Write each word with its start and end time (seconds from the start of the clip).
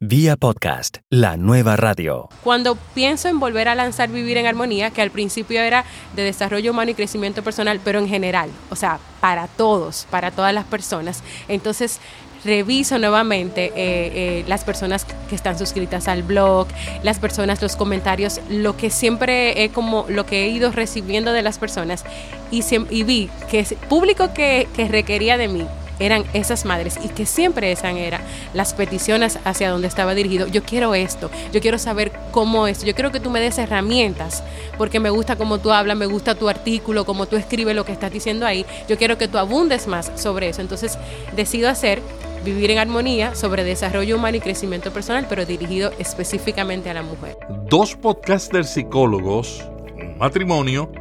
Vía 0.00 0.36
podcast, 0.36 0.98
la 1.08 1.38
nueva 1.38 1.74
radio. 1.74 2.28
Cuando 2.44 2.76
pienso 2.94 3.28
en 3.28 3.40
volver 3.40 3.66
a 3.66 3.74
lanzar 3.74 4.10
Vivir 4.10 4.36
en 4.36 4.44
Armonía, 4.44 4.90
que 4.90 5.00
al 5.00 5.10
principio 5.10 5.62
era 5.62 5.86
de 6.14 6.22
desarrollo 6.22 6.72
humano 6.72 6.90
y 6.90 6.94
crecimiento 6.94 7.42
personal, 7.42 7.80
pero 7.82 7.98
en 7.98 8.06
general, 8.06 8.50
o 8.68 8.76
sea, 8.76 8.98
para 9.22 9.48
todos, 9.48 10.06
para 10.10 10.32
todas 10.32 10.52
las 10.52 10.66
personas, 10.66 11.22
entonces 11.48 11.98
reviso 12.44 12.98
nuevamente 12.98 13.68
eh, 13.68 13.72
eh, 13.74 14.44
las 14.46 14.64
personas 14.64 15.06
que 15.06 15.34
están 15.34 15.58
suscritas 15.58 16.08
al 16.08 16.22
blog, 16.22 16.68
las 17.02 17.18
personas, 17.18 17.62
los 17.62 17.74
comentarios, 17.74 18.42
lo 18.50 18.76
que 18.76 18.90
siempre 18.90 19.64
he 19.64 19.70
como 19.70 20.04
lo 20.10 20.26
que 20.26 20.44
he 20.44 20.48
ido 20.48 20.72
recibiendo 20.72 21.32
de 21.32 21.40
las 21.40 21.58
personas 21.58 22.04
y, 22.50 22.62
vi 23.02 23.30
que 23.50 23.64
público 23.88 24.34
que, 24.34 24.68
que 24.76 24.88
requería 24.88 25.38
de 25.38 25.48
mí 25.48 25.66
eran 25.98 26.24
esas 26.32 26.64
madres 26.64 26.98
y 27.02 27.08
que 27.08 27.26
siempre 27.26 27.72
esas 27.72 27.96
eran 27.96 28.20
las 28.54 28.74
peticiones 28.74 29.38
hacia 29.44 29.70
donde 29.70 29.88
estaba 29.88 30.14
dirigido. 30.14 30.46
Yo 30.46 30.62
quiero 30.62 30.94
esto, 30.94 31.30
yo 31.52 31.60
quiero 31.60 31.78
saber 31.78 32.12
cómo 32.30 32.66
es, 32.66 32.84
yo 32.84 32.94
quiero 32.94 33.12
que 33.12 33.20
tú 33.20 33.30
me 33.30 33.40
des 33.40 33.58
herramientas, 33.58 34.42
porque 34.76 35.00
me 35.00 35.10
gusta 35.10 35.36
cómo 35.36 35.58
tú 35.58 35.72
hablas, 35.72 35.96
me 35.96 36.06
gusta 36.06 36.34
tu 36.34 36.48
artículo, 36.48 37.04
cómo 37.04 37.26
tú 37.26 37.36
escribes 37.36 37.74
lo 37.74 37.84
que 37.84 37.92
estás 37.92 38.12
diciendo 38.12 38.46
ahí. 38.46 38.66
Yo 38.88 38.98
quiero 38.98 39.18
que 39.18 39.28
tú 39.28 39.38
abundes 39.38 39.86
más 39.86 40.10
sobre 40.16 40.48
eso. 40.48 40.60
Entonces 40.60 40.98
decido 41.34 41.68
hacer 41.68 42.02
Vivir 42.44 42.70
en 42.70 42.78
Armonía 42.78 43.34
sobre 43.34 43.64
desarrollo 43.64 44.14
humano 44.14 44.36
y 44.36 44.40
crecimiento 44.40 44.92
personal, 44.92 45.26
pero 45.28 45.44
dirigido 45.44 45.90
específicamente 45.98 46.88
a 46.88 46.94
la 46.94 47.02
mujer. 47.02 47.36
Dos 47.68 47.96
podcasters 47.96 48.70
psicólogos, 48.70 49.68
un 49.96 50.16
matrimonio 50.16 50.92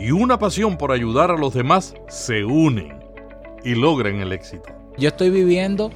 y 0.00 0.10
una 0.10 0.36
pasión 0.36 0.76
por 0.76 0.90
ayudar 0.90 1.30
a 1.30 1.36
los 1.36 1.54
demás 1.54 1.94
se 2.08 2.44
unen 2.44 2.97
y 3.64 3.74
logren 3.74 4.20
el 4.20 4.32
éxito. 4.32 4.68
Yo 4.96 5.08
estoy 5.08 5.30
viviendo 5.30 5.90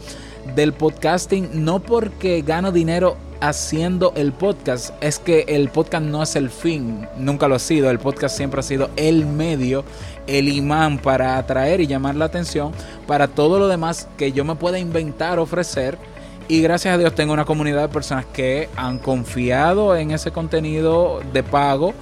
del 0.54 0.72
podcasting 0.72 1.64
no 1.64 1.80
porque 1.80 2.42
gano 2.42 2.72
dinero 2.72 3.16
haciendo 3.40 4.12
el 4.14 4.32
podcast, 4.32 4.94
es 5.00 5.18
que 5.18 5.44
el 5.48 5.68
podcast 5.68 6.04
no 6.04 6.22
es 6.22 6.36
el 6.36 6.48
fin, 6.48 7.08
nunca 7.16 7.48
lo 7.48 7.56
ha 7.56 7.58
sido, 7.58 7.90
el 7.90 7.98
podcast 7.98 8.36
siempre 8.36 8.60
ha 8.60 8.62
sido 8.62 8.90
el 8.94 9.26
medio, 9.26 9.84
el 10.28 10.48
imán 10.48 10.98
para 10.98 11.36
atraer 11.36 11.80
y 11.80 11.88
llamar 11.88 12.14
la 12.14 12.26
atención 12.26 12.70
para 13.08 13.26
todo 13.26 13.58
lo 13.58 13.66
demás 13.66 14.06
que 14.16 14.30
yo 14.30 14.44
me 14.44 14.54
pueda 14.54 14.78
inventar, 14.78 15.40
ofrecer. 15.40 15.98
Y 16.46 16.60
gracias 16.60 16.94
a 16.94 16.98
Dios 16.98 17.14
tengo 17.16 17.32
una 17.32 17.44
comunidad 17.44 17.82
de 17.82 17.88
personas 17.88 18.26
que 18.26 18.68
han 18.76 18.98
confiado 18.98 19.96
en 19.96 20.12
ese 20.12 20.30
contenido 20.30 21.20
de 21.32 21.42
pago 21.42 21.94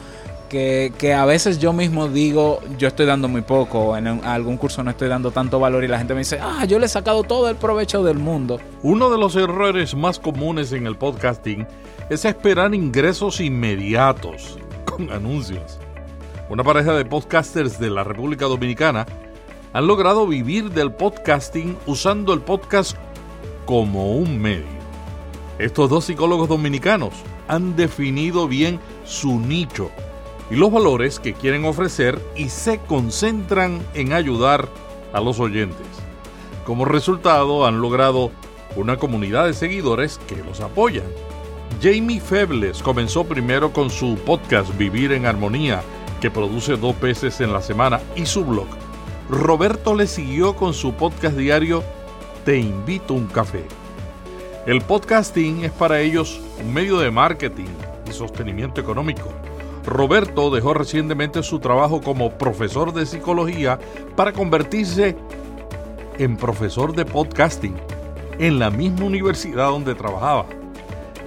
que, 0.50 1.14
a 1.14 1.24
veces 1.24 1.60
yo 1.60 1.72
mismo 1.72 2.08
digo, 2.08 2.60
yo 2.76 2.88
estoy 2.88 3.06
dando 3.06 3.28
muy 3.28 3.42
poco, 3.42 3.96
en 3.96 4.06
algún 4.06 4.56
curso 4.56 4.82
no 4.82 4.90
estoy 4.90 5.08
dando 5.08 5.30
tanto 5.30 5.60
valor 5.60 5.84
y 5.84 5.88
la 5.88 5.96
gente 5.96 6.12
me 6.12 6.20
dice, 6.20 6.40
ah, 6.42 6.64
yo 6.64 6.78
le 6.78 6.86
he 6.86 6.88
sacado 6.88 7.22
todo 7.22 7.48
el 7.48 7.56
provecho 7.56 8.02
del 8.02 8.18
mundo. 8.18 8.60
Uno 8.82 9.10
de 9.10 9.18
los 9.18 9.36
errores 9.36 9.94
más 9.94 10.18
comunes 10.18 10.72
en 10.72 10.86
el 10.86 10.96
podcasting 10.96 11.66
es 12.10 12.24
esperar 12.24 12.74
ingresos 12.74 13.40
inmediatos 13.40 14.58
con 14.84 15.10
anuncios. 15.12 15.78
Una 16.48 16.64
pareja 16.64 16.94
de 16.94 17.04
podcasters 17.04 17.78
de 17.78 17.90
la 17.90 18.02
República 18.02 18.46
Dominicana 18.46 19.06
han 19.72 19.86
logrado 19.86 20.26
vivir 20.26 20.70
del 20.70 20.92
podcasting 20.92 21.78
usando 21.86 22.34
el 22.34 22.40
podcast 22.40 22.96
como 23.66 24.16
un 24.16 24.42
medio. 24.42 24.80
Estos 25.60 25.88
dos 25.88 26.06
psicólogos 26.06 26.48
dominicanos 26.48 27.14
han 27.46 27.76
definido 27.76 28.48
bien 28.48 28.80
su 29.04 29.38
nicho 29.38 29.92
y 30.50 30.56
los 30.56 30.72
valores 30.72 31.20
que 31.20 31.32
quieren 31.32 31.64
ofrecer 31.64 32.20
y 32.34 32.48
se 32.48 32.78
concentran 32.78 33.80
en 33.94 34.12
ayudar 34.12 34.68
a 35.12 35.20
los 35.20 35.38
oyentes. 35.38 35.86
Como 36.64 36.84
resultado 36.84 37.66
han 37.66 37.80
logrado 37.80 38.30
una 38.76 38.96
comunidad 38.96 39.46
de 39.46 39.54
seguidores 39.54 40.18
que 40.26 40.36
los 40.36 40.60
apoyan. 40.60 41.06
Jamie 41.80 42.20
Febles 42.20 42.82
comenzó 42.82 43.24
primero 43.24 43.72
con 43.72 43.90
su 43.90 44.16
podcast 44.16 44.76
Vivir 44.76 45.12
en 45.12 45.26
Armonía, 45.26 45.82
que 46.20 46.30
produce 46.30 46.76
dos 46.76 47.00
veces 47.00 47.40
en 47.40 47.52
la 47.52 47.62
semana, 47.62 48.00
y 48.16 48.26
su 48.26 48.44
blog. 48.44 48.66
Roberto 49.30 49.94
le 49.94 50.06
siguió 50.06 50.56
con 50.56 50.74
su 50.74 50.92
podcast 50.92 51.36
diario 51.36 51.82
Te 52.44 52.58
invito 52.58 53.14
a 53.14 53.16
un 53.16 53.26
café. 53.28 53.64
El 54.66 54.82
podcasting 54.82 55.64
es 55.64 55.72
para 55.72 56.00
ellos 56.00 56.40
un 56.60 56.74
medio 56.74 56.98
de 56.98 57.10
marketing 57.10 57.68
y 58.08 58.12
sostenimiento 58.12 58.80
económico 58.80 59.32
Roberto 59.84 60.50
dejó 60.50 60.74
recientemente 60.74 61.42
su 61.42 61.58
trabajo 61.58 62.00
como 62.00 62.30
profesor 62.32 62.92
de 62.92 63.06
psicología 63.06 63.78
para 64.16 64.32
convertirse 64.32 65.16
en 66.18 66.36
profesor 66.36 66.94
de 66.94 67.04
podcasting 67.04 67.74
en 68.38 68.58
la 68.58 68.70
misma 68.70 69.06
universidad 69.06 69.68
donde 69.68 69.94
trabajaba. 69.94 70.46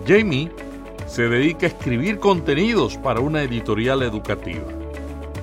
Jamie 0.08 0.52
se 1.08 1.30
dedica 1.30 1.68
a 1.68 1.70
escribir 1.70 2.20
contenidos 2.20 2.98
para 2.98 3.20
una 3.20 3.44
editorial 3.44 4.02
educativa. 4.02 4.66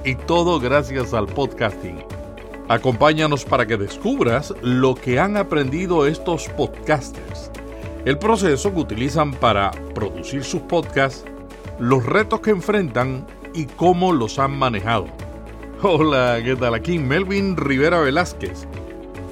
Y 0.04 0.14
todo 0.14 0.58
gracias 0.58 1.14
al 1.14 1.26
podcasting. 1.26 2.02
Acompáñanos 2.68 3.44
para 3.44 3.66
que 3.66 3.76
descubras 3.76 4.54
lo 4.62 4.94
que 4.94 5.18
han 5.18 5.36
aprendido 5.36 6.06
estos 6.06 6.48
podcasters, 6.50 7.50
el 8.04 8.18
proceso 8.18 8.72
que 8.72 8.80
utilizan 8.80 9.32
para 9.32 9.72
producir 9.94 10.44
sus 10.44 10.62
podcasts 10.62 11.24
los 11.80 12.04
retos 12.04 12.40
que 12.40 12.50
enfrentan 12.50 13.26
y 13.54 13.64
cómo 13.64 14.12
los 14.12 14.38
han 14.38 14.56
manejado. 14.56 15.06
Hola, 15.82 16.38
¿qué 16.44 16.54
tal? 16.54 16.74
Aquí 16.74 16.98
Melvin 16.98 17.56
Rivera 17.56 18.00
Velázquez. 18.00 18.66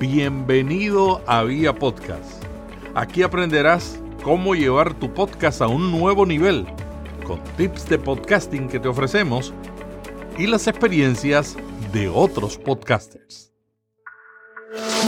Bienvenido 0.01 1.21
a 1.27 1.43
Vía 1.45 1.75
Podcast. 1.75 2.43
Aquí 2.95 3.23
aprenderás 3.23 4.01
cómo 4.23 4.55
llevar 4.55 4.95
tu 4.95 5.13
podcast 5.13 5.61
a 5.61 5.69
un 5.69 5.93
nuevo 5.93 6.25
nivel, 6.25 6.67
con 7.27 7.39
tips 7.59 7.87
de 7.89 7.99
podcasting 7.99 8.69
que 8.69 8.81
te 8.81 8.89
ofrecemos 8.89 9.53
y 10.39 10.47
las 10.47 10.67
experiencias 10.67 11.57
de 11.93 12.09
otros 12.09 12.57
podcasters. 12.57 13.53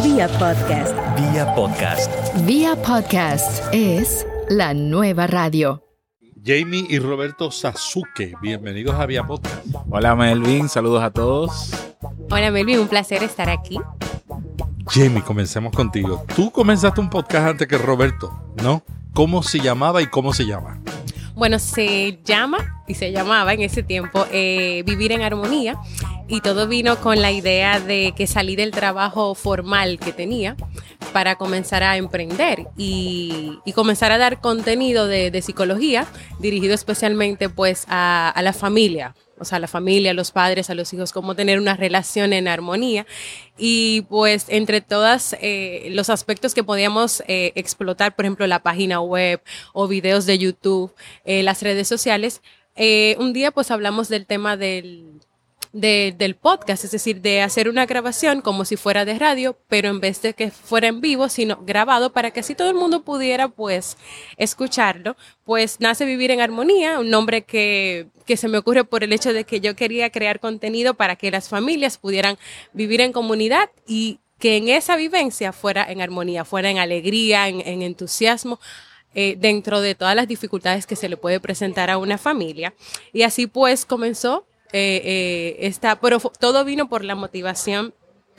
Vía 0.04 0.28
Podcast. 0.28 0.94
Vía 1.16 1.54
Podcast. 1.54 2.10
Vía 2.44 2.76
Podcast 2.82 3.64
es 3.72 4.26
la 4.48 4.74
nueva 4.74 5.26
radio. 5.26 5.89
Jamie 6.44 6.86
y 6.88 6.98
Roberto 6.98 7.50
Sasuke. 7.50 8.34
Bienvenidos 8.40 8.94
a 8.94 9.04
Vía 9.04 9.24
Podcast. 9.24 9.66
Hola 9.90 10.16
Melvin, 10.16 10.68
saludos 10.68 11.02
a 11.02 11.10
todos. 11.10 11.70
Hola 12.30 12.50
Melvin, 12.50 12.78
un 12.78 12.88
placer 12.88 13.22
estar 13.22 13.50
aquí. 13.50 13.78
Jamie, 14.86 15.22
comencemos 15.22 15.74
contigo. 15.74 16.24
Tú 16.34 16.50
comenzaste 16.50 17.00
un 17.00 17.10
podcast 17.10 17.48
antes 17.48 17.68
que 17.68 17.76
Roberto, 17.76 18.32
¿no? 18.62 18.82
¿Cómo 19.12 19.42
se 19.42 19.60
llamaba 19.60 20.00
y 20.00 20.06
cómo 20.06 20.32
se 20.32 20.46
llama? 20.46 20.80
Bueno, 21.34 21.58
se 21.58 22.20
llama 22.24 22.82
y 22.88 22.94
se 22.94 23.12
llamaba 23.12 23.52
en 23.52 23.60
ese 23.60 23.82
tiempo 23.82 24.26
eh, 24.32 24.82
Vivir 24.86 25.12
en 25.12 25.22
Armonía 25.22 25.78
y 26.30 26.40
todo 26.40 26.68
vino 26.68 27.00
con 27.00 27.20
la 27.20 27.32
idea 27.32 27.80
de 27.80 28.14
que 28.16 28.28
salí 28.28 28.54
del 28.54 28.70
trabajo 28.70 29.34
formal 29.34 29.98
que 29.98 30.12
tenía 30.12 30.56
para 31.12 31.34
comenzar 31.34 31.82
a 31.82 31.96
emprender 31.96 32.68
y, 32.76 33.58
comenzar 33.74 34.12
a 34.12 34.18
dar 34.18 34.40
contenido 34.40 35.08
de, 35.08 35.42
psicología 35.42 36.06
dirigido 36.38 36.74
especialmente 36.74 37.48
pues 37.48 37.84
a, 37.88 38.38
la 38.42 38.52
familia, 38.52 39.16
o 39.38 39.44
sea, 39.44 39.56
a 39.56 39.60
la 39.60 39.66
familia, 39.66 40.12
a 40.12 40.14
los 40.14 40.30
padres, 40.30 40.70
a 40.70 40.74
los 40.74 40.92
hijos, 40.92 41.12
cómo 41.12 41.34
tener 41.34 41.58
una 41.58 41.76
relación 41.76 42.32
en 42.32 42.46
armonía. 42.46 43.06
Y 43.58 44.02
pues 44.02 44.46
entre 44.48 44.82
todos 44.82 45.34
eh, 45.40 45.88
los 45.90 46.10
aspectos 46.10 46.54
que 46.54 46.62
podíamos 46.62 47.24
eh, 47.26 47.52
explotar, 47.56 48.14
por 48.14 48.24
ejemplo, 48.26 48.46
la 48.46 48.62
página 48.62 49.00
web 49.00 49.40
o 49.72 49.88
videos 49.88 50.26
de 50.26 50.38
YouTube, 50.38 50.94
eh, 51.24 51.42
las 51.42 51.62
redes 51.62 51.88
sociales, 51.88 52.40
un 53.18 53.34
día 53.34 53.50
pues 53.50 53.70
hablamos 53.70 54.08
del 54.08 54.24
tema 54.24 54.56
del 54.56 55.09
del 55.72 56.34
podcast, 56.34 56.84
es 56.84 56.90
decir, 56.90 57.20
de 57.20 57.42
hacer 57.42 57.68
una 57.68 57.86
grabación 57.86 58.40
como 58.40 58.64
si 58.64 58.76
fuera 58.76 59.04
de 59.04 59.18
radio, 59.18 59.56
pero 59.68 59.88
en 59.88 60.00
vez 60.00 60.20
de 60.20 60.34
que 60.34 60.50
fuera 60.50 60.88
en 60.88 61.00
vivo, 61.00 61.28
sino 61.28 61.58
grabado 61.62 62.12
para 62.12 62.32
que 62.32 62.40
así 62.40 62.56
todo 62.56 62.70
el 62.70 62.74
mundo 62.74 63.04
pudiera 63.04 63.48
pues 63.48 63.96
escucharlo, 64.36 65.16
pues 65.44 65.78
nace 65.78 66.04
Vivir 66.04 66.32
en 66.32 66.40
Armonía, 66.40 66.98
un 66.98 67.10
nombre 67.10 67.42
que, 67.42 68.08
que 68.26 68.36
se 68.36 68.48
me 68.48 68.58
ocurre 68.58 68.84
por 68.84 69.04
el 69.04 69.12
hecho 69.12 69.32
de 69.32 69.44
que 69.44 69.60
yo 69.60 69.76
quería 69.76 70.10
crear 70.10 70.40
contenido 70.40 70.94
para 70.94 71.14
que 71.14 71.30
las 71.30 71.48
familias 71.48 71.98
pudieran 71.98 72.36
vivir 72.72 73.00
en 73.00 73.12
comunidad 73.12 73.70
y 73.86 74.18
que 74.40 74.56
en 74.56 74.68
esa 74.68 74.96
vivencia 74.96 75.52
fuera 75.52 75.84
en 75.88 76.00
armonía, 76.00 76.44
fuera 76.44 76.70
en 76.70 76.78
alegría, 76.78 77.46
en, 77.46 77.82
entusiasmo, 77.82 78.58
eh, 79.14 79.36
dentro 79.38 79.80
de 79.80 79.94
todas 79.94 80.16
las 80.16 80.26
dificultades 80.26 80.86
que 80.86 80.96
se 80.96 81.08
le 81.08 81.16
puede 81.16 81.38
presentar 81.38 81.90
a 81.90 81.98
una 81.98 82.18
familia. 82.18 82.72
Y 83.12 83.22
así 83.22 83.46
pues 83.46 83.84
comenzó 83.84 84.46
eh, 84.72 85.02
eh, 85.04 85.56
está, 85.60 86.00
pero 86.00 86.20
todo 86.38 86.64
vino 86.64 86.88
por 86.88 87.04
la 87.04 87.14
motivación 87.14 87.94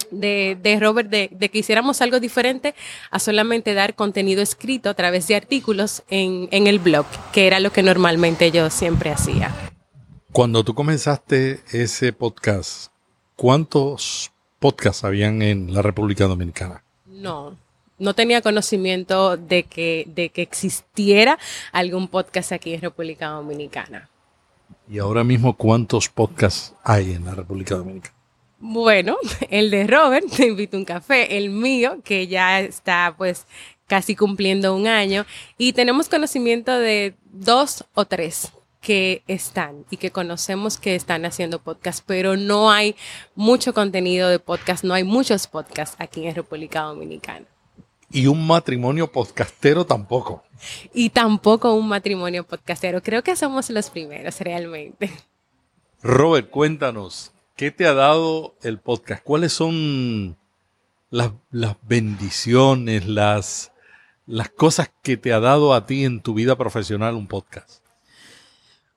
de, 0.10 0.78
Robert 0.80 1.10
de, 1.10 1.30
que 1.30 1.60
hiciéramos 1.60 2.01
algo 2.01 2.19
diferente 2.19 2.75
a 3.10 3.19
solamente 3.19 3.74
dar 3.74 3.95
contenido 3.95 4.42
escrito 4.42 4.89
a 4.89 4.94
través 4.94 5.28
de 5.28 5.36
artículos 5.36 6.04
en, 6.10 6.48
en 6.51 6.68
el 6.68 6.80
blog, 6.80 7.06
que 7.31 7.48
era 7.48 7.60
lo 7.60 7.72
que 7.72 7.83
normalmente 7.83 8.51
yo 8.51 8.69
siempre 8.69 9.12
hacía. 9.12 9.54
Cuando 10.31 10.63
tú 10.63 10.74
comenzaste 10.74 11.60
ese 11.72 12.13
podcast, 12.13 12.92
¿cuántos 13.36 14.31
podcasts 14.60 15.04
habían 15.04 15.42
en 15.42 15.74
la 15.74 15.81
República 15.81 16.25
Dominicana? 16.25 16.84
No, 17.06 17.57
no 18.00 18.13
tenía 18.13 18.42
conocimiento 18.42 19.38
de 19.38 19.63
que, 19.63 20.06
de 20.07 20.30
que 20.30 20.42
existiera 20.42 21.38
algún 21.72 22.07
podcast 22.07 22.51
aquí 22.51 22.74
en 22.74 22.81
República 22.81 23.27
Dominicana. 23.27 24.10
¿Y 24.91 24.99
ahora 24.99 25.23
mismo 25.23 25.55
cuántos 25.55 26.09
podcasts 26.09 26.73
hay 26.83 27.13
en 27.13 27.23
la 27.23 27.33
República 27.33 27.75
Dominicana? 27.75 28.13
Bueno, 28.59 29.15
el 29.49 29.71
de 29.71 29.88
Robert, 29.88 30.25
Te 30.35 30.47
invito 30.47 30.75
a 30.75 30.79
un 30.81 30.85
café, 30.85 31.38
el 31.38 31.49
mío, 31.49 31.99
que 32.03 32.27
ya 32.27 32.59
está 32.59 33.15
pues 33.17 33.47
casi 33.88 34.17
cumpliendo 34.17 34.75
un 34.75 34.88
año, 34.88 35.25
y 35.57 35.71
tenemos 35.71 36.09
conocimiento 36.09 36.77
de 36.77 37.15
dos 37.31 37.85
o 37.93 38.03
tres 38.03 38.51
que 38.81 39.23
están 39.27 39.85
y 39.89 39.95
que 39.95 40.11
conocemos 40.11 40.77
que 40.77 40.95
están 40.95 41.23
haciendo 41.23 41.59
podcast, 41.61 42.03
pero 42.05 42.35
no 42.35 42.69
hay 42.69 42.97
mucho 43.33 43.73
contenido 43.73 44.27
de 44.27 44.39
podcast, 44.39 44.83
no 44.83 44.93
hay 44.93 45.05
muchos 45.05 45.47
podcasts 45.47 45.95
aquí 45.99 46.27
en 46.27 46.35
República 46.35 46.81
Dominicana. 46.81 47.45
Y 48.09 48.27
un 48.27 48.45
matrimonio 48.45 49.09
podcastero 49.09 49.85
tampoco. 49.85 50.43
Y 50.94 51.10
tampoco 51.10 51.74
un 51.74 51.88
matrimonio 51.88 52.46
podcastero. 52.46 53.02
Creo 53.02 53.24
que 53.24 53.36
somos 53.36 53.69
los 53.69 53.90
primeros 53.90 54.40
realmente. 54.42 55.12
Robert, 56.02 56.50
cuéntanos, 56.50 57.31
¿qué 57.56 57.72
te 57.72 57.86
ha 57.86 57.94
dado 57.94 58.56
el 58.63 58.80
podcast? 58.80 59.24
¿Cuáles 59.24 59.54
son 59.54 60.38
las, 61.10 61.31
bendiciones, 61.84 63.08
las, 63.08 63.72
las 64.25 64.50
cosas 64.50 64.92
que 65.04 65.18
te 65.18 65.34
ha 65.34 65.40
dado 65.40 65.74
a 65.74 65.86
ti 65.86 66.06
en 66.06 66.22
tu 66.22 66.34
vida 66.34 66.58
profesional 66.58 67.16
un 67.16 67.28
podcast? 67.28 67.81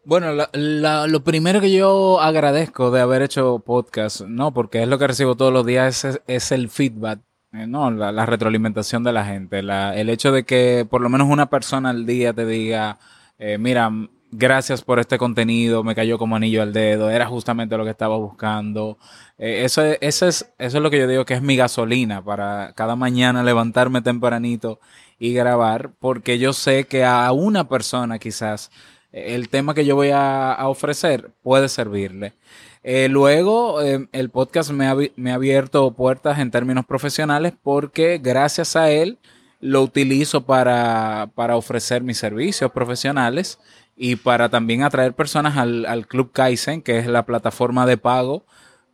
Bueno, 0.06 0.32
lo 0.52 1.24
primero 1.24 1.62
que 1.62 1.72
yo 1.72 2.20
agradezco 2.20 2.90
de 2.90 3.00
haber 3.00 3.22
hecho 3.22 3.58
podcast, 3.60 4.20
¿no? 4.22 4.52
Porque 4.52 4.82
es 4.82 4.88
lo 4.88 4.98
que 4.98 5.06
recibo 5.06 5.34
todos 5.34 5.52
los 5.52 5.64
días, 5.64 6.06
es, 6.26 6.52
el 6.52 6.68
feedback. 6.68 7.20
¿No? 7.66 7.90
La, 7.90 8.26
retroalimentación 8.26 9.04
de 9.04 9.12
la 9.12 9.24
gente. 9.24 9.60
el 9.60 10.10
hecho 10.10 10.32
de 10.32 10.44
que 10.44 10.86
por 10.88 11.00
lo 11.00 11.08
menos 11.08 11.28
una 11.28 11.46
persona 11.46 11.90
al 11.90 12.06
día 12.06 12.32
te 12.32 12.44
diga, 12.46 12.98
eh, 13.38 13.58
mira, 13.58 13.90
gracias 14.32 14.82
por 14.82 14.98
este 14.98 15.18
contenido, 15.18 15.84
me 15.84 15.94
cayó 15.94 16.18
como 16.18 16.36
anillo 16.36 16.62
al 16.62 16.72
dedo, 16.72 17.10
era 17.10 17.26
justamente 17.26 17.76
lo 17.76 17.84
que 17.84 17.90
estaba 17.90 18.16
buscando. 18.16 18.98
Eh, 19.38 19.62
eso, 19.64 19.82
eso, 20.00 20.26
es, 20.26 20.52
eso 20.58 20.76
es 20.78 20.82
lo 20.82 20.90
que 20.90 20.98
yo 20.98 21.06
digo 21.06 21.24
que 21.24 21.34
es 21.34 21.42
mi 21.42 21.56
gasolina 21.56 22.22
para 22.24 22.72
cada 22.74 22.96
mañana 22.96 23.42
levantarme 23.42 24.02
tempranito 24.02 24.80
y 25.18 25.32
grabar, 25.32 25.92
porque 26.00 26.38
yo 26.38 26.52
sé 26.52 26.84
que 26.84 27.04
a 27.04 27.30
una 27.32 27.68
persona 27.68 28.18
quizás 28.18 28.70
el 29.14 29.48
tema 29.48 29.74
que 29.74 29.84
yo 29.84 29.94
voy 29.94 30.10
a, 30.12 30.56
ofrecer 30.62 31.30
puede 31.42 31.68
servirle. 31.68 32.34
Eh, 32.84 33.08
luego, 33.08 33.80
em, 33.82 34.08
el 34.12 34.30
podcast 34.30 34.70
me 34.70 34.86
ha, 34.86 34.94
me 35.16 35.32
ha, 35.32 35.34
abierto 35.34 35.90
puertas 35.92 36.38
en 36.38 36.50
términos 36.50 36.84
profesionales 36.84 37.54
porque 37.62 38.20
gracias 38.22 38.76
a 38.76 38.90
él 38.90 39.18
lo 39.60 39.82
utilizo 39.82 40.44
para, 40.44 41.30
para 41.34 41.56
ofrecer 41.56 42.02
mis 42.02 42.18
servicios 42.18 42.70
profesionales 42.72 43.58
y 43.96 44.16
para 44.16 44.50
también 44.50 44.82
atraer 44.82 45.14
personas 45.14 45.56
al, 45.56 45.86
al 45.86 46.06
Club 46.06 46.32
Kaizen, 46.32 46.82
que 46.82 46.98
es 46.98 47.06
la 47.06 47.24
plataforma 47.24 47.86
de 47.86 47.96
pago 47.96 48.44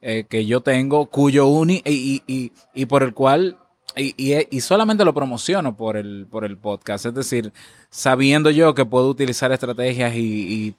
eh, 0.03 0.25
que 0.29 0.47
yo 0.47 0.61
tengo, 0.63 1.07
cuyo 1.07 1.49
uni 1.49 1.83
y, 1.85 2.23
y, 2.27 2.53
y 2.75 2.87
por 2.87 3.03
el 3.03 3.13
cual 3.13 3.59
y, 3.97 4.15
y, 4.51 4.61
solamente 4.61 5.05
lo 5.05 5.13
promociono 5.13 5.77
por 5.77 5.97
el, 5.97 6.27
por 6.31 6.45
el 6.45 6.57
podcast. 6.57 7.07
Es 7.07 7.15
decir, 7.15 7.53
sabiendo 7.91 8.51
yo 8.51 8.75
que 8.75 8.85
puedo 8.85 9.09
utilizar 9.09 9.53
estrategias 9.53 10.15
y, 10.15 10.77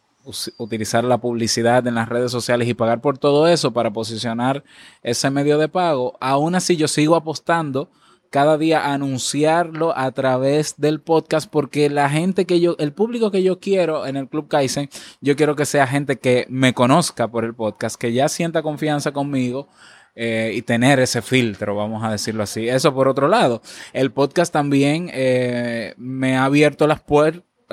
utilizar 0.58 1.04
la 1.04 1.20
publicidad 1.20 1.86
en 1.88 1.96
las 1.96 2.10
redes 2.10 2.32
sociales 2.32 2.68
y 2.68 2.74
pagar 2.74 3.02
por 3.02 3.18
todo 3.18 3.48
eso 3.48 3.72
para 3.74 3.92
posicionar 3.92 4.64
ese 5.04 5.30
medio 5.30 5.58
de 5.58 5.68
pago, 5.68 6.18
aún 6.20 6.56
así 6.56 6.76
yo 6.78 6.88
sigo 6.88 7.16
apostando 7.16 7.90
cada 8.32 8.58
día 8.58 8.86
a 8.86 8.94
anunciarlo 8.94 9.96
a 9.96 10.10
través 10.12 10.76
del 10.78 11.02
podcast 11.02 11.52
porque 11.52 11.90
la 11.90 12.10
gente 12.10 12.46
que 12.46 12.62
yo, 12.62 12.78
el 12.80 12.94
público 12.94 13.30
que 13.30 13.44
yo 13.44 13.60
quiero 13.60 14.08
en 14.08 14.16
el 14.16 14.30
Club 14.30 14.48
Kaizen, 14.48 14.90
yo 15.20 15.36
quiero 15.36 15.56
que 15.56 15.66
sea 15.66 15.86
gente 15.86 16.18
que 16.18 16.46
me 16.50 16.74
conozca 16.74 17.28
por 17.28 17.44
el 17.44 17.54
podcast, 17.54 17.98
que 17.98 18.14
ya 18.14 18.30
sienta 18.30 18.62
confianza 18.62 19.12
conmigo 19.12 19.68
eh, 20.16 20.54
y 20.56 20.62
tener 20.62 21.00
ese 21.02 21.22
filtro, 21.22 21.76
vamos 21.76 22.04
a 22.04 22.12
decirlo 22.12 22.44
así. 22.44 22.70
Eso 22.70 22.94
por 22.94 23.10
otro 23.10 23.28
lado. 23.28 23.62
El 23.92 24.12
podcast 24.12 24.52
también 24.52 25.10
eh, 25.14 25.94
me 25.98 26.38
ha 26.38 26.46
abierto 26.46 26.88
las, 26.88 27.02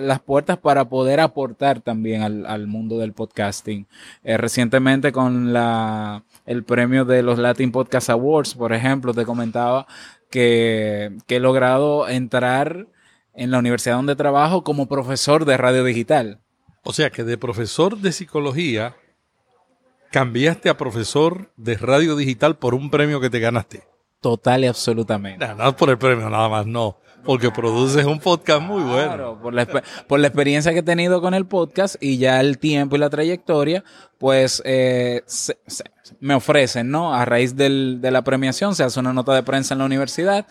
las 0.01 0.21
puertas 0.21 0.59
para 0.59 0.89
poder 0.89 1.21
aportar 1.21 1.81
también 1.81 2.23
al, 2.23 2.67
mundo 2.67 2.99
del 2.99 3.13
podcasting. 3.13 3.87
Eh, 4.25 4.37
recientemente 4.37 5.13
con 5.13 5.53
la, 5.53 6.25
el 6.47 6.65
premio 6.65 7.05
de 7.05 7.23
los 7.23 7.39
Latin 7.39 7.73
Podcast 7.73 8.11
Awards, 8.11 8.55
por 8.55 8.73
ejemplo, 8.73 9.15
te 9.15 9.25
comentaba 9.25 9.87
que, 10.31 11.17
que 11.27 11.37
he 11.37 11.41
logrado 11.41 12.09
entrar 12.09 12.87
en 13.35 13.51
la 13.51 13.59
universidad 13.59 13.97
donde 13.97 14.17
trabajo 14.17 14.65
como 14.65 14.87
profesor 14.87 15.45
de 15.45 15.57
radio 15.57 15.85
digital. 15.85 16.41
O 16.83 16.93
sea 16.93 17.11
que 17.11 17.25
de 17.25 17.39
profesor 17.39 17.99
de 17.99 18.13
psicología 18.13 18.97
cambiaste 20.11 20.69
a 20.69 20.77
profesor 20.77 21.53
de 21.57 21.77
radio 21.77 22.17
digital 22.17 22.57
por 22.57 22.75
un 22.75 22.91
premio 22.91 23.21
que 23.21 23.31
te 23.31 23.41
ganaste. 23.41 23.88
Total 24.21 24.65
y 24.65 24.67
absolutamente. 24.67 25.47
No, 25.55 25.77
por 25.77 25.91
el 25.91 25.99
premio 25.99 26.29
nada 26.29 26.49
más, 26.49 26.67
no. 26.67 26.99
Porque 27.25 27.51
produces 27.51 28.05
un 28.05 28.21
podcast 28.21 28.63
muy 28.63 28.83
bueno. 28.83 29.09
Claro, 29.09 29.39
por 29.41 29.53
la, 29.53 29.67
por 30.07 30.21
la 30.21 30.29
experiencia 30.29 30.73
que 30.73 30.79
he 30.79 30.83
tenido 30.83 31.21
con 31.21 31.35
el 31.35 31.47
podcast 31.47 31.97
y 32.01 32.19
ya 32.19 32.41
el 32.41 32.59
tiempo 32.59 32.97
y 32.97 32.99
la 32.99 33.11
trayectoria, 33.11 33.85
pues 34.19 34.63
eh, 34.65 35.23
me 36.21 36.35
ofrecen, 36.35 36.91
¿no? 36.91 37.15
A 37.15 37.25
raíz 37.25 37.57
del, 37.57 37.99
de 38.01 38.11
la 38.11 38.23
premiación 38.23 38.75
se 38.75 38.85
hace 38.85 38.99
una 38.99 39.13
nota 39.13 39.35
de 39.35 39.43
prensa 39.43 39.75
en 39.75 39.79
la 39.81 39.85
universidad 39.85 40.47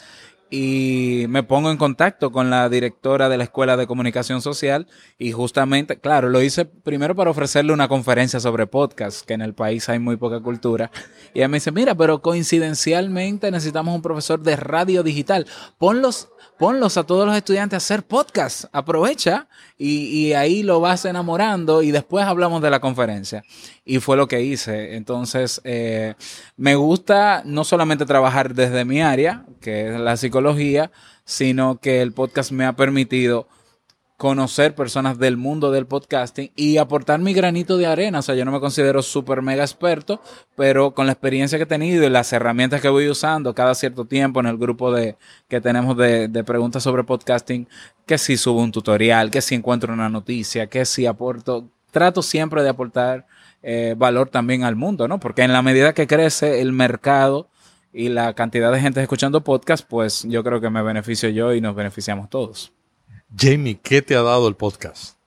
y 0.50 1.26
me 1.30 1.44
pongo 1.44 1.72
en 1.72 1.78
contacto 1.78 2.32
con 2.32 2.50
la 2.50 2.70
directora 2.70 3.28
de 3.30 3.38
la 3.38 3.44
Escuela 3.44 3.76
de 3.76 3.88
Comunicación 3.88 4.42
Social 4.42 4.88
y 5.18 5.32
justamente, 5.32 5.98
claro, 5.98 6.30
lo 6.30 6.42
hice 6.42 6.66
primero 6.66 7.16
para 7.16 7.32
ofrecerle 7.32 7.74
una 7.74 7.88
conferencia 7.88 8.40
sobre 8.40 8.68
podcast, 8.68 9.26
que 9.26 9.34
en 9.34 9.42
el 9.42 9.54
país 9.54 9.90
hay 9.90 10.00
muy 10.00 10.16
poca 10.16 10.40
cultura. 10.40 10.90
Y 11.34 11.40
ella 11.40 11.48
me 11.48 11.58
dice, 11.58 11.72
mira, 11.72 11.96
pero 11.96 12.22
coincidencialmente 12.22 13.52
necesitamos 13.52 13.94
un 13.94 14.02
profesor 14.02 14.42
de 14.42 14.56
radio 14.56 15.04
digital. 15.04 15.46
Ponlos 15.78 16.30
ponlos 16.58 16.98
a 16.98 17.04
todos 17.04 17.26
los 17.26 17.36
estudiantes 17.36 17.76
a 17.76 17.78
hacer 17.78 18.04
podcast. 18.04 18.66
Aprovecha 18.72 19.48
y, 19.78 20.34
ahí 20.34 20.64
lo 20.64 20.80
vas 20.80 21.06
enamorando 21.06 21.84
y 21.84 21.92
después 21.92 22.26
hablamos 22.26 22.62
de 22.62 22.70
la 22.70 22.80
conferencia. 22.80 23.44
Y 23.86 24.00
fue 24.00 24.18
lo 24.18 24.28
que 24.28 24.42
hice. 24.42 24.96
Entonces, 24.96 25.62
eh, 25.64 26.16
me 26.58 26.76
gusta 26.76 27.44
no 27.46 27.64
solamente 27.64 28.06
trabajar 28.06 28.54
desde 28.54 28.86
mi 28.86 29.02
área, 29.02 29.46
que 29.62 29.94
es 29.94 30.00
la 30.00 30.18
psicología, 30.18 30.37
sino 31.26 31.80
que 31.80 32.02
el 32.02 32.14
podcast 32.14 32.52
me 32.52 32.66
ha 32.66 32.76
permitido 32.76 33.48
conocer 34.18 34.74
personas 34.74 35.20
del 35.20 35.38
mundo 35.38 35.72
del 35.72 35.86
podcasting 35.86 36.52
y 36.56 36.78
aportar 36.78 37.20
mi 37.20 37.34
granito 37.34 37.78
de 37.78 37.86
arena. 37.86 38.20
O 38.20 38.22
sea, 38.24 38.34
yo 38.34 38.46
no 38.46 38.52
me 38.52 38.60
considero 38.60 39.04
súper 39.04 39.44
mega 39.44 39.64
experto, 39.64 40.20
pero 40.56 40.96
con 40.96 41.06
la 41.06 41.14
experiencia 41.14 41.60
que 41.60 41.66
he 41.66 41.68
tenido 41.68 42.04
y 42.04 42.10
las 42.10 42.34
herramientas 42.34 42.82
que 42.82 42.90
voy 42.90 43.08
usando 43.10 43.54
cada 43.54 43.76
cierto 43.76 44.06
tiempo 44.06 44.40
en 44.40 44.48
el 44.48 44.58
grupo 44.58 44.92
de, 44.92 45.18
que 45.48 45.62
tenemos 45.62 45.96
de, 45.96 46.44
preguntas 46.44 46.82
sobre 46.82 47.04
podcasting, 47.04 47.68
que 48.08 48.18
si 48.18 48.38
subo 48.38 48.62
un 48.62 48.72
tutorial, 48.72 49.30
que 49.30 49.42
si 49.42 49.54
encuentro 49.54 49.94
una 49.94 50.10
noticia, 50.10 50.66
que 50.68 50.86
si 50.86 51.06
aporto, 51.06 51.70
trato 51.92 52.24
siempre 52.24 52.64
de 52.64 52.70
aportar 52.70 53.28
eh, 53.62 53.94
valor 53.96 54.30
también 54.30 54.64
al 54.64 54.76
mundo, 54.76 55.08
¿no? 55.08 55.20
Porque 55.20 55.44
en 55.44 55.54
la 55.54 55.62
medida 55.62 55.94
que 55.94 56.08
crece 56.08 56.62
el 56.62 56.72
mercado 56.72 57.50
y 57.94 58.10
la 58.10 58.34
cantidad 58.34 58.72
de 58.72 58.80
gente 58.80 59.02
escuchando 59.02 59.44
podcast, 59.44 59.88
pues 59.88 60.24
yo 60.24 60.44
creo 60.44 60.62
que 60.62 60.70
me 60.70 60.82
beneficio 60.82 61.30
yo 61.30 61.54
y 61.54 61.62
nos 61.62 61.76
beneficiamos 61.76 62.30
todos. 62.30 62.74
Jamie, 63.36 63.80
¿qué 63.82 64.02
te 64.02 64.16
ha 64.16 64.22
dado 64.22 64.48
el 64.48 64.56
podcast? 64.56 65.18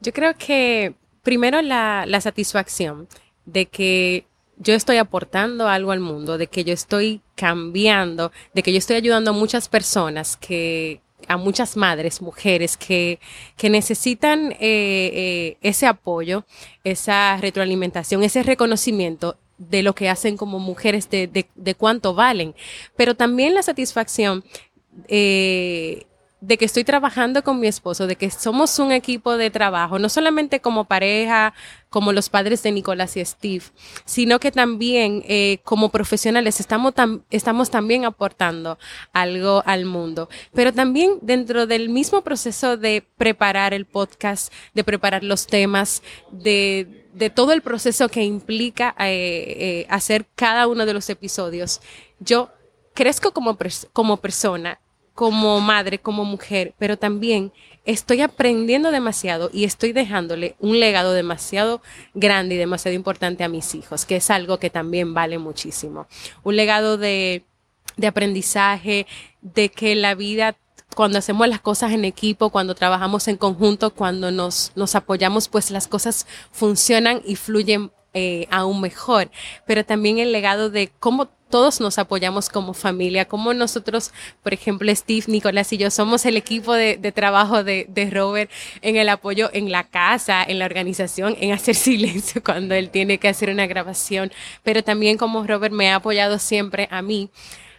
Yo 0.00 0.12
creo 0.12 0.34
que 0.36 0.94
primero 1.22 1.62
la, 1.62 2.20
satisfacción 2.20 3.08
de 3.46 3.66
que 3.66 4.26
yo 4.58 4.74
estoy 4.74 4.98
aportando 4.98 5.68
algo 5.68 5.92
al 5.92 6.00
mundo, 6.00 6.38
de 6.38 6.46
que 6.46 6.64
yo 6.64 6.72
estoy 6.72 7.20
cambiando, 7.34 8.30
de 8.54 8.62
que 8.62 8.72
yo 8.72 8.78
estoy 8.78 8.96
ayudando 8.96 9.30
a 9.30 9.34
muchas 9.34 9.68
personas 9.68 10.36
que 10.36 11.00
a 11.28 11.36
muchas 11.36 11.76
madres, 11.76 12.20
mujeres 12.20 12.76
que, 12.76 13.20
que 13.56 13.70
necesitan 13.70 14.52
eh, 14.52 14.58
eh, 14.60 15.56
ese 15.62 15.86
apoyo, 15.86 16.44
esa 16.82 17.36
retroalimentación, 17.36 18.24
ese 18.24 18.42
reconocimiento 18.42 19.36
de 19.70 19.82
lo 19.82 19.94
que 19.94 20.08
hacen 20.08 20.36
como 20.36 20.58
mujeres, 20.58 21.08
de, 21.10 21.26
de, 21.26 21.48
de 21.54 21.74
cuánto 21.74 22.14
valen, 22.14 22.54
pero 22.96 23.14
también 23.14 23.54
la 23.54 23.62
satisfacción 23.62 24.44
eh, 25.08 26.06
de 26.42 26.58
que 26.58 26.64
estoy 26.64 26.82
trabajando 26.82 27.44
con 27.44 27.60
mi 27.60 27.68
esposo, 27.68 28.08
de 28.08 28.16
que 28.16 28.28
somos 28.28 28.76
un 28.80 28.90
equipo 28.90 29.36
de 29.36 29.50
trabajo, 29.50 30.00
no 30.00 30.08
solamente 30.08 30.60
como 30.60 30.86
pareja, 30.86 31.54
como 31.88 32.12
los 32.12 32.28
padres 32.28 32.64
de 32.64 32.72
Nicolás 32.72 33.16
y 33.16 33.24
Steve, 33.24 33.62
sino 34.04 34.40
que 34.40 34.50
también 34.50 35.22
eh, 35.28 35.60
como 35.62 35.90
profesionales 35.90 36.58
estamos, 36.58 36.94
estamos 37.30 37.70
también 37.70 38.04
aportando 38.04 38.76
algo 39.12 39.62
al 39.66 39.84
mundo. 39.84 40.28
Pero 40.52 40.72
también 40.72 41.18
dentro 41.22 41.68
del 41.68 41.88
mismo 41.88 42.22
proceso 42.22 42.76
de 42.76 43.06
preparar 43.16 43.72
el 43.72 43.86
podcast, 43.86 44.52
de 44.74 44.82
preparar 44.82 45.22
los 45.22 45.46
temas, 45.46 46.02
de, 46.32 47.06
de 47.14 47.30
todo 47.30 47.52
el 47.52 47.62
proceso 47.62 48.08
que 48.08 48.24
implica 48.24 48.96
eh, 48.98 49.04
eh, 49.06 49.86
hacer 49.88 50.26
cada 50.34 50.66
uno 50.66 50.86
de 50.86 50.94
los 50.94 51.08
episodios, 51.08 51.80
yo 52.18 52.50
crezco 52.94 53.32
como, 53.32 53.56
como 53.92 54.16
persona 54.16 54.80
como 55.14 55.60
madre, 55.60 55.98
como 55.98 56.24
mujer, 56.24 56.74
pero 56.78 56.96
también 56.96 57.52
estoy 57.84 58.20
aprendiendo 58.20 58.90
demasiado 58.90 59.50
y 59.52 59.64
estoy 59.64 59.92
dejándole 59.92 60.54
un 60.58 60.80
legado 60.80 61.12
demasiado 61.12 61.82
grande 62.14 62.54
y 62.54 62.58
demasiado 62.58 62.94
importante 62.94 63.44
a 63.44 63.48
mis 63.48 63.74
hijos, 63.74 64.06
que 64.06 64.16
es 64.16 64.30
algo 64.30 64.58
que 64.58 64.70
también 64.70 65.14
vale 65.14 65.38
muchísimo. 65.38 66.06
Un 66.42 66.56
legado 66.56 66.96
de, 66.96 67.44
de 67.96 68.06
aprendizaje, 68.06 69.06
de 69.42 69.68
que 69.68 69.94
la 69.94 70.14
vida 70.14 70.56
cuando 70.94 71.18
hacemos 71.18 71.48
las 71.48 71.60
cosas 71.60 71.92
en 71.92 72.04
equipo, 72.04 72.50
cuando 72.50 72.74
trabajamos 72.74 73.26
en 73.28 73.36
conjunto, 73.36 73.94
cuando 73.94 74.30
nos, 74.30 74.72
nos 74.74 74.94
apoyamos, 74.94 75.48
pues 75.48 75.70
las 75.70 75.88
cosas 75.88 76.26
funcionan 76.50 77.22
y 77.24 77.36
fluyen 77.36 77.90
eh, 78.14 78.46
aún 78.50 78.80
mejor. 78.80 79.30
Pero 79.66 79.84
también 79.84 80.18
el 80.18 80.32
legado 80.32 80.70
de 80.70 80.92
cómo 80.98 81.30
todos 81.52 81.82
nos 81.82 81.98
apoyamos 81.98 82.48
como 82.48 82.72
familia, 82.72 83.26
como 83.26 83.52
nosotros, 83.52 84.10
por 84.42 84.54
ejemplo, 84.54 84.92
Steve, 84.96 85.24
Nicolás 85.28 85.70
y 85.74 85.76
yo 85.76 85.90
somos 85.90 86.24
el 86.24 86.38
equipo 86.38 86.72
de, 86.72 86.96
trabajo 87.14 87.62
de, 87.62 88.08
Robert 88.10 88.50
en 88.80 88.96
el 88.96 89.10
apoyo 89.10 89.50
en 89.52 89.70
la 89.70 89.84
casa, 89.84 90.42
en 90.42 90.58
la 90.58 90.64
organización, 90.64 91.36
en 91.38 91.52
hacer 91.52 91.74
silencio 91.88 92.42
cuando 92.42 92.74
él 92.74 92.88
tiene 92.88 93.18
que 93.18 93.28
hacer 93.28 93.50
una 93.50 93.66
grabación, 93.66 94.32
pero 94.62 94.82
también 94.82 95.18
como 95.18 95.46
Robert 95.46 95.74
me 95.74 95.90
ha 95.90 95.96
apoyado 95.96 96.38
siempre 96.38 96.88
a 96.90 97.02
mí 97.02 97.28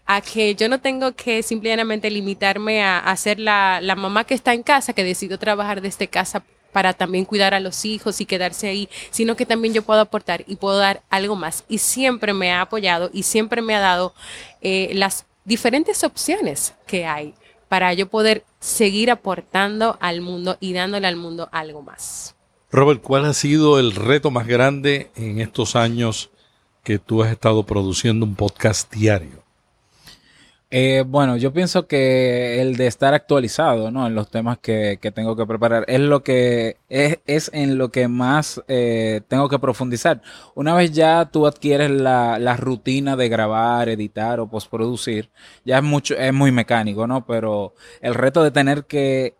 a 0.05 0.21
que 0.21 0.53
yo 0.53 0.69
no 0.69 0.79
tengo 0.79 1.13
que 1.13 1.41
simplemente 1.41 2.11
limitarme 2.11 2.83
a, 2.83 2.99
a 2.99 3.15
ser 3.17 3.39
la, 3.39 3.79
la, 3.81 3.95
mamá 3.95 4.23
que 4.23 4.35
está 4.35 4.53
en 4.53 4.61
casa, 4.61 4.93
que 4.93 5.03
decidió 5.03 5.39
trabajar 5.39 5.81
desde 5.81 6.07
casa 6.07 6.43
para 6.73 6.93
también 6.93 7.23
cuidar 7.23 7.53
a 7.53 7.61
los 7.61 7.85
hijos 7.85 8.19
y 8.19 8.25
quedarse 8.25 8.67
ahí, 8.67 8.89
sino 9.11 9.37
que 9.37 9.45
también 9.45 9.73
yo 9.73 9.83
puedo 9.83 10.01
aportar 10.01 10.43
y 10.47 10.57
puedo 10.57 10.77
dar 10.77 11.03
algo 11.09 11.37
más. 11.37 11.63
Y 11.69 11.77
siempre 11.77 12.33
me 12.33 12.51
ha 12.51 12.61
apoyado 12.61 13.09
y 13.13 13.23
siempre 13.23 13.61
me 13.61 13.75
ha 13.75 13.79
dado 13.79 14.13
eh, 14.61 14.91
las 14.93 15.25
diferentes 15.45 16.03
opciones 16.03 16.73
que 16.87 17.05
hay 17.05 17.33
para 17.69 17.93
yo 17.93 18.07
poder 18.07 18.43
seguir 18.59 19.09
aportando 19.09 19.97
al 19.99 20.21
mundo 20.21 20.57
y 20.59 20.73
dándole 20.73 21.07
al 21.07 21.15
mundo 21.15 21.49
algo 21.51 21.81
más. 21.81 22.35
Robert, 22.71 23.01
¿cuál 23.01 23.25
ha 23.25 23.33
sido 23.33 23.79
el 23.79 23.93
reto 23.93 24.31
más 24.31 24.47
grande 24.47 25.11
en 25.15 25.39
estos 25.39 25.75
años 25.75 26.31
que 26.83 26.97
tú 26.99 27.23
has 27.23 27.31
estado 27.31 27.63
produciendo 27.63 28.25
un 28.25 28.35
podcast 28.35 28.91
diario? 28.91 29.42
Eh, 30.75 31.03
bueno, 31.05 31.37
yo 31.37 31.53
pienso 31.53 31.85
que 31.85 32.59
el 32.59 32.77
de 32.77 32.87
estar 32.87 33.13
actualizado, 33.13 33.91
¿no? 33.91 34.07
En 34.07 34.15
los 34.15 34.31
temas 34.31 34.57
que, 34.57 34.97
que 34.99 35.11
tengo 35.11 35.35
que 35.35 35.45
preparar 35.45 35.85
es 35.87 35.99
lo 35.99 36.23
que 36.23 36.77
es, 36.89 37.19
es 37.27 37.51
en 37.53 37.77
lo 37.77 37.91
que 37.91 38.07
más 38.07 38.59
eh, 38.67 39.21
tengo 39.27 39.49
que 39.49 39.59
profundizar. 39.59 40.23
Una 40.55 40.73
vez 40.73 40.91
ya 40.91 41.29
tú 41.31 41.45
adquieres 41.45 41.91
la, 41.91 42.39
la, 42.39 42.57
rutina 42.57 43.15
de 43.15 43.29
grabar, 43.29 43.87
editar 43.87 44.39
o 44.39 44.49
postproducir, 44.49 45.29
ya 45.63 45.77
es 45.77 45.83
mucho, 45.83 46.15
es 46.15 46.33
muy 46.33 46.51
mecánico, 46.51 47.05
¿no? 47.05 47.23
Pero 47.27 47.75
el 48.01 48.15
reto 48.15 48.43
de 48.43 48.49
tener 48.49 48.85
que 48.85 49.37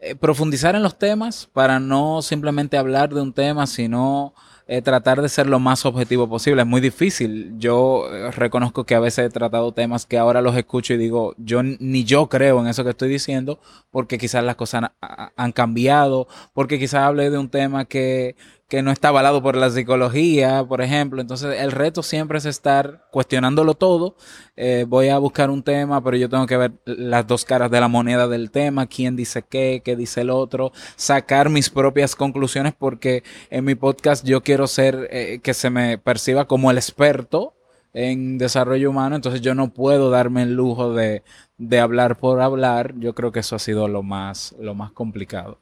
eh, 0.00 0.16
profundizar 0.16 0.74
en 0.74 0.82
los 0.82 0.98
temas 0.98 1.48
para 1.52 1.78
no 1.78 2.20
simplemente 2.20 2.76
hablar 2.76 3.14
de 3.14 3.20
un 3.20 3.32
tema, 3.32 3.68
sino 3.68 4.34
eh, 4.70 4.82
tratar 4.82 5.22
de 5.22 5.30
ser 5.30 5.46
lo 5.46 5.58
más 5.58 5.86
objetivo 5.86 6.28
posible. 6.28 6.62
Es 6.62 6.68
muy 6.68 6.82
difícil. 6.82 7.54
Yo 7.58 8.06
eh, 8.12 8.30
reconozco 8.30 8.84
que 8.84 8.94
a 8.94 9.00
veces 9.00 9.26
he 9.26 9.30
tratado 9.30 9.72
temas 9.72 10.04
que 10.04 10.18
ahora 10.18 10.42
los 10.42 10.54
escucho 10.56 10.92
y 10.92 10.98
digo, 10.98 11.34
yo 11.38 11.62
ni 11.62 12.04
yo 12.04 12.28
creo 12.28 12.60
en 12.60 12.66
eso 12.66 12.84
que 12.84 12.90
estoy 12.90 13.08
diciendo, 13.08 13.58
porque 13.90 14.18
quizás 14.18 14.44
las 14.44 14.56
cosas 14.56 14.90
han, 15.00 15.30
han 15.34 15.52
cambiado, 15.52 16.28
porque 16.52 16.78
quizás 16.78 17.02
hablé 17.04 17.30
de 17.30 17.38
un 17.38 17.48
tema 17.48 17.86
que 17.86 18.36
que 18.68 18.82
no 18.82 18.90
está 18.90 19.08
avalado 19.08 19.42
por 19.42 19.56
la 19.56 19.70
psicología, 19.70 20.62
por 20.62 20.82
ejemplo. 20.82 21.22
Entonces, 21.22 21.58
el 21.58 21.72
reto 21.72 22.02
siempre 22.02 22.36
es 22.36 22.44
estar 22.44 23.06
cuestionándolo 23.10 23.72
todo. 23.74 24.14
Eh, 24.56 24.84
voy 24.86 25.08
a 25.08 25.16
buscar 25.16 25.48
un 25.48 25.62
tema, 25.62 26.04
pero 26.04 26.18
yo 26.18 26.28
tengo 26.28 26.46
que 26.46 26.58
ver 26.58 26.72
las 26.84 27.26
dos 27.26 27.46
caras 27.46 27.70
de 27.70 27.80
la 27.80 27.88
moneda 27.88 28.28
del 28.28 28.50
tema, 28.50 28.86
quién 28.86 29.16
dice 29.16 29.42
qué, 29.42 29.80
qué 29.82 29.96
dice 29.96 30.20
el 30.20 30.28
otro, 30.28 30.72
sacar 30.96 31.48
mis 31.48 31.70
propias 31.70 32.14
conclusiones, 32.14 32.74
porque 32.78 33.22
en 33.48 33.64
mi 33.64 33.74
podcast 33.74 34.26
yo 34.26 34.42
quiero 34.42 34.66
ser, 34.66 35.08
eh, 35.10 35.40
que 35.42 35.54
se 35.54 35.70
me 35.70 35.96
perciba 35.96 36.46
como 36.46 36.70
el 36.70 36.76
experto 36.76 37.54
en 37.94 38.36
desarrollo 38.36 38.90
humano, 38.90 39.16
entonces 39.16 39.40
yo 39.40 39.54
no 39.54 39.72
puedo 39.72 40.10
darme 40.10 40.42
el 40.42 40.52
lujo 40.52 40.92
de, 40.92 41.22
de 41.56 41.80
hablar 41.80 42.18
por 42.18 42.42
hablar. 42.42 42.94
Yo 42.98 43.14
creo 43.14 43.32
que 43.32 43.40
eso 43.40 43.56
ha 43.56 43.58
sido 43.58 43.88
lo 43.88 44.02
más, 44.02 44.54
lo 44.60 44.74
más 44.74 44.92
complicado. 44.92 45.58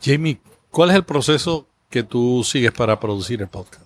Jamie, 0.00 0.40
¿cuál 0.70 0.90
es 0.90 0.96
el 0.96 1.04
proceso 1.04 1.68
que 1.92 2.02
tú 2.02 2.42
sigues 2.42 2.72
para 2.72 2.98
producir 2.98 3.40
el 3.40 3.48
podcast? 3.48 3.84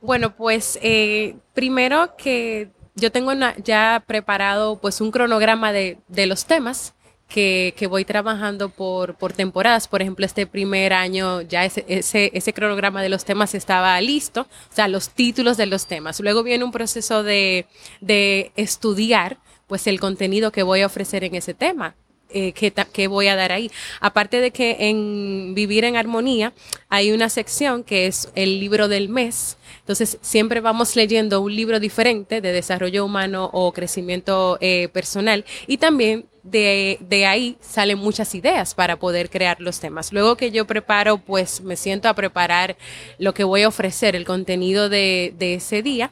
Bueno, 0.00 0.34
pues 0.34 0.78
eh, 0.80 1.36
primero 1.52 2.16
que 2.16 2.70
yo 2.94 3.12
tengo 3.12 3.32
ya 3.62 4.02
preparado 4.06 4.78
pues 4.80 5.00
un 5.00 5.10
cronograma 5.10 5.72
de, 5.72 5.98
de 6.08 6.26
los 6.26 6.46
temas 6.46 6.94
que, 7.28 7.74
que, 7.76 7.86
voy 7.86 8.04
trabajando 8.04 8.70
por, 8.70 9.16
por 9.16 9.32
temporadas. 9.32 9.88
Por 9.88 10.00
ejemplo, 10.00 10.24
este 10.24 10.46
primer 10.46 10.92
año 10.92 11.42
ya 11.42 11.64
ese, 11.64 11.84
ese, 11.88 12.30
ese 12.34 12.52
cronograma 12.52 13.02
de 13.02 13.08
los 13.08 13.24
temas 13.24 13.54
estaba 13.54 14.00
listo, 14.00 14.42
o 14.42 14.74
sea, 14.74 14.88
los 14.88 15.10
títulos 15.10 15.56
de 15.56 15.66
los 15.66 15.86
temas. 15.86 16.20
Luego 16.20 16.42
viene 16.42 16.64
un 16.64 16.72
proceso 16.72 17.22
de, 17.22 17.66
de 18.00 18.52
estudiar 18.56 19.38
pues 19.66 19.86
el 19.86 20.00
contenido 20.00 20.50
que 20.50 20.62
voy 20.62 20.80
a 20.80 20.86
ofrecer 20.86 21.24
en 21.24 21.34
ese 21.34 21.54
tema 21.54 21.94
eh, 22.32 22.52
que, 22.52 23.08
voy 23.08 23.28
a 23.28 23.36
dar 23.36 23.52
ahí. 23.52 23.70
Aparte 24.00 24.40
de 24.40 24.50
que 24.50 24.76
en 24.80 25.54
Vivir 25.54 25.84
en 25.84 25.96
Armonía 25.96 26.52
hay 26.88 27.12
una 27.12 27.28
sección 27.28 27.84
que 27.84 28.06
es 28.06 28.30
el 28.34 28.60
libro 28.60 28.88
del 28.88 29.08
mes. 29.08 29.56
Entonces, 29.80 30.18
siempre 30.20 30.60
vamos 30.60 30.96
leyendo 30.96 31.40
un 31.40 31.54
libro 31.54 31.80
diferente 31.80 32.40
de 32.40 32.52
desarrollo 32.52 33.04
humano 33.04 33.50
o 33.52 33.72
crecimiento 33.72 34.58
eh, 34.60 34.88
personal 34.92 35.44
y 35.66 35.78
también 35.78 36.26
de, 36.42 36.98
de, 37.00 37.26
ahí 37.26 37.56
salen 37.60 37.98
muchas 37.98 38.34
ideas 38.34 38.74
para 38.74 38.98
poder 38.98 39.30
crear 39.30 39.60
los 39.60 39.80
temas. 39.80 40.12
Luego 40.12 40.36
que 40.36 40.50
yo 40.50 40.66
preparo, 40.66 41.18
pues 41.18 41.60
me 41.60 41.76
siento 41.76 42.08
a 42.08 42.14
preparar 42.14 42.76
lo 43.18 43.34
que 43.34 43.44
voy 43.44 43.62
a 43.62 43.68
ofrecer, 43.68 44.16
el 44.16 44.24
contenido 44.24 44.88
de, 44.88 45.34
de 45.38 45.54
ese 45.54 45.82
día, 45.82 46.10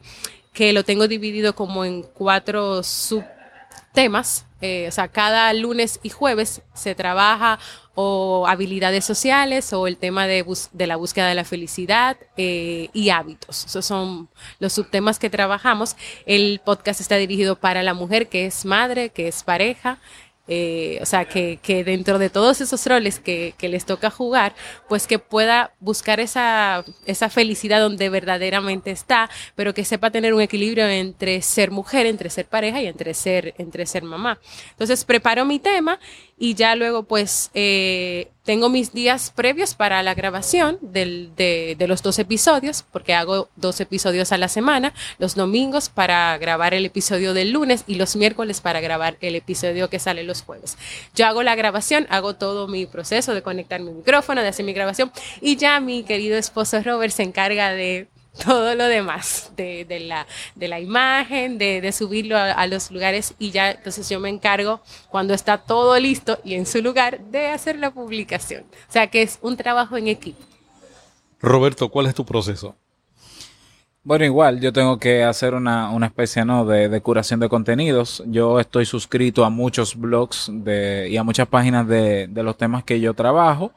que 0.53 0.73
lo 0.73 0.85
tengo 0.85 1.09
dividido 1.09 1.55
como 1.55 1.85
en 1.85 2.03
cuatro 2.03 2.83
subtemas 3.89 4.47
eh, 4.61 4.87
o 4.89 4.91
sea, 4.91 5.07
cada 5.07 5.53
lunes 5.53 6.01
y 6.03 6.09
jueves 6.09 6.63
se 6.75 6.97
trabaja 6.97 7.61
o 7.95 8.47
habilidades 8.49 9.05
sociales 9.05 9.73
o 9.73 9.87
el 9.87 9.97
tema 9.97 10.27
de, 10.27 10.45
de 10.73 10.87
la 10.87 10.97
búsqueda 10.97 11.29
de 11.29 11.37
la 11.37 11.45
felicidad 11.45 12.17
eh, 12.37 12.91
y 12.93 13.11
hábitos. 13.11 13.67
Esos 13.67 13.87
son 13.87 14.29
los 14.59 14.73
subtemas 14.73 15.21
que 15.21 15.31
trabajamos. 15.31 15.97
El 16.27 16.61
podcast 16.65 17.01
está 17.01 17.17
dirigido 17.17 17.57
para 17.57 17.85
la 17.85 17.95
mujer 17.95 18.29
que 18.29 18.47
es 18.47 18.65
madre, 18.65 19.11
que 19.11 19.29
es 19.29 19.45
pareja, 19.45 19.99
eh, 20.49 20.99
o 21.03 21.07
sea, 21.07 21.27
que, 21.27 21.59
que, 21.63 21.85
dentro 21.85 22.19
de 22.19 22.31
todos 22.31 22.63
esos 22.63 22.87
roles 22.87 23.21
que, 23.21 23.55
que, 23.59 23.69
les 23.69 23.85
toca 23.85 24.11
jugar, 24.11 24.55
pues 24.89 25.07
que 25.07 25.19
pueda 25.19 25.73
buscar 25.79 26.21
esa, 26.21 26.85
esa 27.05 27.29
felicidad 27.29 27.81
donde 27.81 28.09
verdaderamente 28.09 28.91
está, 28.91 29.29
pero 29.55 29.75
que 29.75 29.85
sepa 29.85 30.11
tener 30.11 30.33
un 30.33 30.41
equilibrio 30.41 30.89
entre 30.89 31.43
ser 31.43 31.71
mujer, 31.71 32.07
entre 32.07 32.31
ser 32.31 32.47
pareja 32.47 32.81
y 32.81 32.87
entre 32.87 33.13
ser, 33.13 33.55
entre 33.59 33.85
ser 33.85 34.03
mamá. 34.03 34.39
Entonces 34.71 35.05
preparo 35.05 35.45
mi 35.45 35.59
tema 35.59 36.01
y 36.39 36.55
ya 36.55 36.75
luego 36.77 37.03
pues 37.03 37.51
eh, 37.53 38.29
tengo 38.49 38.71
mis 38.71 38.95
días 38.95 39.31
previos 39.37 39.75
para 39.75 40.03
la 40.03 40.15
grabación 40.15 40.79
del, 40.81 41.33
de, 41.37 41.77
de, 41.79 41.87
los 41.87 42.03
dos 42.03 42.19
episodios, 42.19 42.83
porque 42.91 43.13
hago 43.13 43.51
dos 43.57 43.79
episodios 43.79 44.33
a 44.33 44.39
la 44.39 44.49
semana, 44.49 44.95
los 45.19 45.35
domingos 45.35 45.91
para 45.91 46.39
grabar 46.39 46.73
el 46.73 46.87
episodio 46.87 47.35
del 47.35 47.51
lunes 47.51 47.85
y 47.87 47.97
los 47.97 48.17
miércoles 48.17 48.63
para 48.63 48.81
grabar 48.81 49.19
el 49.21 49.35
episodio 49.35 49.91
que 49.91 49.99
sale 49.99 50.23
los 50.23 50.41
jueves. 50.41 50.79
Yo 51.15 51.27
hago 51.27 51.43
la 51.43 51.57
grabación, 51.57 52.07
hago 52.09 52.37
todo 52.37 52.69
mi 52.69 52.87
proceso 52.87 53.35
de 53.35 53.43
conectar 53.43 53.83
mi 53.83 53.91
micrófono, 53.91 54.41
de 54.41 54.49
hacer 54.49 54.65
mi 54.65 54.73
grabación 54.73 55.13
y 55.43 55.57
ya 55.57 55.79
mi 55.79 56.03
querido 56.05 56.39
esposo 56.39 56.83
Robert 56.83 57.13
se 57.13 57.25
encarga 57.25 57.73
de 57.73 58.09
todo 58.45 58.75
lo 58.75 58.85
demás 58.85 59.53
de, 59.57 59.85
de, 59.85 60.01
la, 60.01 60.27
de 60.55 60.69
la 60.69 60.81
imagen, 60.81 61.59
de, 61.59 61.81
de 61.81 61.93
subirlo 61.93 62.37
a, 62.37 62.53
a, 62.53 62.67
los 62.67 62.91
lugares 62.91 63.35
y 63.39 63.51
ya 63.51 63.73
entonces 63.73 64.09
yo 64.09 64.21
me 64.21 64.29
encargo 64.29 64.81
cuando 65.09 65.35
está 65.35 65.59
todo 65.59 65.99
listo 65.99 66.39
y 66.45 66.55
en 66.55 66.67
su 66.67 66.83
lugar 66.83 67.21
de 67.21 67.49
hacer 67.49 67.77
la 67.79 67.91
publicación. 67.91 68.65
O 68.89 68.93
sea 68.93 69.09
que 69.09 69.23
es 69.23 69.39
un 69.43 69.57
trabajo 69.57 69.97
en 69.97 70.09
equipo. 70.09 70.43
Roberto, 71.41 71.89
¿cuál 71.89 72.07
es 72.07 72.15
tu 72.15 72.25
proceso? 72.25 72.75
Bueno, 74.05 74.25
igual, 74.25 74.61
yo 74.61 74.73
tengo 74.73 74.99
que 74.99 75.23
hacer 75.23 75.55
una, 75.55 75.91
una 75.91 76.07
especie 76.07 76.45
¿no? 76.45 76.65
de, 76.65 76.89
de, 76.89 77.01
curación 77.03 77.41
de 77.41 77.49
contenidos. 77.49 78.23
Yo 78.27 78.59
estoy 78.59 78.87
suscrito 78.87 79.45
a 79.45 79.51
muchos 79.51 79.97
blogs 79.97 80.51
de, 80.51 81.09
y 81.11 81.17
a 81.17 81.23
muchas 81.23 81.47
páginas 81.47 81.87
de, 81.87 82.27
de 82.27 82.43
los 82.43 82.57
temas 82.57 82.85
que 82.85 83.01
yo 83.01 83.13
trabajo 83.13 83.73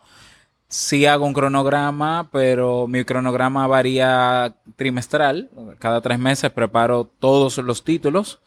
sí 0.71 1.05
hago 1.05 1.25
un 1.25 1.33
cronograma, 1.33 2.29
pero 2.31 2.87
mi 2.87 3.03
cronograma 3.03 3.67
varía 3.67 4.55
trimestral. 4.77 5.49
Cada 5.77 6.01
tres 6.01 6.17
meses 6.17 6.49
preparo 6.49 7.03
todos 7.19 7.57
los 7.57 7.83
títulos. 7.83 8.39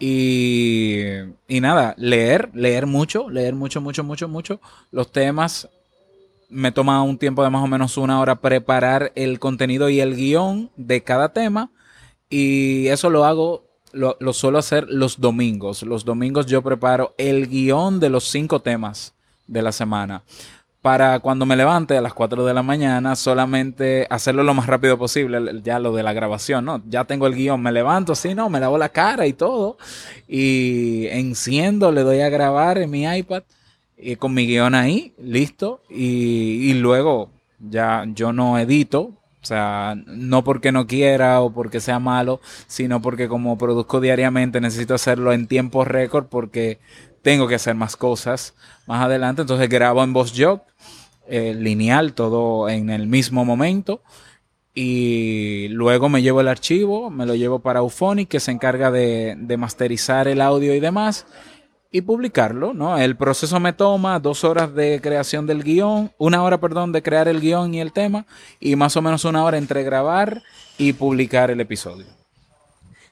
Y, 0.00 1.04
y, 1.46 1.60
nada, 1.60 1.94
leer, 1.96 2.50
leer 2.54 2.86
mucho, 2.86 3.30
leer 3.30 3.54
mucho, 3.54 3.80
mucho, 3.80 4.02
mucho, 4.02 4.28
mucho. 4.28 4.60
Los 4.90 5.12
temas 5.12 5.68
me 6.48 6.72
toma 6.72 7.02
un 7.04 7.18
tiempo 7.18 7.44
de 7.44 7.50
más 7.50 7.62
o 7.62 7.68
menos 7.68 7.96
una 7.96 8.18
hora 8.18 8.40
preparar 8.40 9.12
el 9.14 9.38
contenido 9.38 9.88
y 9.88 10.00
el 10.00 10.16
guion 10.16 10.70
de 10.76 11.04
cada 11.04 11.32
tema. 11.32 11.70
Y 12.28 12.88
eso 12.88 13.10
lo 13.10 13.24
hago 13.24 13.64
lo, 13.92 14.16
lo, 14.18 14.32
suelo 14.32 14.58
hacer 14.58 14.86
los 14.88 15.20
domingos. 15.20 15.84
Los 15.84 16.04
domingos 16.04 16.46
yo 16.46 16.62
preparo 16.62 17.14
el 17.16 17.46
guion 17.46 18.00
de 18.00 18.08
los 18.08 18.24
cinco 18.24 18.60
temas 18.60 19.14
de 19.46 19.62
la 19.62 19.70
semana. 19.70 20.24
Para 20.82 21.20
cuando 21.20 21.44
me 21.44 21.56
levante 21.56 21.96
a 21.96 22.00
las 22.00 22.14
4 22.14 22.46
de 22.46 22.54
la 22.54 22.62
mañana, 22.62 23.14
solamente 23.14 24.06
hacerlo 24.08 24.42
lo 24.42 24.54
más 24.54 24.66
rápido 24.66 24.96
posible, 24.96 25.60
ya 25.62 25.78
lo 25.78 25.94
de 25.94 26.02
la 26.02 26.14
grabación, 26.14 26.64
¿no? 26.64 26.82
Ya 26.88 27.04
tengo 27.04 27.26
el 27.26 27.34
guion, 27.34 27.60
me 27.62 27.70
levanto 27.70 28.12
así, 28.12 28.34
¿no? 28.34 28.48
Me 28.48 28.60
lavo 28.60 28.78
la 28.78 28.88
cara 28.88 29.26
y 29.26 29.34
todo. 29.34 29.76
Y 30.26 31.06
enciendo, 31.08 31.92
le 31.92 32.02
doy 32.02 32.20
a 32.20 32.30
grabar 32.30 32.78
en 32.78 32.90
mi 32.90 33.04
iPad 33.04 33.42
y 33.98 34.16
con 34.16 34.32
mi 34.32 34.46
guion 34.46 34.74
ahí, 34.74 35.12
listo. 35.18 35.82
Y, 35.90 36.70
y 36.70 36.74
luego 36.74 37.30
ya 37.58 38.04
yo 38.14 38.32
no 38.32 38.58
edito, 38.58 39.20
o 39.42 39.46
sea, 39.46 39.94
no 40.06 40.44
porque 40.44 40.70
no 40.70 40.86
quiera 40.86 41.40
o 41.40 41.50
porque 41.50 41.80
sea 41.80 41.98
malo, 41.98 42.40
sino 42.66 43.00
porque 43.00 43.28
como 43.28 43.56
produzco 43.56 44.00
diariamente 44.00 44.60
necesito 44.60 44.94
hacerlo 44.94 45.32
en 45.32 45.46
tiempo 45.46 45.84
récord 45.84 46.26
porque 46.26 46.78
tengo 47.22 47.48
que 47.48 47.54
hacer 47.54 47.74
más 47.74 47.96
cosas 47.96 48.54
más 48.86 49.04
adelante. 49.04 49.42
Entonces 49.42 49.68
grabo 49.68 50.02
en 50.02 50.12
VoiceJog, 50.12 50.62
eh, 51.28 51.54
lineal, 51.54 52.12
todo 52.12 52.68
en 52.68 52.90
el 52.90 53.06
mismo 53.06 53.44
momento. 53.44 54.02
Y 54.74 55.68
luego 55.68 56.08
me 56.08 56.22
llevo 56.22 56.40
el 56.40 56.48
archivo, 56.48 57.10
me 57.10 57.26
lo 57.26 57.34
llevo 57.34 57.58
para 57.58 57.80
Auphonic, 57.80 58.28
que 58.28 58.40
se 58.40 58.50
encarga 58.50 58.90
de, 58.90 59.36
de 59.38 59.56
masterizar 59.56 60.28
el 60.28 60.40
audio 60.40 60.74
y 60.74 60.80
demás 60.80 61.26
y 61.92 62.02
publicarlo, 62.02 62.72
¿no? 62.72 62.98
El 62.98 63.16
proceso 63.16 63.58
me 63.58 63.72
toma 63.72 64.20
dos 64.20 64.44
horas 64.44 64.72
de 64.74 65.00
creación 65.02 65.46
del 65.46 65.64
guion, 65.64 66.12
una 66.18 66.42
hora, 66.42 66.60
perdón, 66.60 66.92
de 66.92 67.02
crear 67.02 67.26
el 67.26 67.40
guion 67.40 67.74
y 67.74 67.80
el 67.80 67.92
tema, 67.92 68.26
y 68.60 68.76
más 68.76 68.96
o 68.96 69.02
menos 69.02 69.24
una 69.24 69.44
hora 69.44 69.58
entre 69.58 69.82
grabar 69.82 70.42
y 70.78 70.92
publicar 70.92 71.50
el 71.50 71.60
episodio. 71.60 72.06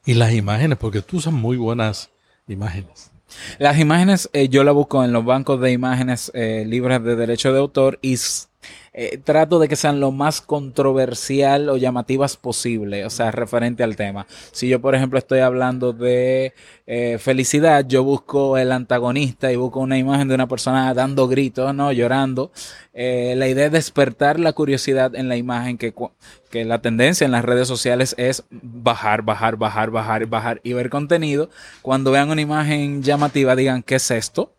Y 0.07 0.15
las 0.15 0.33
imágenes, 0.33 0.79
porque 0.79 1.03
tú 1.03 1.17
usas 1.17 1.33
muy 1.33 1.57
buenas 1.57 2.11
imágenes. 2.47 3.11
Las 3.59 3.79
imágenes 3.79 4.31
eh, 4.33 4.49
yo 4.49 4.65
las 4.65 4.75
busco 4.75 5.05
en 5.05 5.13
los 5.13 5.25
bancos 5.25 5.61
de 5.61 5.73
imágenes 5.73 6.31
eh, 6.35 6.65
libres 6.67 7.03
de 7.03 7.17
derecho 7.17 7.53
de 7.53 7.59
autor 7.59 7.99
y 8.03 8.17
eh, 9.01 9.17
trato 9.23 9.61
de 9.61 9.69
que 9.69 9.77
sean 9.77 10.01
lo 10.01 10.11
más 10.11 10.41
controversial 10.41 11.69
o 11.69 11.77
llamativas 11.77 12.37
posible, 12.37 13.05
o 13.05 13.11
sea, 13.11 13.31
referente 13.31 13.85
al 13.85 13.95
tema. 13.95 14.27
Si 14.51 14.69
yo, 14.69 14.81
por 14.81 14.97
ejemplo, 14.97 15.21
estoy 15.21 15.39
hablando 15.39 15.93
de 15.93 16.53
eh, 16.89 17.19
felicidad, 17.21 17.87
yo 17.87 18.03
busco 18.03 18.59
el 18.59 18.73
antagonista 18.73 19.53
y 19.53 19.57
busco 19.57 19.79
una 19.79 19.99
imagen 19.99 20.27
de 20.27 20.35
una 20.35 20.49
persona 20.49 20.93
dando 20.95 21.29
gritos, 21.29 21.73
¿no? 21.77 21.93
Llorando. 21.93 22.51
Eh, 22.93 23.35
la 23.37 23.47
idea 23.47 23.67
es 23.67 23.73
despertar 23.73 24.41
la 24.41 24.53
curiosidad 24.53 25.15
en 25.15 25.29
la 25.29 25.37
imagen, 25.37 25.79
que, 25.79 25.95
que 26.51 26.65
la 26.65 26.81
tendencia 26.81 27.25
en 27.25 27.31
las 27.31 27.45
redes 27.45 27.69
sociales 27.69 28.17
es 28.19 28.43
bajar, 28.51 29.23
bajar, 29.23 29.55
bajar, 29.55 29.93
bajar, 29.93 30.27
bajar 30.27 30.61
y 30.65 30.73
ver 30.73 30.91
contenido. 30.91 31.51
Cuando 31.83 32.11
vean 32.11 32.31
una 32.31 32.41
imagen 32.41 33.05
llamativa, 33.05 33.55
digan, 33.55 33.85
¿qué 33.85 33.95
es 33.95 34.11
esto? 34.11 34.58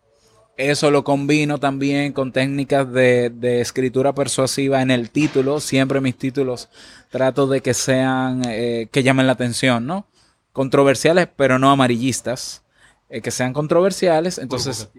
Eso 0.60 0.90
lo 0.90 1.04
combino 1.04 1.56
también 1.56 2.12
con 2.12 2.32
técnicas 2.32 2.92
de, 2.92 3.60
escritura 3.62 4.14
persuasiva 4.14 4.82
en 4.82 4.90
el 4.90 5.10
título. 5.10 5.58
Siempre 5.58 6.02
mis 6.02 6.18
títulos 6.18 6.68
trato 7.08 7.46
de 7.46 7.62
que 7.62 7.72
sean, 7.72 8.42
eh, 8.46 8.86
que 8.92 9.02
llamen 9.02 9.26
la 9.26 9.32
atención, 9.32 9.86
¿no? 9.86 10.06
Controversiales, 10.52 11.28
pero 11.34 11.58
no 11.58 11.70
amarillistas. 11.70 12.62
Eh, 13.08 13.22
que 13.22 13.30
sean 13.30 13.54
controversiales, 13.54 14.36
entonces 14.36 14.90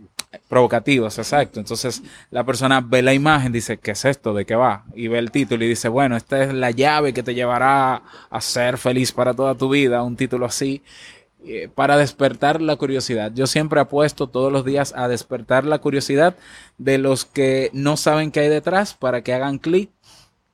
provocativos. 0.50 1.20
exacto. 1.20 1.60
Entonces 1.60 2.02
la 2.32 2.44
persona 2.44 2.82
ve 2.82 3.04
la 3.04 3.14
imagen, 3.14 3.52
dice, 3.52 3.78
¿qué 3.78 3.92
es 3.92 4.04
esto? 4.04 4.34
¿De 4.34 4.46
qué 4.46 4.56
va? 4.56 4.86
Y 4.96 5.10
ve 5.10 5.20
el 5.20 5.30
título 5.30 5.64
y 5.64 5.68
dice, 5.68 5.90
bueno, 5.90 6.18
esta 6.18 6.44
es 6.44 6.54
la 6.56 6.72
llave 6.72 7.14
que 7.14 7.22
te 7.22 7.36
llevará 7.36 8.02
a 8.32 8.42
ser 8.42 8.80
feliz 8.80 9.12
para 9.12 9.36
toda 9.36 9.54
tu 9.54 9.70
vida, 9.70 10.02
un 10.02 10.16
título 10.16 10.48
así. 10.48 10.82
Eh, 11.44 11.70
para 11.74 11.98
despertar 11.98 12.62
la 12.62 12.76
curiosidad. 12.76 13.32
Yo 13.34 13.48
siempre 13.48 13.80
apuesto 13.80 14.28
todos 14.28 14.52
los 14.52 14.64
días 14.64 14.94
a 14.96 15.08
despertar 15.08 15.66
la 15.66 15.80
curiosidad 15.80 16.36
de 16.78 17.00
los 17.00 17.26
que 17.26 17.72
no 17.74 17.98
saben 17.98 18.30
qué 18.30 18.42
hay 18.42 18.50
detrás 18.50 18.94
para 18.94 19.24
que 19.24 19.34
hagan 19.34 19.58
clic 19.58 19.90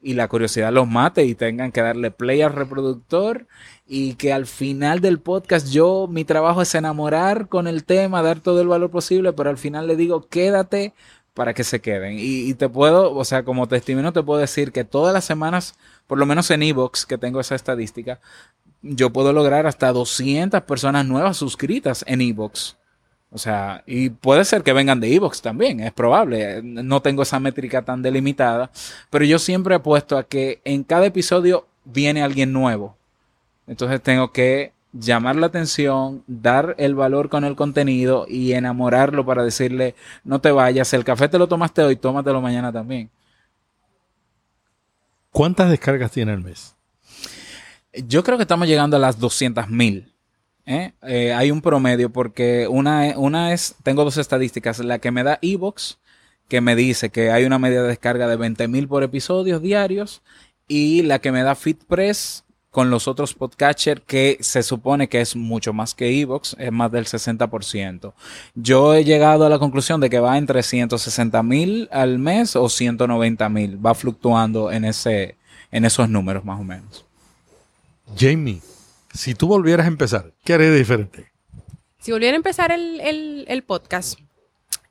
y 0.01 0.13
la 0.13 0.29
curiosidad 0.29 0.71
los 0.71 0.87
mate 0.87 1.25
y 1.25 1.35
tengan 1.35 1.73
que 1.73 1.81
darle 1.81 2.09
play 2.11 2.41
al 2.41 2.53
reproductor 2.53 3.47
y 3.85 4.13
que 4.13 4.31
al 4.31 4.45
final 4.45 5.01
del 5.01 5.19
podcast 5.19 5.67
yo 5.69 6.07
mi 6.09 6.23
trabajo 6.23 6.61
es 6.61 6.73
enamorar 6.73 7.49
con 7.49 7.67
el 7.67 7.83
tema, 7.83 8.21
dar 8.21 8.39
todo 8.39 8.61
el 8.61 8.69
valor 8.69 8.89
posible, 8.89 9.33
pero 9.33 9.49
al 9.49 9.57
final 9.57 9.87
le 9.87 9.97
digo 9.97 10.29
quédate 10.29 10.93
para 11.33 11.53
que 11.53 11.65
se 11.65 11.81
queden. 11.81 12.17
Y, 12.17 12.49
y 12.49 12.53
te 12.53 12.69
puedo, 12.69 13.13
o 13.13 13.25
sea, 13.25 13.43
como 13.43 13.67
testimonio 13.67 14.13
te 14.13 14.23
puedo 14.23 14.39
decir 14.39 14.71
que 14.71 14.85
todas 14.85 15.13
las 15.13 15.25
semanas, 15.25 15.75
por 16.07 16.17
lo 16.17 16.25
menos 16.25 16.49
en 16.49 16.63
Evox, 16.63 17.05
que 17.05 17.17
tengo 17.17 17.41
esa 17.41 17.55
estadística, 17.55 18.21
yo 18.95 19.11
puedo 19.11 19.33
lograr 19.33 19.67
hasta 19.67 19.91
200 19.91 20.61
personas 20.63 21.05
nuevas 21.05 21.37
suscritas 21.37 22.03
en 22.07 22.21
Evox. 22.21 22.77
O 23.29 23.37
sea, 23.37 23.83
y 23.85 24.09
puede 24.09 24.45
ser 24.45 24.63
que 24.63 24.73
vengan 24.73 24.99
de 24.99 25.13
Evox 25.13 25.41
también, 25.41 25.81
es 25.81 25.91
probable. 25.91 26.61
No 26.63 27.01
tengo 27.01 27.23
esa 27.23 27.39
métrica 27.39 27.81
tan 27.83 28.01
delimitada, 28.01 28.71
pero 29.09 29.25
yo 29.25 29.37
siempre 29.37 29.75
apuesto 29.75 30.17
a 30.17 30.23
que 30.23 30.61
en 30.63 30.83
cada 30.83 31.05
episodio 31.05 31.67
viene 31.83 32.23
alguien 32.23 32.53
nuevo. 32.53 32.95
Entonces 33.67 34.01
tengo 34.01 34.31
que 34.31 34.71
llamar 34.93 35.35
la 35.35 35.47
atención, 35.47 36.23
dar 36.27 36.75
el 36.77 36.95
valor 36.95 37.29
con 37.29 37.43
el 37.43 37.55
contenido 37.55 38.25
y 38.29 38.53
enamorarlo 38.53 39.25
para 39.25 39.43
decirle, 39.43 39.95
no 40.23 40.39
te 40.39 40.51
vayas, 40.51 40.93
el 40.93 41.03
café 41.03 41.27
te 41.27 41.37
lo 41.37 41.47
tomaste 41.47 41.81
hoy, 41.81 41.97
tómatelo 41.97 42.41
mañana 42.41 42.71
también. 42.71 43.09
¿Cuántas 45.31 45.69
descargas 45.69 46.11
tiene 46.11 46.33
el 46.33 46.41
mes? 46.41 46.76
Yo 48.05 48.23
creo 48.23 48.37
que 48.37 48.43
estamos 48.43 48.67
llegando 48.67 48.97
a 48.97 48.99
las 48.99 49.19
200 49.19 49.69
mil. 49.69 50.13
¿eh? 50.65 50.93
Eh, 51.01 51.33
hay 51.33 51.49
un 51.49 51.61
promedio 51.61 52.11
porque 52.11 52.67
una, 52.67 53.17
una 53.17 53.53
es, 53.53 53.75
tengo 53.83 54.03
dos 54.03 54.17
estadísticas, 54.17 54.79
la 54.79 54.99
que 54.99 55.11
me 55.11 55.23
da 55.23 55.39
Evox, 55.41 55.97
que 56.47 56.61
me 56.61 56.75
dice 56.75 57.09
que 57.09 57.31
hay 57.31 57.45
una 57.45 57.59
media 57.59 57.81
de 57.81 57.87
descarga 57.89 58.27
de 58.27 58.35
20 58.35 58.67
mil 58.67 58.87
por 58.87 59.03
episodios 59.03 59.61
diarios, 59.61 60.21
y 60.67 61.01
la 61.03 61.19
que 61.19 61.31
me 61.31 61.43
da 61.43 61.55
FitPress 61.55 62.43
con 62.69 62.91
los 62.91 63.07
otros 63.07 63.33
podcatchers 63.33 64.01
que 64.05 64.37
se 64.41 64.61
supone 64.61 65.07
que 65.09 65.21
es 65.21 65.35
mucho 65.35 65.73
más 65.73 65.95
que 65.95 66.21
Evox, 66.21 66.55
es 66.59 66.71
más 66.71 66.91
del 66.91 67.05
60%. 67.05 68.13
Yo 68.53 68.93
he 68.93 69.03
llegado 69.03 69.45
a 69.45 69.49
la 69.49 69.57
conclusión 69.57 69.99
de 69.99 70.09
que 70.09 70.19
va 70.19 70.37
entre 70.37 70.61
160 70.61 71.41
mil 71.43 71.89
al 71.91 72.19
mes 72.19 72.55
o 72.55 72.69
190 72.69 73.49
mil, 73.49 73.83
va 73.83 73.95
fluctuando 73.95 74.71
en, 74.71 74.85
ese, 74.85 75.37
en 75.71 75.85
esos 75.85 76.07
números 76.09 76.45
más 76.45 76.59
o 76.59 76.63
menos. 76.63 77.06
Jamie, 78.15 78.61
si 79.13 79.35
tú 79.35 79.47
volvieras 79.47 79.85
a 79.85 79.89
empezar, 79.89 80.33
¿qué 80.43 80.53
harías 80.53 80.75
diferente? 80.75 81.31
Si 81.99 82.11
volviera 82.11 82.35
a 82.35 82.37
empezar 82.37 82.71
el, 82.71 83.63
podcast, 83.65 84.19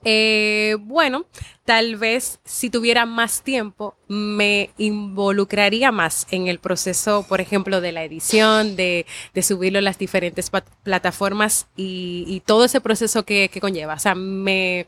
eh, 0.04 0.76
bueno, 0.80 1.26
tal 1.64 1.96
vez 1.96 2.40
si 2.44 2.68
tuviera 2.68 3.06
más 3.06 3.42
tiempo, 3.42 3.96
me 4.08 4.70
involucraría 4.76 5.92
más 5.92 6.26
en 6.30 6.48
el 6.48 6.58
proceso, 6.58 7.24
por 7.28 7.40
ejemplo, 7.40 7.80
de 7.80 7.92
la 7.92 8.04
edición, 8.04 8.76
de, 8.76 9.06
subirlo 9.40 9.78
a 9.78 9.82
las 9.82 9.98
diferentes 9.98 10.50
plataformas 10.82 11.68
y, 11.76 12.42
todo 12.44 12.64
ese 12.64 12.80
proceso 12.80 13.24
que, 13.24 13.50
conlleva. 13.60 13.94
O 13.94 13.98
sea, 13.98 14.14
me 14.14 14.86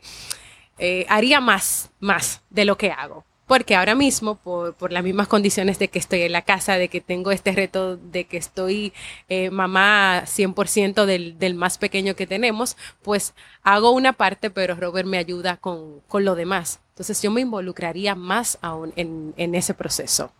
eh, 0.77 1.05
haría 1.09 1.39
más, 1.39 1.89
más 1.99 2.41
de 2.49 2.65
lo 2.65 2.77
que 2.77 2.91
hago 2.91 3.25
porque 3.49 3.75
ahora 3.75 3.95
mismo, 3.95 4.35
por, 4.35 4.91
las 4.91 5.03
mismas 5.03 5.27
condiciones 5.27 5.79
de 5.79 5.87
que 5.87 5.97
estoy 5.97 6.21
en 6.21 6.33
la 6.33 6.43
casa, 6.43 6.77
de 6.77 6.87
que 6.87 7.01
tengo 7.01 7.31
este 7.31 7.51
reto, 7.51 7.97
de 7.97 8.25
que 8.25 8.37
estoy 8.37 8.93
eh, 9.27 9.49
mamá 9.49 10.21
100% 10.25 11.05
del, 11.05 11.39
del, 11.39 11.55
más 11.55 11.79
pequeño 11.79 12.15
que 12.15 12.27
tenemos, 12.27 12.77
pues 13.01 13.33
hago 13.63 13.89
una 13.89 14.13
parte, 14.13 14.51
pero 14.51 14.75
Robert 14.75 15.07
me 15.07 15.17
ayuda 15.17 15.57
con, 15.57 16.03
lo 16.13 16.35
demás. 16.35 16.79
Entonces 16.89 17.19
yo 17.23 17.31
me 17.31 17.41
involucraría 17.41 18.13
más 18.13 18.59
aún 18.61 18.93
en, 18.95 19.55
ese 19.55 19.73
proceso. 19.73 20.31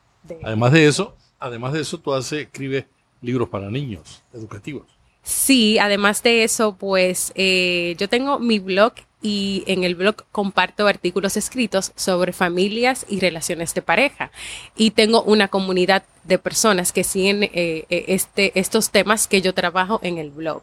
Además 0.43 0.72
de 0.72 0.86
eso, 0.86 1.17
además 1.39 1.74
de 1.74 1.82
eso, 1.82 2.00
tú 2.00 2.13
haces, 2.13 2.43
escribes 2.43 2.86
libros 3.22 3.50
para 3.50 3.72
niños 3.72 4.22
educativos. 4.34 4.84
Sí, 5.24 5.80
además 5.80 6.22
de 6.22 6.43
eso, 6.43 6.76
pues 6.76 7.32
eh, 7.34 7.95
yo 7.98 8.08
tengo 8.08 8.38
mi 8.38 8.60
blog 8.60 8.93
y 9.21 9.63
en 9.67 9.84
el 9.84 9.95
blog 9.95 10.23
comparto 10.32 10.88
artículos 10.88 11.36
escritos 11.38 11.91
sobre 11.95 12.34
familias 12.34 13.05
y 13.10 13.19
relaciones 13.19 13.73
de 13.73 13.82
pareja. 13.82 14.32
Y 14.77 14.91
tengo 14.91 15.23
una 15.23 15.49
comunidad 15.49 16.03
de 16.23 16.38
personas 16.38 16.91
que 16.91 17.03
siguen 17.03 17.43
eh, 17.43 17.49
eh, 17.53 18.05
este, 18.08 18.58
estos 18.58 18.91
temas 18.91 19.27
que 19.27 19.41
yo 19.41 19.53
trabajo 19.53 19.99
en 20.03 20.17
el 20.19 20.29
blog. 20.29 20.62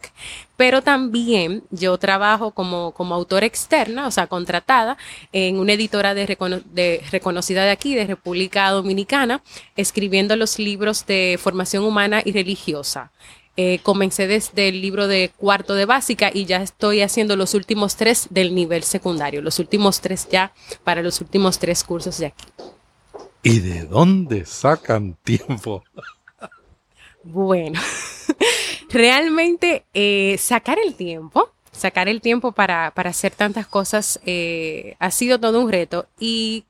Pero 0.55 0.81
también 0.81 1.63
yo 1.69 1.97
trabajo 1.97 2.51
como, 2.51 2.91
como 2.93 3.13
autora 3.13 3.45
externa, 3.45 4.07
o 4.07 4.11
sea, 4.11 4.27
contratada 4.27 4.97
en 5.33 5.59
una 5.59 5.73
editora 5.73 6.13
de, 6.13 6.25
reconocida 7.11 7.63
de 7.63 7.71
aquí, 7.71 7.93
de 7.93 8.07
República 8.07 8.71
Dominicana, 8.71 9.41
escribiendo 9.75 10.35
los 10.35 10.57
libros 10.57 11.05
de 11.05 11.37
formación 11.39 11.83
humana 11.83 12.21
y 12.23 12.31
religiosa. 12.31 13.11
Eh, 13.59 13.79
comencé 13.81 14.27
desde 14.27 14.67
el 14.67 14.83
libro 14.83 15.07
de 15.07 15.31
cuarto 15.35 15.73
de 15.73 15.85
básica 15.85 16.29
y 16.31 16.45
ya 16.45 16.61
estoy 16.61 17.01
haciendo 17.01 17.35
los 17.35 17.55
últimos 17.55 17.95
tres 17.95 18.27
del 18.29 18.53
nivel 18.53 18.83
secundario, 18.83 19.41
los 19.41 19.57
últimos 19.57 19.99
tres 19.99 20.27
ya 20.29 20.53
para 20.83 21.01
los 21.01 21.21
últimos 21.21 21.57
tres 21.57 21.83
cursos 21.83 22.19
de 22.19 22.27
aquí. 22.27 22.45
¿Y 23.41 23.59
de 23.61 23.85
dónde 23.85 24.45
sacan 24.45 25.15
tiempo? 25.23 25.83
Bueno, 27.23 27.81
realmente 28.91 29.85
eh, 29.91 30.37
sacar 30.37 30.77
el 30.77 30.93
tiempo, 30.93 31.49
sacar 31.71 32.07
el 32.09 32.21
tiempo 32.21 32.51
para, 32.51 32.91
para 32.91 33.09
hacer 33.09 33.31
tantas 33.33 33.65
cosas 33.65 34.19
eh, 34.23 34.95
ha 34.99 35.09
sido 35.09 35.39
todo 35.39 35.61
un 35.61 35.71
reto 35.71 36.05
y 36.19 36.65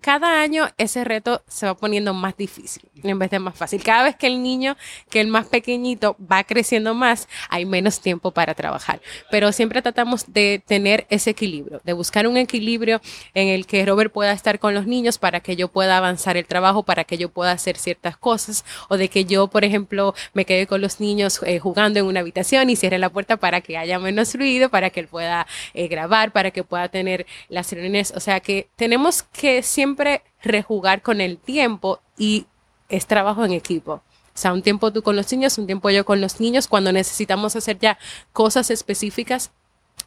cada 0.00 0.40
año 0.40 0.68
ese 0.78 1.02
reto 1.02 1.42
se 1.48 1.66
va 1.66 1.74
poniendo 1.74 2.14
más 2.14 2.36
difícil 2.36 2.82
en 3.02 3.18
vez 3.18 3.30
de 3.30 3.38
más 3.38 3.54
fácil. 3.54 3.82
Cada 3.82 4.04
vez 4.04 4.16
que 4.16 4.26
el 4.26 4.42
niño, 4.42 4.76
que 5.10 5.20
el 5.20 5.28
más 5.28 5.46
pequeñito, 5.46 6.16
va 6.20 6.44
creciendo 6.44 6.94
más, 6.94 7.28
hay 7.48 7.64
menos 7.66 8.00
tiempo 8.00 8.30
para 8.30 8.54
trabajar. 8.54 9.00
Pero 9.30 9.52
siempre 9.52 9.82
tratamos 9.82 10.32
de 10.32 10.62
tener 10.66 11.06
ese 11.10 11.30
equilibrio, 11.30 11.80
de 11.84 11.92
buscar 11.92 12.26
un 12.26 12.36
equilibrio 12.36 13.00
en 13.34 13.48
el 13.48 13.66
que 13.66 13.84
Robert 13.84 14.12
pueda 14.12 14.32
estar 14.32 14.58
con 14.58 14.74
los 14.74 14.86
niños 14.86 15.18
para 15.18 15.40
que 15.40 15.56
yo 15.56 15.68
pueda 15.68 15.96
avanzar 15.96 16.36
el 16.36 16.46
trabajo, 16.46 16.82
para 16.82 17.04
que 17.04 17.18
yo 17.18 17.28
pueda 17.28 17.52
hacer 17.52 17.76
ciertas 17.76 18.16
cosas, 18.16 18.64
o 18.88 18.96
de 18.96 19.08
que 19.08 19.24
yo, 19.24 19.48
por 19.48 19.64
ejemplo, 19.64 20.14
me 20.32 20.44
quede 20.44 20.66
con 20.66 20.80
los 20.80 21.00
niños 21.00 21.40
eh, 21.44 21.58
jugando 21.58 21.98
en 21.98 22.06
una 22.06 22.20
habitación 22.20 22.70
y 22.70 22.76
cierre 22.76 22.98
la 22.98 23.10
puerta 23.10 23.36
para 23.36 23.60
que 23.60 23.76
haya 23.76 23.98
menos 23.98 24.34
ruido, 24.34 24.68
para 24.70 24.90
que 24.90 25.00
él 25.00 25.08
pueda 25.08 25.46
eh, 25.74 25.88
grabar, 25.88 26.32
para 26.32 26.50
que 26.50 26.64
pueda 26.64 26.88
tener 26.88 27.26
las 27.48 27.72
reuniones. 27.72 28.12
O 28.16 28.20
sea 28.20 28.40
que 28.40 28.68
tenemos 28.76 29.22
que 29.22 29.62
siempre 29.64 30.22
rejugar 30.42 31.02
con 31.02 31.20
el 31.20 31.38
tiempo 31.38 32.00
y 32.18 32.46
es 32.88 33.06
trabajo 33.06 33.44
en 33.44 33.52
equipo. 33.52 33.94
O 34.34 34.36
sea, 34.36 34.52
un 34.52 34.62
tiempo 34.62 34.92
tú 34.92 35.02
con 35.02 35.16
los 35.16 35.30
niños, 35.30 35.58
un 35.58 35.66
tiempo 35.66 35.90
yo 35.90 36.04
con 36.04 36.20
los 36.20 36.40
niños, 36.40 36.66
cuando 36.66 36.92
necesitamos 36.92 37.54
hacer 37.54 37.78
ya 37.78 37.98
cosas 38.32 38.70
específicas 38.70 39.52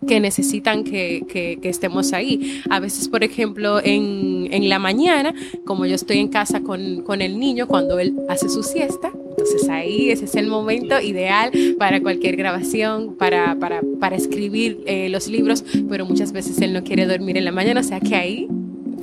que 0.06 0.20
necesitan 0.20 0.84
que, 0.84 1.24
que, 1.28 1.58
estemos 1.70 2.14
ahí. 2.14 2.62
A 2.70 2.80
veces, 2.80 3.08
por 3.08 3.24
ejemplo, 3.24 3.80
en, 3.84 4.48
en, 4.52 4.70
la 4.70 4.78
mañana, 4.78 5.34
como 5.66 5.86
yo 5.86 5.96
estoy 5.96 6.20
en 6.20 6.28
casa 6.28 6.62
con, 6.62 7.02
con 7.02 7.22
el 7.22 7.40
niño, 7.40 7.68
cuando 7.68 7.98
él 7.98 8.14
hace 8.30 8.48
su 8.50 8.62
siesta, 8.62 9.12
entonces 9.30 9.68
ahí 9.70 10.12
ese 10.12 10.26
es 10.26 10.36
el 10.36 10.48
momento 10.48 11.00
ideal 11.02 11.52
para 11.80 12.02
cualquier 12.02 12.36
grabación, 12.36 13.16
para, 13.16 13.56
para, 13.56 13.82
para 14.00 14.16
escribir 14.16 14.84
eh, 14.86 15.10
los 15.10 15.28
libros, 15.28 15.64
pero 15.90 16.06
muchas 16.06 16.32
veces 16.32 16.62
él 16.62 16.74
no 16.74 16.84
quiere 16.84 17.08
dormir 17.08 17.38
en 17.38 17.46
la 17.46 17.52
mañana, 17.52 17.80
o 17.80 17.84
sea 17.84 18.00
que 18.00 18.16
ahí 18.16 18.48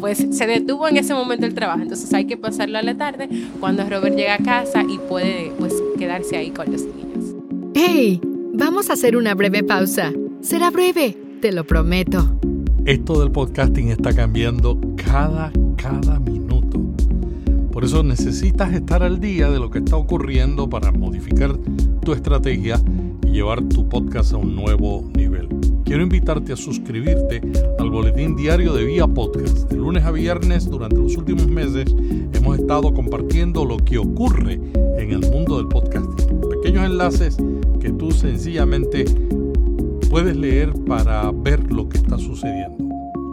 pues 0.04 0.18
se 0.32 0.46
detuvo 0.46 0.86
en 0.86 0.98
ese 0.98 1.14
momento 1.14 1.46
el 1.46 1.54
trabajo. 1.54 1.80
Entonces 1.80 2.12
hay 2.12 2.26
que 2.26 2.36
pasarlo 2.36 2.76
a 2.76 2.82
la 2.82 2.94
tarde 2.94 3.26
cuando 3.58 3.88
Robert 3.88 4.14
llega 4.14 4.34
a 4.34 4.38
casa 4.38 4.82
y 4.86 4.98
puede 4.98 5.50
pues 5.58 5.72
quedarse 5.98 6.36
ahí 6.36 6.50
con 6.50 6.70
los 6.70 6.82
niños. 6.82 7.34
¡Hey! 7.74 8.20
Vamos 8.52 8.90
a 8.90 8.92
hacer 8.92 9.16
una 9.16 9.34
breve 9.34 9.62
pausa. 9.62 10.12
Será 10.42 10.70
breve, 10.70 11.16
te 11.40 11.52
lo 11.52 11.64
prometo. 11.64 12.38
Esto 12.84 13.18
del 13.18 13.30
podcasting 13.30 13.88
está 13.88 14.12
cambiando 14.12 14.78
cada, 14.94 15.50
cada 15.78 16.20
minuto. 16.20 16.78
Por 17.72 17.82
eso 17.82 18.02
necesitas 18.02 18.74
estar 18.74 19.02
al 19.02 19.20
día 19.20 19.48
de 19.48 19.58
lo 19.58 19.70
que 19.70 19.78
está 19.78 19.96
ocurriendo 19.96 20.68
para 20.68 20.92
modificar 20.92 21.56
tu 22.04 22.12
estrategia 22.12 22.78
y 23.26 23.30
llevar 23.30 23.62
tu 23.62 23.88
podcast 23.88 24.34
a 24.34 24.36
un 24.36 24.54
nuevo 24.54 25.10
nivel 25.16 25.33
quiero 25.84 26.02
invitarte 26.02 26.52
a 26.52 26.56
suscribirte 26.56 27.40
al 27.78 27.90
boletín 27.90 28.36
diario 28.36 28.72
de 28.72 28.84
Vía 28.84 29.06
Podcast. 29.06 29.70
De 29.70 29.76
lunes 29.76 30.04
a 30.04 30.10
viernes, 30.10 30.68
durante 30.68 30.96
los 30.96 31.16
últimos 31.16 31.46
meses, 31.46 31.94
hemos 32.32 32.58
estado 32.58 32.92
compartiendo 32.92 33.64
lo 33.64 33.76
que 33.76 33.98
ocurre 33.98 34.54
en 34.98 35.12
el 35.12 35.30
mundo 35.30 35.58
del 35.58 35.68
podcasting. 35.68 36.40
Pequeños 36.62 36.86
enlaces 36.86 37.36
que 37.80 37.92
tú 37.92 38.10
sencillamente 38.10 39.04
puedes 40.10 40.36
leer 40.36 40.72
para 40.86 41.30
ver 41.30 41.72
lo 41.72 41.88
que 41.88 41.98
está 41.98 42.18
sucediendo. 42.18 42.84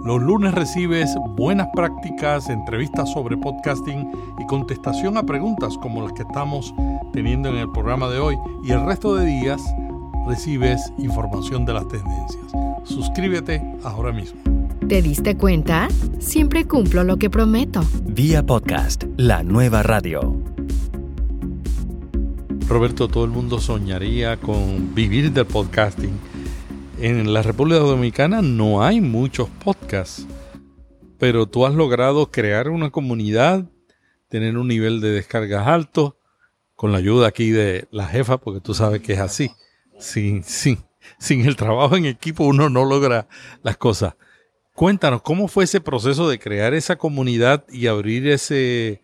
Los 0.03 0.19
lunes 0.19 0.53
recibes 0.53 1.15
buenas 1.37 1.67
prácticas, 1.75 2.49
entrevistas 2.49 3.11
sobre 3.13 3.37
podcasting 3.37 4.11
y 4.39 4.45
contestación 4.47 5.15
a 5.15 5.23
preguntas 5.23 5.77
como 5.77 6.01
las 6.01 6.13
que 6.13 6.23
estamos 6.23 6.73
teniendo 7.13 7.49
en 7.49 7.57
el 7.57 7.71
programa 7.71 8.09
de 8.09 8.19
hoy. 8.19 8.35
Y 8.63 8.71
el 8.71 8.83
resto 8.83 9.15
de 9.15 9.27
días 9.27 9.61
recibes 10.27 10.93
información 10.97 11.65
de 11.65 11.73
las 11.73 11.87
tendencias. 11.87 12.45
Suscríbete 12.83 13.61
ahora 13.83 14.11
mismo. 14.11 14.41
¿Te 14.87 15.01
diste 15.01 15.37
cuenta? 15.37 15.87
Siempre 16.19 16.67
cumplo 16.67 17.03
lo 17.03 17.17
que 17.17 17.29
prometo. 17.29 17.81
Vía 18.03 18.43
podcast, 18.43 19.03
la 19.17 19.43
nueva 19.43 19.83
radio. 19.83 20.35
Roberto, 22.67 23.07
todo 23.07 23.25
el 23.25 23.31
mundo 23.31 23.59
soñaría 23.59 24.37
con 24.37 24.93
vivir 24.93 25.31
del 25.31 25.45
podcasting. 25.45 26.17
En 26.99 27.33
la 27.33 27.41
República 27.41 27.79
Dominicana 27.79 28.41
no 28.41 28.83
hay 28.83 29.01
muchos 29.01 29.49
podcasts, 29.63 30.27
pero 31.17 31.47
tú 31.47 31.65
has 31.65 31.73
logrado 31.73 32.31
crear 32.31 32.69
una 32.69 32.91
comunidad, 32.91 33.65
tener 34.29 34.57
un 34.57 34.67
nivel 34.67 35.01
de 35.01 35.11
descargas 35.11 35.67
alto, 35.67 36.17
con 36.75 36.91
la 36.91 36.99
ayuda 36.99 37.27
aquí 37.27 37.51
de 37.51 37.87
la 37.91 38.07
jefa, 38.07 38.37
porque 38.37 38.61
tú 38.61 38.73
sabes 38.73 39.01
que 39.01 39.13
es 39.13 39.19
así 39.19 39.51
sin, 40.01 40.43
sin, 40.43 40.79
sin 41.17 41.45
el 41.45 41.55
trabajo 41.55 41.95
en 41.95 42.05
equipo 42.05 42.43
uno 42.43 42.69
no 42.69 42.85
logra 42.85 43.27
las 43.63 43.77
cosas. 43.77 44.15
Cuéntanos, 44.73 45.21
¿cómo 45.21 45.47
fue 45.47 45.65
ese 45.65 45.81
proceso 45.81 46.27
de 46.29 46.39
crear 46.39 46.73
esa 46.73 46.95
comunidad 46.95 47.65
y 47.69 47.87
abrir 47.87 48.27
ese, 48.27 49.01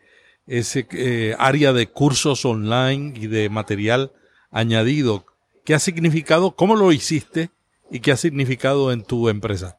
ese 0.47 0.87
eh, 0.91 1.35
área 1.37 1.73
de 1.73 1.87
cursos 1.87 2.45
online 2.45 3.13
y 3.15 3.27
de 3.27 3.49
material 3.49 4.11
añadido? 4.49 5.25
¿Qué 5.65 5.75
ha 5.75 5.79
significado? 5.79 6.51
¿Cómo 6.55 6.75
lo 6.75 6.91
hiciste? 6.91 7.51
¿Y 7.91 7.99
qué 7.99 8.11
ha 8.11 8.17
significado 8.17 8.91
en 8.91 9.03
tu 9.03 9.29
empresa? 9.29 9.77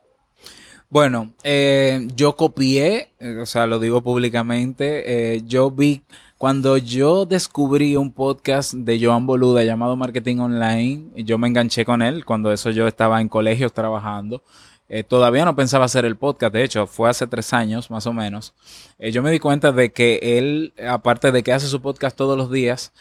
Bueno, 0.91 1.35
eh, 1.43 2.07
yo 2.15 2.37
copié, 2.37 3.13
eh, 3.19 3.39
o 3.43 3.47
sea, 3.47 3.67
lo 3.67 3.79
digo 3.79 4.03
públicamente, 4.03 5.43
yo 5.47 5.71
vi 5.71 6.03
cuando 6.39 6.79
yo 6.79 7.27
descubrí 7.27 7.97
un 7.97 8.13
podcast 8.13 8.73
de 8.73 9.05
Joan 9.05 9.27
Boluda 9.27 9.65
llamado 9.65 9.97
Marketing 9.97 10.39
Online, 10.39 11.11
yo 11.17 11.37
me 11.37 11.49
enganché 11.49 11.85
con 11.85 12.01
él 12.01 12.25
cuando 12.25 12.53
eso 12.53 12.71
yo 12.71 12.87
estaba 12.87 13.21
en 13.21 13.29
colegios 13.29 13.73
trabajando. 13.73 14.45
Eh, 14.89 15.03
todavía 15.03 15.45
no 15.45 15.57
pensaba 15.57 15.85
hacer 15.87 16.05
el 16.05 16.17
podcast, 16.17 16.55
de 16.55 16.63
hecho, 16.63 16.87
fue 16.87 17.11
hace 17.11 17.27
tres 17.27 17.53
años 17.53 17.91
más 17.91 18.07
o 18.07 18.13
menos. 18.13 18.55
Eh, 19.01 19.11
yo 19.11 19.21
me 19.21 19.33
di 19.33 19.41
cuenta 19.41 19.73
de 19.73 19.91
que 19.93 20.39
él, 20.39 20.75
aparte 20.89 21.33
de 21.33 21.43
que 21.43 21.53
hace 21.53 21.67
su 21.67 21.83
podcast 21.83 22.17
todos 22.17 22.39
los 22.39 22.53
días, 22.53 22.93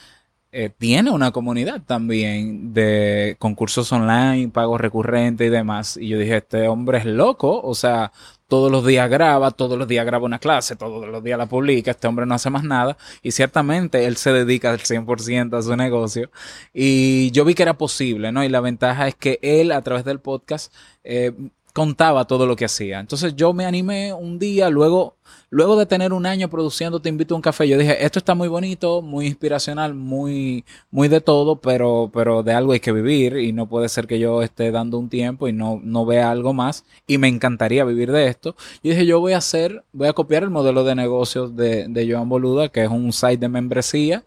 eh, 0.51 0.69
tiene 0.75 1.11
una 1.11 1.31
comunidad 1.31 1.83
también 1.85 2.73
de 2.73 3.35
concursos 3.37 3.91
online, 3.91 4.49
pagos 4.49 4.81
recurrentes 4.81 5.45
y 5.47 5.49
demás. 5.51 5.97
Y 5.97 6.07
yo 6.07 6.17
dije, 6.17 6.37
este 6.37 6.67
hombre 6.67 6.97
es 6.99 7.05
loco, 7.05 7.61
o 7.61 7.75
sea, 7.75 8.11
todos 8.47 8.71
los 8.71 8.85
días 8.85 9.09
graba, 9.09 9.51
todos 9.51 9.77
los 9.77 9.87
días 9.87 10.05
graba 10.05 10.25
una 10.25 10.39
clase, 10.39 10.75
todos 10.75 11.07
los 11.07 11.23
días 11.23 11.37
la 11.37 11.47
publica, 11.47 11.91
este 11.91 12.07
hombre 12.07 12.25
no 12.25 12.35
hace 12.35 12.49
más 12.49 12.63
nada 12.63 12.97
y 13.21 13.31
ciertamente 13.31 14.05
él 14.05 14.17
se 14.17 14.31
dedica 14.31 14.71
al 14.71 14.79
100% 14.79 15.57
a 15.57 15.61
su 15.61 15.75
negocio 15.75 16.31
y 16.73 17.31
yo 17.31 17.45
vi 17.45 17.53
que 17.55 17.63
era 17.63 17.77
posible, 17.77 18.31
¿no? 18.31 18.43
Y 18.43 18.49
la 18.49 18.61
ventaja 18.61 19.07
es 19.07 19.15
que 19.15 19.39
él 19.41 19.71
a 19.71 19.81
través 19.81 20.05
del 20.05 20.19
podcast 20.19 20.73
eh, 21.03 21.33
contaba 21.77 22.25
todo 22.25 22.47
lo 22.47 22.55
que 22.55 22.65
hacía. 22.65 22.99
Entonces 22.99 23.35
yo 23.35 23.53
me 23.53 23.63
animé 23.63 24.11
un 24.11 24.39
día, 24.39 24.67
luego, 24.71 25.15
luego 25.51 25.77
de 25.77 25.85
tener 25.85 26.11
un 26.11 26.25
año 26.25 26.49
produciendo 26.49 26.99
Te 26.99 27.09
invito 27.09 27.35
a 27.35 27.37
un 27.37 27.43
café, 27.43 27.67
yo 27.67 27.77
dije, 27.77 28.03
esto 28.03 28.17
está 28.17 28.33
muy 28.33 28.47
bonito, 28.47 29.03
muy 29.03 29.27
inspiracional, 29.27 29.93
muy, 29.93 30.65
muy 30.89 31.07
de 31.07 31.21
todo, 31.21 31.61
pero, 31.61 32.09
pero 32.11 32.41
de 32.41 32.51
algo 32.53 32.71
hay 32.71 32.79
que 32.79 32.91
vivir 32.91 33.37
y 33.37 33.53
no 33.53 33.69
puede 33.69 33.89
ser 33.89 34.07
que 34.07 34.17
yo 34.17 34.41
esté 34.41 34.71
dando 34.71 34.97
un 34.97 35.07
tiempo 35.07 35.47
y 35.47 35.53
no, 35.53 35.79
no 35.83 36.03
vea 36.03 36.31
algo 36.31 36.51
más 36.51 36.83
y 37.05 37.19
me 37.19 37.27
encantaría 37.27 37.85
vivir 37.85 38.11
de 38.11 38.25
esto. 38.25 38.55
Y 38.81 38.89
dije, 38.89 39.05
yo 39.05 39.19
voy 39.19 39.33
a 39.33 39.37
hacer, 39.37 39.83
voy 39.93 40.07
a 40.07 40.13
copiar 40.13 40.41
el 40.41 40.49
modelo 40.49 40.83
de 40.83 40.95
negocios 40.95 41.55
de, 41.55 41.87
de 41.87 42.11
Joan 42.11 42.27
Boluda, 42.27 42.69
que 42.69 42.85
es 42.85 42.89
un 42.89 43.13
site 43.13 43.37
de 43.37 43.49
membresía 43.49 44.23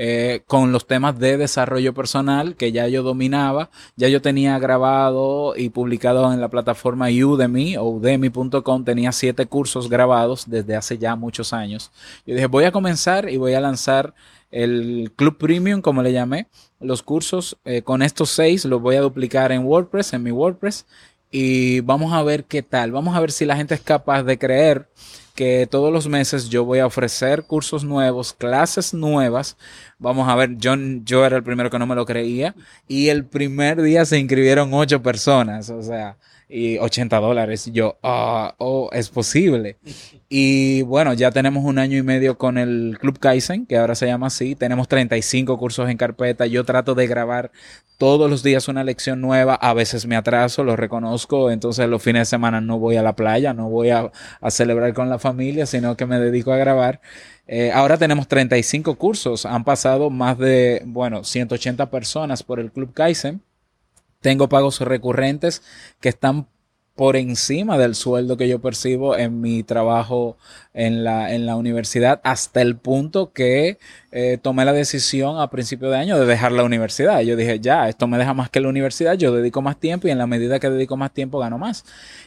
eh, 0.00 0.42
con 0.46 0.70
los 0.70 0.86
temas 0.86 1.18
de 1.18 1.36
desarrollo 1.36 1.92
personal 1.92 2.54
que 2.54 2.70
ya 2.70 2.86
yo 2.86 3.02
dominaba, 3.02 3.68
ya 3.96 4.06
yo 4.06 4.22
tenía 4.22 4.56
grabado 4.60 5.56
y 5.56 5.70
publicado 5.70 6.32
en 6.32 6.40
la 6.40 6.48
plataforma 6.48 7.08
Udemy 7.08 7.76
o 7.78 7.88
udemy.com, 7.88 8.84
tenía 8.84 9.10
siete 9.10 9.46
cursos 9.46 9.88
grabados 9.88 10.48
desde 10.48 10.76
hace 10.76 10.98
ya 10.98 11.16
muchos 11.16 11.52
años. 11.52 11.90
Yo 12.24 12.36
dije, 12.36 12.46
voy 12.46 12.62
a 12.62 12.70
comenzar 12.70 13.28
y 13.28 13.38
voy 13.38 13.54
a 13.54 13.60
lanzar 13.60 14.14
el 14.52 15.10
Club 15.16 15.36
Premium, 15.36 15.80
como 15.80 16.04
le 16.04 16.12
llamé, 16.12 16.46
los 16.78 17.02
cursos 17.02 17.58
eh, 17.64 17.82
con 17.82 18.02
estos 18.02 18.30
seis 18.30 18.64
los 18.66 18.80
voy 18.80 18.94
a 18.94 19.00
duplicar 19.00 19.50
en 19.50 19.64
WordPress, 19.64 20.12
en 20.12 20.22
mi 20.22 20.30
WordPress, 20.30 20.86
y 21.30 21.80
vamos 21.80 22.12
a 22.12 22.22
ver 22.22 22.44
qué 22.44 22.62
tal, 22.62 22.92
vamos 22.92 23.16
a 23.16 23.20
ver 23.20 23.32
si 23.32 23.44
la 23.44 23.56
gente 23.56 23.74
es 23.74 23.80
capaz 23.80 24.22
de 24.22 24.38
creer 24.38 24.88
que 25.38 25.68
todos 25.70 25.92
los 25.92 26.08
meses 26.08 26.48
yo 26.48 26.64
voy 26.64 26.80
a 26.80 26.86
ofrecer 26.86 27.44
cursos 27.44 27.84
nuevos, 27.84 28.32
clases 28.32 28.92
nuevas. 28.92 29.56
Vamos 29.96 30.28
a 30.28 30.34
ver, 30.34 30.56
yo, 30.56 30.74
yo 31.04 31.24
era 31.24 31.36
el 31.36 31.44
primero 31.44 31.70
que 31.70 31.78
no 31.78 31.86
me 31.86 31.94
lo 31.94 32.04
creía 32.06 32.56
y 32.88 33.08
el 33.08 33.24
primer 33.24 33.80
día 33.80 34.04
se 34.04 34.18
inscribieron 34.18 34.74
ocho 34.74 35.00
personas. 35.00 35.70
O 35.70 35.80
sea, 35.80 36.16
y 36.48 36.78
80 36.78 37.18
dólares. 37.18 37.70
Yo, 37.72 37.98
ah, 38.02 38.54
oh, 38.58 38.88
es 38.92 39.10
posible. 39.10 39.76
Y 40.28 40.82
bueno, 40.82 41.12
ya 41.12 41.30
tenemos 41.30 41.64
un 41.64 41.78
año 41.78 41.98
y 41.98 42.02
medio 42.02 42.38
con 42.38 42.58
el 42.58 42.96
Club 43.00 43.18
Kaizen, 43.18 43.66
que 43.66 43.76
ahora 43.76 43.94
se 43.94 44.06
llama 44.06 44.28
así. 44.28 44.54
Tenemos 44.54 44.88
35 44.88 45.58
cursos 45.58 45.88
en 45.90 45.96
carpeta. 45.96 46.46
Yo 46.46 46.64
trato 46.64 46.94
de 46.94 47.06
grabar 47.06 47.50
todos 47.98 48.30
los 48.30 48.42
días 48.42 48.68
una 48.68 48.84
lección 48.84 49.20
nueva. 49.20 49.54
A 49.54 49.74
veces 49.74 50.06
me 50.06 50.16
atraso, 50.16 50.64
lo 50.64 50.76
reconozco. 50.76 51.50
Entonces 51.50 51.88
los 51.88 52.02
fines 52.02 52.22
de 52.22 52.26
semana 52.26 52.60
no 52.60 52.78
voy 52.78 52.96
a 52.96 53.02
la 53.02 53.14
playa, 53.14 53.52
no 53.52 53.68
voy 53.68 53.90
a, 53.90 54.10
a 54.40 54.50
celebrar 54.50 54.94
con 54.94 55.08
la 55.10 55.18
familia, 55.18 55.66
sino 55.66 55.96
que 55.96 56.06
me 56.06 56.18
dedico 56.18 56.52
a 56.52 56.56
grabar. 56.56 57.00
Eh, 57.46 57.72
ahora 57.72 57.96
tenemos 57.96 58.28
35 58.28 58.96
cursos. 58.96 59.46
Han 59.46 59.64
pasado 59.64 60.10
más 60.10 60.38
de, 60.38 60.82
bueno, 60.86 61.24
180 61.24 61.90
personas 61.90 62.42
por 62.42 62.60
el 62.60 62.70
Club 62.70 62.92
Kaizen. 62.92 63.42
Tengo 64.20 64.48
pagos 64.48 64.80
recurrentes 64.80 65.62
que 66.00 66.08
están 66.08 66.46
por 66.98 67.14
encima 67.14 67.78
del 67.78 67.94
sueldo 67.94 68.36
que 68.36 68.48
yo 68.48 68.60
percibo 68.60 69.16
en 69.16 69.40
mi 69.40 69.62
trabajo 69.62 70.36
en 70.74 71.04
la, 71.04 71.32
en 71.32 71.46
la 71.46 71.54
universidad, 71.54 72.20
hasta 72.24 72.60
el 72.60 72.76
punto 72.76 73.32
que 73.32 73.78
eh, 74.10 74.36
tomé 74.42 74.64
la 74.64 74.72
decisión 74.72 75.38
a 75.38 75.48
principio 75.48 75.90
de 75.90 75.96
año 75.96 76.18
de 76.18 76.26
dejar 76.26 76.50
la 76.50 76.64
universidad. 76.64 77.20
Yo 77.20 77.36
dije, 77.36 77.60
ya, 77.60 77.88
esto 77.88 78.08
me 78.08 78.18
deja 78.18 78.34
más 78.34 78.50
que 78.50 78.58
la 78.58 78.68
universidad, 78.68 79.14
yo 79.14 79.32
dedico 79.32 79.62
más 79.62 79.78
tiempo 79.78 80.08
y 80.08 80.10
en 80.10 80.18
la 80.18 80.26
medida 80.26 80.58
que 80.58 80.68
dedico 80.68 80.96
más 80.96 81.12
tiempo 81.12 81.38
gano 81.38 81.56
más. 81.56 81.84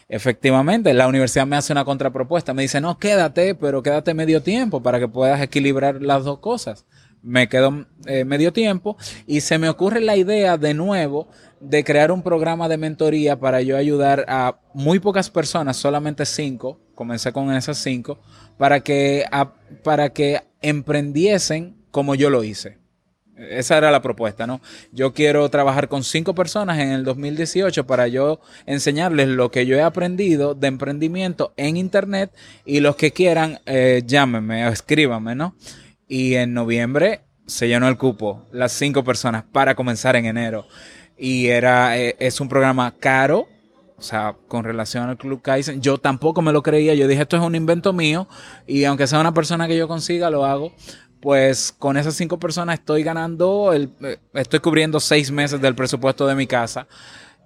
Efectivamente, 0.07 0.93
la 0.93 1.09
universidad 1.09 1.45
me 1.45 1.57
hace 1.57 1.73
una 1.73 1.83
contrapropuesta, 1.83 2.53
me 2.53 2.61
dice, 2.61 2.79
no, 2.79 2.97
quédate, 2.97 3.55
pero 3.55 3.83
quédate 3.83 4.13
medio 4.13 4.41
tiempo 4.41 4.81
para 4.81 4.99
que 4.99 5.09
puedas 5.09 5.41
equilibrar 5.41 6.01
las 6.01 6.23
dos 6.23 6.39
cosas. 6.39 6.85
Me 7.21 7.49
quedo 7.49 7.87
eh, 8.05 8.23
medio 8.23 8.53
tiempo 8.53 8.95
y 9.27 9.41
se 9.41 9.57
me 9.57 9.67
ocurre 9.67 9.99
la 9.99 10.15
idea 10.15 10.57
de 10.57 10.73
nuevo 10.73 11.27
de 11.61 11.83
crear 11.83 12.11
un 12.11 12.23
programa 12.23 12.67
de 12.67 12.77
mentoría 12.77 13.39
para 13.39 13.61
yo 13.61 13.77
ayudar 13.77 14.25
a 14.27 14.59
muy 14.73 14.99
pocas 14.99 15.29
personas, 15.29 15.77
solamente 15.77 16.25
cinco, 16.25 16.79
comencé 16.95 17.31
con 17.31 17.53
esas 17.53 17.77
cinco, 17.77 18.19
para 18.57 18.81
que, 18.81 19.25
para 19.83 20.09
que 20.09 20.41
emprendiesen 20.61 21.75
como 21.91 22.15
yo 22.15 22.29
lo 22.29 22.43
hice. 22.43 22.79
Esa 23.49 23.77
era 23.77 23.89
la 23.89 24.01
propuesta, 24.01 24.45
¿no? 24.45 24.61
Yo 24.91 25.13
quiero 25.13 25.49
trabajar 25.49 25.87
con 25.87 26.03
cinco 26.03 26.35
personas 26.35 26.79
en 26.79 26.89
el 26.89 27.03
2018 27.03 27.87
para 27.87 28.07
yo 28.07 28.39
enseñarles 28.65 29.29
lo 29.29 29.49
que 29.49 29.65
yo 29.65 29.77
he 29.77 29.81
aprendido 29.81 30.53
de 30.53 30.67
emprendimiento 30.67 31.53
en 31.57 31.77
Internet 31.77 32.31
y 32.65 32.81
los 32.81 32.95
que 32.95 33.11
quieran, 33.11 33.59
eh, 33.65 34.03
llámenme 34.05 34.67
o 34.67 34.69
escríbanme, 34.71 35.33
¿no? 35.33 35.55
Y 36.07 36.35
en 36.35 36.53
noviembre 36.53 37.21
se 37.47 37.67
llenó 37.67 37.87
el 37.87 37.97
cupo, 37.97 38.45
las 38.51 38.73
cinco 38.73 39.03
personas, 39.03 39.43
para 39.51 39.75
comenzar 39.75 40.15
en 40.15 40.25
enero 40.25 40.67
y 41.21 41.49
era, 41.49 41.99
eh, 41.99 42.15
es 42.17 42.41
un 42.41 42.49
programa 42.49 42.95
caro, 42.99 43.47
o 43.95 44.01
sea, 44.01 44.35
con 44.47 44.63
relación 44.63 45.07
al 45.07 45.17
Club 45.19 45.39
Kaizen, 45.43 45.79
yo 45.79 45.99
tampoco 45.99 46.41
me 46.41 46.51
lo 46.51 46.63
creía, 46.63 46.95
yo 46.95 47.07
dije, 47.07 47.21
esto 47.21 47.37
es 47.37 47.43
un 47.43 47.53
invento 47.53 47.93
mío 47.93 48.27
y 48.65 48.85
aunque 48.85 49.05
sea 49.05 49.19
una 49.19 49.31
persona 49.31 49.67
que 49.67 49.77
yo 49.77 49.87
consiga, 49.87 50.31
lo 50.31 50.45
hago. 50.45 50.73
Pues 51.19 51.71
con 51.77 51.97
esas 51.97 52.15
cinco 52.15 52.39
personas 52.39 52.79
estoy 52.79 53.03
ganando, 53.03 53.71
el, 53.71 53.91
eh, 54.01 54.17
estoy 54.33 54.61
cubriendo 54.61 54.99
seis 54.99 55.29
meses 55.29 55.61
del 55.61 55.75
presupuesto 55.75 56.25
de 56.25 56.33
mi 56.33 56.47
casa. 56.47 56.87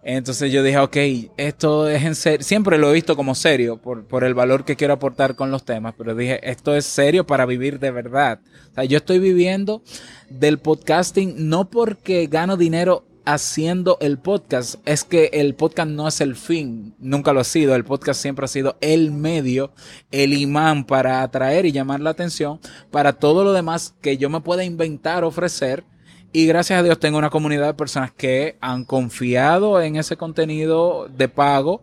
Entonces 0.02 0.54
yo 0.54 0.64
dije, 0.64 0.78
ok, 0.78 0.98
esto 1.36 1.90
es 1.90 2.02
en 2.04 2.16
serio, 2.16 2.46
siempre 2.46 2.78
lo 2.78 2.92
he 2.92 2.94
visto 2.94 3.18
como 3.18 3.36
serio 3.36 3.76
por, 3.76 4.06
por, 4.06 4.24
el 4.24 4.34
valor 4.34 4.64
que 4.64 4.78
quiero 4.78 4.94
aportar 4.94 5.36
con 5.36 5.52
los 5.52 5.66
temas, 5.66 5.96
pero 5.98 6.16
dije, 6.16 6.40
esto 6.50 6.74
es 6.76 6.86
serio 6.86 7.28
para 7.28 7.46
vivir 7.46 7.80
de 7.80 7.92
verdad. 7.92 8.40
O 8.72 8.76
sea, 8.76 8.86
yo 8.86 9.00
estoy 9.00 9.20
viviendo 9.20 9.82
del 10.30 10.60
podcasting 10.60 11.50
no 11.50 11.70
porque 11.70 12.28
gano 12.28 12.56
dinero 12.56 13.04
haciendo 13.26 13.98
el 14.02 14.18
podcast 14.18 14.76
es 14.86 15.04
que 15.04 15.30
el 15.34 15.56
podcast 15.56 15.90
no 15.90 16.08
es 16.08 16.22
el 16.22 16.36
fin, 16.36 16.96
nunca 17.00 17.34
lo 17.34 17.40
ha 17.40 17.44
sido, 17.44 17.76
el 17.76 17.84
podcast 17.84 18.22
siempre 18.22 18.46
ha 18.46 18.48
sido 18.48 18.78
el 18.82 19.12
medio, 19.12 19.72
el 20.12 20.34
imán 20.34 20.86
para 20.86 21.22
atraer 21.22 21.66
y 21.66 21.72
llamar 21.72 22.00
la 22.00 22.12
atención 22.12 22.60
para 22.92 23.14
todo 23.14 23.44
lo 23.44 23.54
demás 23.54 23.96
que 24.02 24.18
yo 24.18 24.30
me 24.30 24.42
pueda 24.42 24.64
inventar, 24.64 25.24
ofrecer. 25.24 25.84
Y 26.32 26.48
gracias 26.48 26.80
a 26.80 26.84
Dios 26.84 27.00
tengo 27.00 27.18
una 27.18 27.30
comunidad 27.30 27.68
de 27.68 27.74
personas 27.74 28.12
que 28.12 28.58
han 28.60 28.84
confiado 28.84 29.82
en 29.82 29.96
ese 29.96 30.18
contenido 30.18 31.08
de 31.08 31.30
pago 31.30 31.82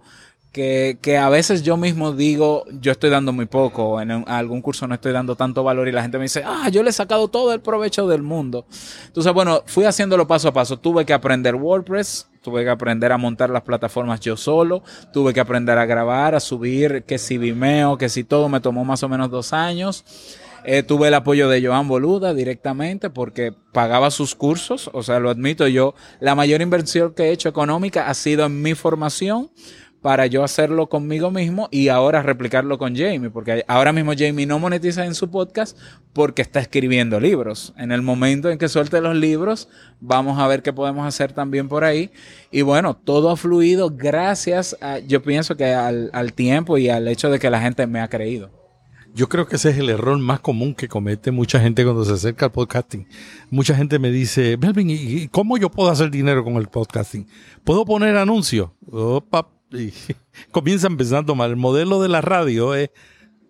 que, 0.53 0.99
que, 1.01 1.17
a 1.17 1.31
veces 1.31 1.63
yo 1.63 1.79
mismo 1.79 2.13
digo, 2.13 2.65
yo 2.81 2.93
estoy 2.93 3.09
dando 3.09 3.33
muy 3.33 3.47
poco, 3.47 4.01
en 4.01 4.11
algún 4.29 4.61
curso 4.61 4.87
no 4.87 4.95
estoy 4.95 5.13
dando 5.13 5.35
tanto 5.35 5.65
valor 5.65 5.89
y 5.89 5.93
la 5.93 6.03
gente 6.03 6.19
me 6.19 6.25
dice, 6.25 6.43
ah, 6.47 6.69
yo 6.69 6.83
le 6.83 6.91
he 6.91 6.93
sacado 6.93 7.29
todo 7.29 7.55
el 7.55 7.61
provecho 7.61 8.07
del 8.07 8.23
mundo. 8.23 8.67
Entonces, 9.07 9.33
bueno, 9.33 9.63
fui 9.67 9.85
haciéndolo 9.85 10.27
paso 10.27 10.49
a 10.49 10.53
paso. 10.53 10.79
Tuve 10.79 11.07
que 11.07 11.15
aprender 11.15 11.55
WordPress, 11.55 12.29
tuve 12.43 12.65
que 12.65 12.71
aprender 12.71 13.13
a 13.13 13.19
montar 13.19 13.49
las 13.49 13.63
plataformas 13.63 14.21
yo 14.21 14.37
solo, 14.37 14.83
tuve 15.13 15.33
que 15.33 15.41
aprender 15.41 15.79
a 15.79 15.87
grabar, 15.87 16.35
a 16.35 16.41
subir, 16.41 17.05
que 17.05 17.17
si 17.17 17.39
Vimeo, 17.39 17.97
que 17.97 18.11
si 18.11 18.23
todo, 18.23 18.51
me 18.51 18.61
tomó 18.61 18.85
más 18.85 19.03
o 19.03 19.09
menos 19.09 19.31
dos 19.31 19.55
años. 19.55 20.05
Eh, 20.65 20.85
tuve 20.85 21.09
el 21.09 21.15
apoyo 21.15 21.49
de 21.49 21.65
Joan 21.65 21.89
Boluda 21.89 22.35
directamente 22.35 23.11
porque 23.11 23.53
pagaba 23.73 24.13
sus 24.13 24.37
cursos, 24.37 24.91
o 24.93 25.03
sea, 25.03 25.19
lo 25.19 25.29
admito 25.29 25.67
yo, 25.67 25.95
la 26.21 26.37
mayor 26.37 26.63
inversión 26.63 27.15
que 27.15 27.25
he 27.25 27.33
hecho 27.33 27.49
económica 27.49 28.09
ha 28.09 28.15
sido 28.15 28.47
en 28.47 28.63
mi 28.63 28.75
formación 28.75 29.51
para 30.03 30.27
yo 30.27 30.43
hacerlo 30.43 30.89
conmigo 30.89 31.31
mismo 31.31 31.69
y 31.71 31.89
ahora 31.89 32.23
replicarlo 32.23 32.77
con 32.77 32.97
Jamie, 32.97 33.31
porque 33.31 33.65
ahora 33.69 33.93
mismo 33.93 34.13
Jamie 34.19 34.47
no 34.47 34.59
monetiza 34.59 35.07
en 35.07 35.15
su 35.15 35.31
podcast 35.31 35.79
porque 36.13 36.43
está 36.43 36.61
escribiendo 36.61 37.21
libros. 37.21 37.73
En 37.79 37.93
el 37.93 38.03
momento 38.03 38.51
en 38.51 38.59
que 38.59 38.69
suelte 38.69 39.01
los 39.01 39.15
libros, 39.15 39.69
vamos 40.01 40.39
a 40.41 40.49
ver 40.49 40.63
qué 40.63 40.73
podemos 40.73 41.07
hacer 41.07 41.33
también 41.33 41.69
por 41.69 41.85
ahí. 41.85 42.11
Y 42.51 42.63
bueno, 42.63 42.95
todo 42.97 43.31
ha 43.31 43.37
fluido 43.37 43.91
gracias 43.91 44.77
a, 44.81 44.99
yo 44.99 45.23
pienso 45.23 45.57
que 45.57 45.67
al, 45.67 46.11
al 46.13 46.33
tiempo 46.33 46.77
y 46.79 46.89
al 46.89 47.07
hecho 47.07 47.31
de 47.31 47.39
que 47.39 47.49
la 47.49 47.61
gente 47.61 47.87
me 47.87 48.01
ha 48.01 48.09
creído. 48.09 48.51
Yo 49.15 49.29
creo 49.29 49.47
que 49.47 49.57
ese 49.57 49.71
es 49.71 49.77
el 49.77 49.91
error 49.91 50.19
más 50.19 50.41
común 50.41 50.75
que 50.75 50.89
comete 50.89 51.31
mucha 51.31 51.61
gente 51.61 51.85
cuando 51.85 52.05
se 52.05 52.15
acerca 52.15 52.47
al 52.47 52.53
podcasting. 52.53 53.07
Mucha 53.51 53.75
gente 53.75 53.99
me 53.99 54.11
dice, 54.11 54.57
Melvin, 54.57 54.89
¿y 54.89 55.29
cómo 55.29 55.59
yo 55.59 55.71
puedo 55.71 55.91
hacer 55.91 56.11
dinero 56.11 56.43
con 56.43 56.55
el 56.55 56.69
podcasting? 56.69 57.27
¿Puedo 57.63 57.85
poner 57.85 58.17
anuncios? 58.17 58.71
Opa, 58.91 59.49
y 59.79 59.93
comienza 60.51 60.87
empezando 60.87 61.35
mal. 61.35 61.51
El 61.51 61.57
modelo 61.57 62.01
de 62.03 62.09
la 62.09 62.21
radio 62.21 62.75
es, 62.75 62.91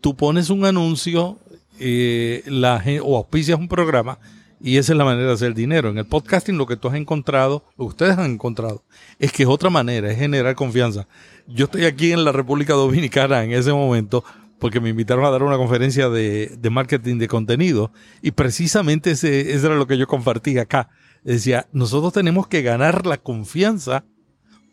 tú 0.00 0.16
pones 0.16 0.50
un 0.50 0.64
anuncio 0.64 1.38
eh, 1.78 2.42
la, 2.46 2.82
o 3.02 3.16
auspicias 3.16 3.58
un 3.58 3.68
programa 3.68 4.18
y 4.60 4.76
esa 4.76 4.92
es 4.92 4.98
la 4.98 5.04
manera 5.04 5.28
de 5.28 5.34
hacer 5.34 5.54
dinero. 5.54 5.90
En 5.90 5.98
el 5.98 6.06
podcasting 6.06 6.56
lo 6.56 6.66
que 6.66 6.76
tú 6.76 6.88
has 6.88 6.94
encontrado, 6.94 7.64
lo 7.76 7.86
que 7.86 7.90
ustedes 7.90 8.16
han 8.16 8.30
encontrado, 8.30 8.84
es 9.18 9.32
que 9.32 9.42
es 9.42 9.48
otra 9.48 9.70
manera, 9.70 10.10
es 10.10 10.18
generar 10.18 10.54
confianza. 10.54 11.08
Yo 11.48 11.64
estoy 11.64 11.84
aquí 11.84 12.12
en 12.12 12.24
la 12.24 12.32
República 12.32 12.74
Dominicana 12.74 13.42
en 13.42 13.52
ese 13.52 13.72
momento 13.72 14.24
porque 14.60 14.80
me 14.80 14.90
invitaron 14.90 15.24
a 15.24 15.30
dar 15.30 15.42
una 15.42 15.56
conferencia 15.56 16.08
de, 16.08 16.56
de 16.56 16.70
marketing 16.70 17.18
de 17.18 17.26
contenido 17.26 17.90
y 18.22 18.30
precisamente 18.30 19.10
ese, 19.10 19.52
eso 19.52 19.66
era 19.66 19.74
lo 19.74 19.88
que 19.88 19.98
yo 19.98 20.06
compartí 20.06 20.56
acá. 20.58 20.88
Decía, 21.24 21.66
nosotros 21.72 22.12
tenemos 22.12 22.46
que 22.46 22.62
ganar 22.62 23.06
la 23.06 23.16
confianza 23.16 24.04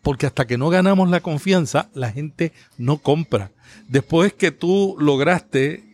porque 0.02 0.26
hasta 0.26 0.46
que 0.46 0.58
no 0.58 0.68
ganamos 0.70 1.10
la 1.10 1.20
confianza, 1.20 1.90
la 1.94 2.10
gente 2.10 2.52
no 2.78 2.98
compra. 2.98 3.52
Después 3.88 4.32
que 4.32 4.50
tú 4.50 4.96
lograste 4.98 5.84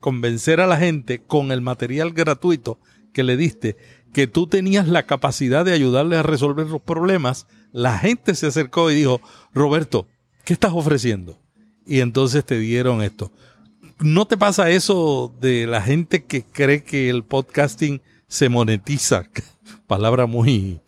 convencer 0.00 0.60
a 0.60 0.66
la 0.66 0.76
gente 0.76 1.20
con 1.20 1.50
el 1.50 1.60
material 1.60 2.12
gratuito 2.12 2.78
que 3.12 3.24
le 3.24 3.36
diste, 3.36 3.76
que 4.12 4.26
tú 4.26 4.46
tenías 4.46 4.88
la 4.88 5.04
capacidad 5.04 5.64
de 5.64 5.72
ayudarle 5.72 6.16
a 6.16 6.22
resolver 6.22 6.66
los 6.66 6.80
problemas, 6.80 7.46
la 7.72 7.98
gente 7.98 8.34
se 8.34 8.46
acercó 8.46 8.90
y 8.90 8.94
dijo, 8.94 9.20
Roberto, 9.52 10.06
¿qué 10.44 10.52
estás 10.52 10.72
ofreciendo? 10.72 11.38
Y 11.86 12.00
entonces 12.00 12.44
te 12.44 12.58
dieron 12.58 13.02
esto. 13.02 13.32
¿No 13.98 14.26
te 14.26 14.36
pasa 14.36 14.70
eso 14.70 15.34
de 15.40 15.66
la 15.66 15.80
gente 15.82 16.24
que 16.24 16.44
cree 16.44 16.82
que 16.82 17.08
el 17.08 17.24
podcasting 17.24 18.00
se 18.28 18.48
monetiza? 18.48 19.24
Palabra 19.86 20.26
muy, 20.26 20.80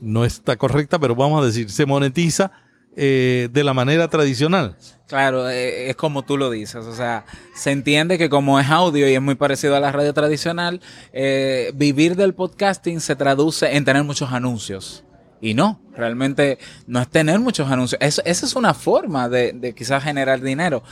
no 0.00 0.24
está 0.24 0.56
correcta, 0.56 0.98
pero 0.98 1.14
vamos 1.14 1.42
a 1.42 1.46
decir, 1.46 1.70
se 1.70 1.86
monetiza 1.86 2.52
eh, 2.96 3.48
de 3.52 3.62
la 3.62 3.72
manera 3.72 4.08
tradicional. 4.08 4.76
Claro, 5.06 5.48
eh, 5.48 5.90
es 5.90 5.96
como 5.96 6.22
tú 6.22 6.36
lo 6.36 6.50
dices, 6.50 6.86
o 6.86 6.94
sea, 6.94 7.24
se 7.54 7.70
entiende 7.70 8.18
que 8.18 8.28
como 8.28 8.58
es 8.58 8.68
audio 8.68 9.08
y 9.08 9.14
es 9.14 9.22
muy 9.22 9.36
parecido 9.36 9.76
a 9.76 9.80
la 9.80 9.92
radio 9.92 10.12
tradicional, 10.12 10.80
eh, 11.12 11.72
vivir 11.74 12.16
del 12.16 12.34
podcasting 12.34 13.00
se 13.00 13.16
traduce 13.16 13.76
en 13.76 13.84
tener 13.84 14.04
muchos 14.04 14.32
anuncios. 14.32 15.04
Y 15.42 15.54
no, 15.54 15.80
realmente 15.96 16.58
no 16.86 17.00
es 17.00 17.08
tener 17.08 17.38
muchos 17.38 17.70
anuncios. 17.70 17.98
esa 18.02 18.22
es 18.26 18.54
una 18.56 18.74
forma 18.74 19.28
de, 19.28 19.52
de, 19.52 19.74
quizás 19.74 20.04
generar 20.04 20.42
dinero. 20.42 20.82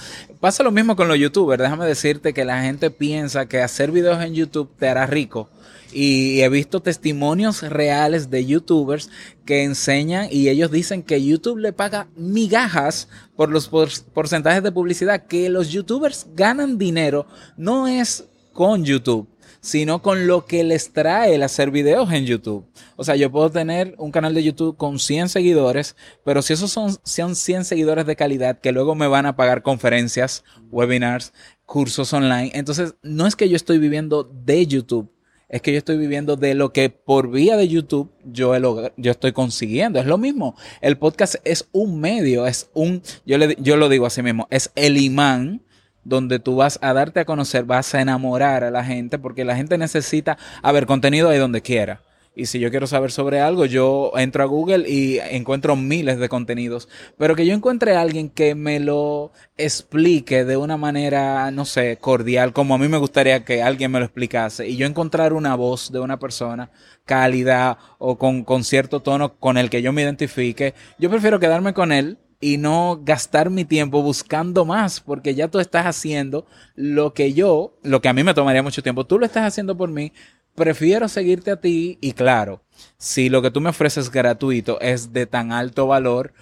Pasa 0.40 0.62
lo 0.62 0.70
mismo 0.70 0.96
con 0.96 1.06
los 1.06 1.18
youtubers. 1.18 1.62
Déjame 1.62 1.84
decirte 1.84 2.32
que 2.32 2.46
la 2.46 2.62
gente 2.62 2.90
piensa 2.90 3.46
que 3.46 3.60
hacer 3.60 3.90
videos 3.90 4.22
en 4.24 4.34
YouTube 4.34 4.70
te 4.78 4.88
hará 4.88 5.04
rico 5.04 5.50
y 5.92 6.40
he 6.40 6.48
visto 6.48 6.80
testimonios 6.80 7.62
reales 7.62 8.30
de 8.30 8.44
youtubers 8.44 9.10
que 9.44 9.64
enseñan 9.64 10.28
y 10.30 10.48
ellos 10.48 10.70
dicen 10.70 11.02
que 11.02 11.24
YouTube 11.24 11.58
le 11.58 11.72
paga 11.72 12.08
migajas 12.16 13.08
por 13.36 13.50
los 13.50 13.68
porcentajes 13.68 14.62
de 14.62 14.72
publicidad, 14.72 15.26
que 15.26 15.48
los 15.48 15.70
youtubers 15.70 16.26
ganan 16.34 16.78
dinero 16.78 17.26
no 17.56 17.88
es 17.88 18.24
con 18.52 18.84
YouTube, 18.84 19.28
sino 19.60 20.02
con 20.02 20.26
lo 20.26 20.44
que 20.44 20.64
les 20.64 20.92
trae 20.92 21.34
el 21.34 21.42
hacer 21.42 21.70
videos 21.70 22.12
en 22.12 22.26
YouTube. 22.26 22.66
O 22.96 23.04
sea, 23.04 23.16
yo 23.16 23.30
puedo 23.30 23.50
tener 23.50 23.94
un 23.98 24.10
canal 24.10 24.34
de 24.34 24.42
YouTube 24.42 24.76
con 24.76 24.98
100 24.98 25.28
seguidores, 25.28 25.96
pero 26.24 26.42
si 26.42 26.52
esos 26.52 26.70
son, 26.70 26.96
son 27.04 27.36
100 27.36 27.64
seguidores 27.64 28.06
de 28.06 28.16
calidad 28.16 28.60
que 28.60 28.72
luego 28.72 28.94
me 28.94 29.06
van 29.06 29.26
a 29.26 29.36
pagar 29.36 29.62
conferencias, 29.62 30.44
webinars, 30.70 31.32
cursos 31.66 32.12
online, 32.12 32.50
entonces 32.54 32.94
no 33.02 33.26
es 33.26 33.36
que 33.36 33.48
yo 33.48 33.56
estoy 33.56 33.78
viviendo 33.78 34.24
de 34.24 34.66
YouTube, 34.66 35.10
es 35.48 35.62
que 35.62 35.72
yo 35.72 35.78
estoy 35.78 35.96
viviendo 35.96 36.36
de 36.36 36.54
lo 36.54 36.72
que 36.72 36.90
por 36.90 37.30
vía 37.30 37.56
de 37.56 37.68
YouTube 37.68 38.10
yo, 38.24 38.54
yo 38.96 39.10
estoy 39.10 39.32
consiguiendo. 39.32 39.98
Es 39.98 40.06
lo 40.06 40.18
mismo. 40.18 40.54
El 40.80 40.98
podcast 40.98 41.36
es 41.44 41.68
un 41.72 42.00
medio, 42.00 42.46
es 42.46 42.70
un, 42.74 43.02
yo, 43.24 43.38
le, 43.38 43.56
yo 43.58 43.76
lo 43.76 43.88
digo 43.88 44.06
así 44.06 44.22
mismo, 44.22 44.46
es 44.50 44.70
el 44.74 44.98
imán 44.98 45.62
donde 46.04 46.38
tú 46.38 46.56
vas 46.56 46.78
a 46.82 46.92
darte 46.92 47.20
a 47.20 47.24
conocer, 47.24 47.64
vas 47.64 47.94
a 47.94 48.00
enamorar 48.00 48.64
a 48.64 48.70
la 48.70 48.84
gente, 48.84 49.18
porque 49.18 49.44
la 49.44 49.56
gente 49.56 49.76
necesita, 49.76 50.38
a 50.62 50.72
ver, 50.72 50.86
contenido 50.86 51.28
ahí 51.28 51.38
donde 51.38 51.60
quiera. 51.60 52.00
Y 52.38 52.46
si 52.46 52.60
yo 52.60 52.70
quiero 52.70 52.86
saber 52.86 53.10
sobre 53.10 53.40
algo, 53.40 53.64
yo 53.64 54.12
entro 54.14 54.44
a 54.44 54.46
Google 54.46 54.88
y 54.88 55.18
encuentro 55.18 55.74
miles 55.74 56.20
de 56.20 56.28
contenidos. 56.28 56.88
Pero 57.18 57.34
que 57.34 57.44
yo 57.44 57.52
encuentre 57.52 57.96
a 57.96 58.00
alguien 58.00 58.30
que 58.30 58.54
me 58.54 58.78
lo 58.78 59.32
explique 59.56 60.44
de 60.44 60.56
una 60.56 60.76
manera, 60.76 61.50
no 61.50 61.64
sé, 61.64 61.96
cordial, 61.96 62.52
como 62.52 62.76
a 62.76 62.78
mí 62.78 62.86
me 62.86 62.98
gustaría 62.98 63.44
que 63.44 63.60
alguien 63.60 63.90
me 63.90 63.98
lo 63.98 64.04
explicase. 64.04 64.68
Y 64.68 64.76
yo 64.76 64.86
encontrar 64.86 65.32
una 65.32 65.56
voz 65.56 65.90
de 65.90 65.98
una 65.98 66.20
persona 66.20 66.70
cálida 67.04 67.76
o 67.98 68.18
con, 68.18 68.44
con 68.44 68.62
cierto 68.62 69.00
tono 69.00 69.36
con 69.40 69.58
el 69.58 69.68
que 69.68 69.82
yo 69.82 69.92
me 69.92 70.02
identifique, 70.02 70.74
yo 70.96 71.10
prefiero 71.10 71.40
quedarme 71.40 71.74
con 71.74 71.90
él 71.90 72.18
y 72.40 72.56
no 72.56 73.00
gastar 73.02 73.50
mi 73.50 73.64
tiempo 73.64 74.02
buscando 74.02 74.64
más, 74.64 75.00
porque 75.00 75.34
ya 75.34 75.48
tú 75.48 75.58
estás 75.58 75.86
haciendo 75.86 76.46
lo 76.76 77.12
que 77.14 77.32
yo, 77.32 77.74
lo 77.82 78.00
que 78.00 78.08
a 78.08 78.12
mí 78.12 78.22
me 78.22 78.34
tomaría 78.34 78.62
mucho 78.62 78.82
tiempo, 78.82 79.04
tú 79.04 79.18
lo 79.18 79.26
estás 79.26 79.44
haciendo 79.44 79.76
por 79.76 79.90
mí, 79.90 80.12
prefiero 80.58 81.08
seguirte 81.08 81.50
a 81.50 81.60
ti 81.60 81.96
y 82.00 82.12
claro, 82.12 82.62
si 82.98 83.30
lo 83.30 83.40
que 83.40 83.50
tú 83.50 83.60
me 83.60 83.70
ofreces 83.70 84.10
gratuito 84.10 84.80
es 84.80 85.12
de 85.12 85.26
tan 85.26 85.52
alto 85.52 85.86
valor, 85.86 86.34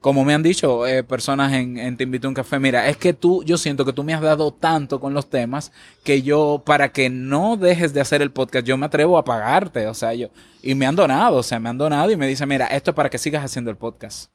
como 0.00 0.24
me 0.24 0.34
han 0.34 0.42
dicho 0.42 0.86
eh, 0.86 1.04
personas 1.04 1.52
en, 1.52 1.78
en 1.78 1.96
Te 1.96 2.04
Invito 2.04 2.26
a 2.26 2.30
un 2.30 2.34
Café, 2.34 2.58
mira, 2.58 2.88
es 2.88 2.96
que 2.96 3.12
tú, 3.12 3.42
yo 3.44 3.56
siento 3.56 3.84
que 3.84 3.92
tú 3.92 4.02
me 4.02 4.14
has 4.14 4.20
dado 4.20 4.52
tanto 4.52 4.98
con 5.00 5.14
los 5.14 5.30
temas 5.30 5.72
que 6.04 6.22
yo, 6.22 6.62
para 6.66 6.90
que 6.90 7.08
no 7.08 7.56
dejes 7.56 7.94
de 7.94 8.00
hacer 8.00 8.20
el 8.20 8.32
podcast, 8.32 8.66
yo 8.66 8.76
me 8.76 8.86
atrevo 8.86 9.16
a 9.16 9.24
pagarte, 9.24 9.86
o 9.86 9.94
sea, 9.94 10.12
yo, 10.14 10.28
y 10.62 10.74
me 10.74 10.86
han 10.86 10.96
donado, 10.96 11.38
o 11.38 11.42
sea, 11.42 11.60
me 11.60 11.68
han 11.68 11.78
donado 11.78 12.10
y 12.10 12.16
me 12.16 12.26
dicen, 12.26 12.48
mira, 12.48 12.66
esto 12.66 12.90
es 12.90 12.94
para 12.94 13.10
que 13.10 13.18
sigas 13.18 13.44
haciendo 13.44 13.70
el 13.70 13.76
podcast 13.76 14.30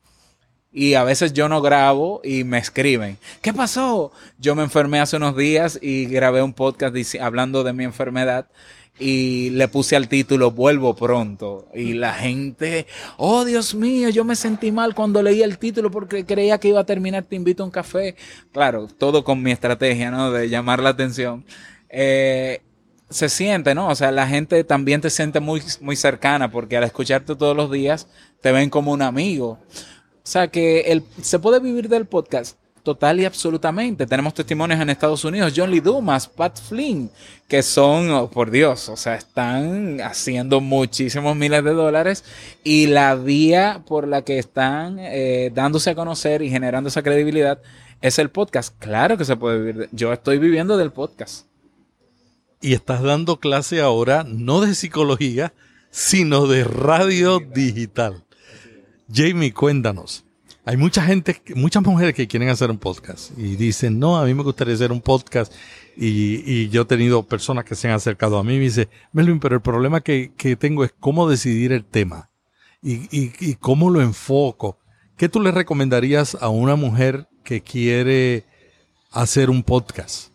y 0.75 0.95
a 0.95 1.05
veces 1.05 1.31
yo 1.31 1.47
no 1.47 1.61
grabo 1.61 2.19
y 2.21 2.43
me 2.43 2.57
escriben, 2.57 3.17
¿qué 3.41 3.53
pasó? 3.53 4.11
Yo 4.37 4.55
me 4.55 4.63
enfermé 4.63 4.99
hace 4.99 5.15
unos 5.15 5.37
días 5.37 5.79
y 5.81 6.05
grabé 6.05 6.43
un 6.43 6.51
podcast 6.51 6.93
hablando 7.21 7.63
de 7.63 7.71
mi 7.71 7.85
enfermedad 7.85 8.49
y 8.97 9.49
le 9.51 9.67
puse 9.67 9.95
al 9.95 10.07
título 10.07 10.51
Vuelvo 10.51 10.95
pronto 10.95 11.67
y 11.73 11.93
la 11.93 12.13
gente, 12.13 12.87
oh 13.17 13.43
Dios 13.43 13.75
mío, 13.75 14.09
yo 14.09 14.23
me 14.23 14.35
sentí 14.35 14.71
mal 14.71 14.95
cuando 14.95 15.21
leí 15.21 15.43
el 15.43 15.57
título 15.57 15.91
porque 15.91 16.25
creía 16.25 16.57
que 16.59 16.69
iba 16.69 16.79
a 16.79 16.85
terminar 16.85 17.23
Te 17.23 17.35
invito 17.35 17.63
a 17.63 17.65
un 17.65 17.71
café. 17.71 18.15
Claro, 18.51 18.87
todo 18.87 19.23
con 19.23 19.41
mi 19.41 19.51
estrategia, 19.51 20.11
¿no? 20.11 20.31
De 20.31 20.49
llamar 20.49 20.81
la 20.81 20.89
atención. 20.89 21.45
Eh, 21.89 22.61
se 23.09 23.29
siente, 23.29 23.75
¿no? 23.75 23.87
O 23.89 23.95
sea, 23.95 24.11
la 24.11 24.27
gente 24.27 24.63
también 24.63 25.01
te 25.01 25.09
siente 25.09 25.39
muy, 25.39 25.61
muy 25.81 25.95
cercana 25.95 26.49
porque 26.49 26.77
al 26.77 26.83
escucharte 26.83 27.35
todos 27.35 27.55
los 27.55 27.71
días 27.71 28.07
te 28.41 28.51
ven 28.51 28.69
como 28.69 28.91
un 28.91 29.01
amigo. 29.01 29.59
O 30.25 30.27
sea 30.27 30.47
que 30.47 30.81
el, 30.81 31.03
se 31.21 31.37
puede 31.37 31.59
vivir 31.59 31.87
del 31.87 32.07
podcast 32.07 32.57
total 32.85 33.19
y 33.19 33.25
absolutamente. 33.25 34.05
Tenemos 34.05 34.33
testimonios 34.33 34.79
en 34.79 34.89
Estados 34.89 35.25
Unidos, 35.25 35.51
John 35.53 35.69
Lee 35.69 35.81
Dumas, 35.81 36.27
Pat 36.27 36.57
Flynn, 36.57 37.11
que 37.49 37.61
son, 37.61 38.11
oh, 38.11 38.29
por 38.29 38.51
Dios, 38.51 38.87
o 38.87 38.95
sea, 38.95 39.15
están 39.15 39.99
haciendo 39.99 40.61
muchísimos 40.61 41.35
miles 41.35 41.63
de 41.65 41.71
dólares 41.71 42.23
y 42.63 42.87
la 42.87 43.15
vía 43.15 43.81
por 43.85 44.07
la 44.07 44.21
que 44.21 44.39
están 44.39 44.97
eh, 44.99 45.51
dándose 45.53 45.89
a 45.89 45.95
conocer 45.95 46.41
y 46.41 46.49
generando 46.49 46.87
esa 46.87 47.03
credibilidad 47.03 47.59
es 48.01 48.19
el 48.19 48.29
podcast. 48.29 48.73
Claro 48.79 49.17
que 49.17 49.25
se 49.25 49.35
puede 49.35 49.59
vivir. 49.59 49.89
Yo 49.91 50.13
estoy 50.13 50.37
viviendo 50.37 50.77
del 50.77 50.91
podcast. 50.91 51.47
Y 52.61 52.73
estás 52.73 53.01
dando 53.01 53.39
clase 53.39 53.81
ahora 53.81 54.23
no 54.25 54.61
de 54.61 54.75
psicología, 54.75 55.53
sino 55.89 56.47
de 56.47 56.63
radio 56.63 57.39
digital. 57.39 58.23
Jamie, 59.13 59.53
cuéntanos. 59.53 60.23
Hay 60.67 60.77
mucha 60.77 61.03
gente, 61.03 61.39
muchas 61.55 61.83
mujeres 61.83 62.15
que 62.15 62.27
quieren 62.27 62.49
hacer 62.49 62.71
un 62.71 62.79
podcast 62.79 63.37
y 63.37 63.55
dicen, 63.55 63.99
no, 63.99 64.17
a 64.17 64.25
mí 64.25 64.33
me 64.33 64.41
gustaría 64.41 64.73
hacer 64.73 64.91
un 64.91 64.99
podcast. 64.99 65.53
Y, 65.95 66.69
yo 66.69 66.81
he 66.81 66.85
tenido 66.85 67.21
personas 67.23 67.65
que 67.65 67.75
se 67.75 67.87
han 67.87 67.93
acercado 67.93 68.39
a 68.39 68.43
mí 68.43 68.55
y 68.55 68.57
me 68.57 68.63
dicen, 68.63 68.89
Melvin, 69.13 69.39
pero 69.39 69.55
el 69.55 69.61
problema 69.61 70.01
que, 70.01 70.31
tengo 70.59 70.83
es 70.83 70.91
cómo 70.99 71.29
decidir 71.29 71.71
el 71.71 71.85
tema 71.85 72.31
y, 72.81 73.07
y 73.11 73.55
cómo 73.55 73.91
lo 73.91 74.01
enfoco. 74.01 74.79
¿Qué 75.17 75.29
tú 75.29 75.39
le 75.39 75.51
recomendarías 75.51 76.35
a 76.41 76.49
una 76.49 76.75
mujer 76.75 77.29
que 77.43 77.61
quiere 77.61 78.43
hacer 79.11 79.51
un 79.51 79.61
podcast? 79.61 80.34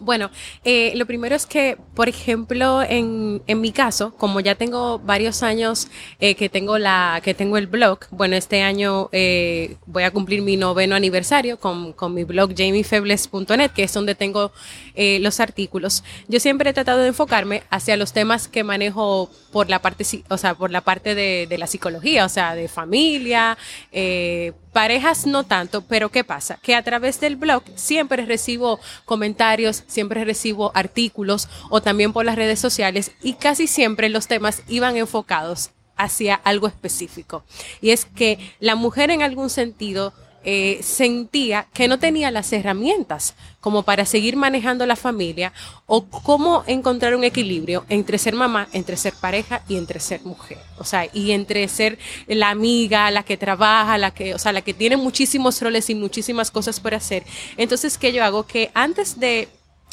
Bueno, 0.00 0.30
eh, 0.64 0.92
lo 0.96 1.06
primero 1.06 1.34
es 1.34 1.46
que, 1.46 1.76
por 1.94 2.08
ejemplo, 2.08 2.82
en, 2.82 3.42
en 3.46 3.60
mi 3.60 3.72
caso, 3.72 4.14
como 4.16 4.40
ya 4.40 4.54
tengo 4.54 4.98
varios 4.98 5.42
años 5.42 5.88
eh, 6.20 6.34
que 6.34 6.48
tengo 6.48 6.78
la, 6.78 7.20
que 7.22 7.34
tengo 7.34 7.56
el 7.56 7.66
blog, 7.66 8.00
bueno, 8.10 8.36
este 8.36 8.62
año 8.62 9.08
eh, 9.12 9.76
voy 9.86 10.04
a 10.04 10.10
cumplir 10.10 10.42
mi 10.42 10.56
noveno 10.56 10.94
aniversario 10.94 11.58
con, 11.58 11.92
con 11.92 12.14
mi 12.14 12.24
blog 12.24 12.54
jamiefebles.net, 12.56 13.70
que 13.72 13.84
es 13.84 13.92
donde 13.92 14.14
tengo 14.14 14.52
eh, 14.94 15.18
los 15.20 15.40
artículos. 15.40 16.04
Yo 16.28 16.40
siempre 16.40 16.70
he 16.70 16.72
tratado 16.72 17.00
de 17.00 17.08
enfocarme 17.08 17.62
hacia 17.70 17.96
los 17.96 18.12
temas 18.12 18.48
que 18.48 18.64
manejo 18.64 19.30
por 19.52 19.68
la 19.68 19.80
parte, 19.80 20.04
o 20.28 20.36
sea, 20.36 20.54
por 20.54 20.70
la 20.70 20.80
parte 20.80 21.14
de, 21.14 21.46
de 21.48 21.58
la 21.58 21.66
psicología, 21.66 22.24
o 22.24 22.28
sea, 22.28 22.54
de 22.54 22.68
familia, 22.68 23.58
eh, 23.92 24.52
Parejas 24.78 25.26
no 25.26 25.42
tanto, 25.42 25.82
pero 25.82 26.08
¿qué 26.08 26.22
pasa? 26.22 26.56
Que 26.62 26.76
a 26.76 26.84
través 26.84 27.18
del 27.18 27.34
blog 27.34 27.64
siempre 27.74 28.24
recibo 28.24 28.78
comentarios, 29.06 29.82
siempre 29.88 30.24
recibo 30.24 30.70
artículos 30.72 31.48
o 31.68 31.82
también 31.82 32.12
por 32.12 32.24
las 32.24 32.36
redes 32.36 32.60
sociales 32.60 33.10
y 33.20 33.32
casi 33.34 33.66
siempre 33.66 34.08
los 34.08 34.28
temas 34.28 34.62
iban 34.68 34.96
enfocados 34.96 35.70
hacia 35.96 36.36
algo 36.36 36.68
específico. 36.68 37.42
Y 37.80 37.90
es 37.90 38.04
que 38.04 38.38
la 38.60 38.76
mujer 38.76 39.10
en 39.10 39.22
algún 39.22 39.50
sentido 39.50 40.12
eh, 40.44 40.80
sentía 40.82 41.66
que 41.74 41.88
no 41.88 41.98
tenía 41.98 42.30
las 42.30 42.52
herramientas 42.52 43.34
como 43.60 43.82
para 43.82 44.04
seguir 44.06 44.36
manejando 44.36 44.86
la 44.86 44.96
familia 44.96 45.52
o 45.86 46.04
cómo 46.06 46.62
encontrar 46.66 47.14
un 47.14 47.24
equilibrio 47.24 47.84
entre 47.88 48.18
ser 48.18 48.34
mamá, 48.34 48.68
entre 48.72 48.96
ser 48.96 49.14
pareja 49.14 49.62
y 49.68 49.76
entre 49.76 50.00
ser 50.00 50.22
mujer. 50.22 50.58
O 50.78 50.84
sea, 50.84 51.08
y 51.12 51.32
entre 51.32 51.66
ser 51.68 51.98
la 52.28 52.50
amiga, 52.50 53.10
la 53.10 53.24
que 53.24 53.36
trabaja, 53.36 53.98
la 53.98 54.12
que, 54.12 54.34
o 54.34 54.38
sea, 54.38 54.52
la 54.52 54.62
que 54.62 54.74
tiene 54.74 54.96
muchísimos 54.96 55.60
roles 55.60 55.90
y 55.90 55.94
muchísimas 55.94 56.50
cosas 56.50 56.80
por 56.80 56.94
hacer. 56.94 57.24
Entonces, 57.56 57.98
¿qué 57.98 58.12
yo 58.12 58.24
hago? 58.24 58.46
Que 58.46 58.70
antes 58.74 59.18
de 59.18 59.48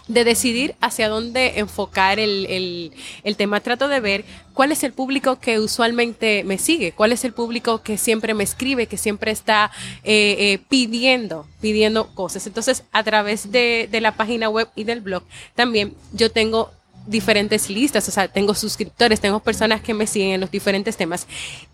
de 0.07 0.23
decidir 0.23 0.75
hacia 0.81 1.09
dónde 1.09 1.59
enfocar 1.59 2.19
el, 2.19 2.91
tema. 3.37 3.59
Trato 3.59 3.87
de 3.87 3.99
ver 3.99 4.25
cuál 4.53 4.71
es 4.71 4.83
el 4.83 4.93
público 4.93 5.39
que 5.39 5.59
usualmente 5.59 6.43
me 6.43 6.57
sigue, 6.57 6.91
cuál 6.91 7.11
es 7.11 7.25
el 7.25 7.33
público 7.33 7.81
que 7.81 7.97
siempre 7.97 8.33
me 8.33 8.43
escribe, 8.43 8.87
que 8.87 8.97
siempre 8.97 9.31
está 9.31 9.71
eh, 10.03 10.35
eh, 10.39 10.59
pidiendo, 10.69 11.47
pidiendo 11.59 12.07
cosas. 12.13 12.45
Entonces, 12.47 12.83
a 12.91 13.03
través 13.03 13.51
de, 13.51 13.89
de 13.91 14.01
la 14.01 14.15
página 14.15 14.49
web 14.49 14.69
y 14.75 14.83
del 14.83 15.01
blog, 15.01 15.23
también 15.55 15.93
yo 16.13 16.31
tengo 16.31 16.71
diferentes 17.07 17.69
listas, 17.69 18.07
o 18.07 18.11
sea, 18.11 18.27
tengo 18.27 18.53
suscriptores, 18.55 19.19
tengo 19.19 19.39
personas 19.39 19.81
que 19.81 19.93
me 19.93 20.07
siguen 20.07 20.31
en 20.31 20.41
los 20.41 20.51
diferentes 20.51 20.97
temas. 20.97 21.27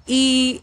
Y 0.06 0.62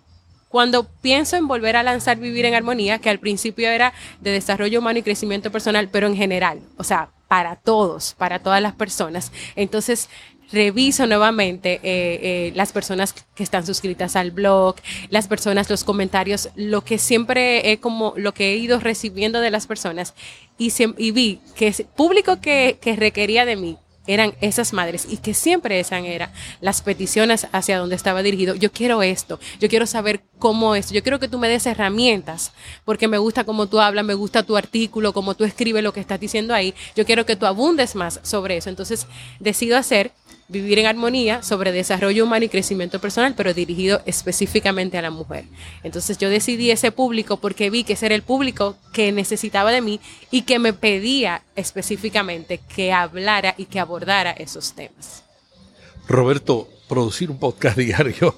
cuando 0.49 0.85
pienso 0.85 1.37
en 1.37 1.49
volver 1.49 1.77
a 1.77 1.83
lanzar 1.83 2.19
Vivir 2.19 2.45
en 2.45 2.55
Armonía, 2.55 2.99
que 2.99 3.11
al 3.11 3.19
principio 3.19 3.69
era 3.69 3.93
de 4.21 4.31
desarrollo 4.31 4.79
humano 4.79 4.99
y 4.99 5.03
crecimiento 5.03 5.51
personal, 5.51 5.89
pero 5.91 6.07
en 6.07 6.17
general, 6.17 6.61
o 6.77 6.85
sea, 6.85 7.11
para 7.29 7.57
todos, 7.57 8.15
para 8.17 8.39
todas 8.39 8.63
las 8.63 8.75
personas. 8.75 9.33
Entonces, 9.55 10.09
reviso 10.51 11.07
nuevamente 11.07 11.75
eh, 11.75 11.81
eh, 11.83 12.53
las 12.55 12.73
personas 12.73 13.15
que 13.35 13.43
están 13.43 13.67
suscritas 13.67 14.17
al 14.17 14.31
blog, 14.31 14.77
las 15.11 15.29
personas, 15.29 15.69
los 15.69 15.85
comentarios, 15.85 16.49
lo 16.57 16.83
que 16.83 16.99
siempre 16.99 17.71
he 17.71 17.81
como, 17.81 18.15
lo 18.17 18.33
que 18.33 18.53
he 18.53 18.57
ido 18.57 18.81
recibiendo 18.81 19.41
de 19.41 19.51
las 19.51 19.67
personas 19.67 20.15
y, 20.57 20.73
y 20.97 21.11
vi 21.11 21.41
que 21.55 21.69
es 21.69 21.83
público 21.97 22.41
que, 22.41 22.79
que 22.81 22.97
requería 22.97 23.45
de 23.45 23.57
mí 23.57 23.79
eran 24.09 24.35
esas 24.41 24.73
madres 24.73 25.07
y 25.09 25.19
que 25.19 25.35
siempre 25.35 25.79
esas 25.79 26.03
eran 26.05 26.33
las 26.61 26.83
peticiones 26.83 27.47
hacia 27.53 27.79
donde 27.79 27.95
estaba 27.95 28.23
dirigido. 28.23 28.57
Yo 28.57 28.73
quiero 28.73 29.03
esto, 29.03 29.39
yo 29.61 29.69
quiero 29.69 29.87
saber 29.87 30.23
cómo 30.39 30.75
es, 30.75 30.91
yo 30.91 31.03
quiero 31.03 31.21
que 31.21 31.29
tú 31.29 31.39
me 31.39 31.49
des 31.49 31.67
herramientas, 31.67 32.53
porque 32.85 33.07
me 33.07 33.19
gusta 33.19 33.45
cómo 33.45 33.67
tú 33.67 33.81
hablas, 33.81 34.05
me 34.05 34.15
gusta 34.15 34.43
tu 34.43 34.57
artículo, 34.57 35.13
cómo 35.13 35.35
tú 35.35 35.45
escribes 35.45 35.85
lo 35.85 35.93
que 35.93 36.01
estás 36.01 36.19
diciendo 36.19 36.55
ahí. 36.55 36.75
Yo 36.97 37.05
quiero 37.05 37.27
que 37.27 37.37
tú 37.37 37.47
abundes 37.47 37.95
más 37.95 38.19
sobre 38.23 38.57
eso. 38.57 38.71
Entonces 38.71 39.07
decido 39.39 39.77
hacer 39.77 40.13
Vivir 40.49 40.79
en 40.79 40.87
Armonía 40.87 41.43
sobre 41.43 41.73
desarrollo 41.73 42.25
humano 42.25 42.47
y 42.47 42.49
crecimiento 42.49 43.01
personal, 43.01 43.35
pero 43.37 43.53
dirigido 43.53 44.01
específicamente 44.07 44.97
a 44.97 45.03
la 45.03 45.11
mujer. 45.11 45.45
Entonces 45.83 46.17
yo 46.19 46.31
decidí 46.31 46.71
ese 46.71 46.91
público 46.91 47.37
porque 47.37 47.69
vi 47.71 47.85
que 47.85 47.93
ese 47.93 48.07
era 48.07 48.15
el 48.15 48.23
público 48.23 48.77
que 48.93 49.13
necesitaba 49.13 49.71
de 49.73 49.83
mí 49.83 50.01
y 50.31 50.43
que 50.43 50.59
me 50.59 50.73
pedía 50.73 51.43
específicamente 51.55 52.61
que 52.75 52.93
hablara 52.93 53.55
y 53.59 53.67
que 53.67 53.79
abordara 53.79 54.31
esos 54.31 54.73
temas. 54.73 55.23
Roberto, 56.07 56.69
producir 56.89 57.31
un 57.31 57.39
podcast 57.39 57.77
diario 57.79 58.35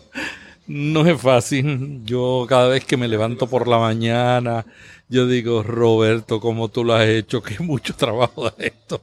no 0.70 1.04
es 1.04 1.20
fácil. 1.20 2.02
Yo 2.04 2.46
cada 2.48 2.68
vez 2.68 2.84
que 2.84 2.96
me 2.96 3.08
levanto 3.08 3.48
por 3.48 3.66
la 3.66 3.78
mañana, 3.78 4.64
yo 5.08 5.26
digo, 5.26 5.64
Roberto, 5.64 6.40
¿cómo 6.40 6.68
tú 6.68 6.84
lo 6.84 6.94
has 6.94 7.08
hecho? 7.08 7.42
Qué 7.44 7.58
mucho 7.58 7.94
trabajo 7.94 8.50
de 8.50 8.68
esto. 8.68 9.02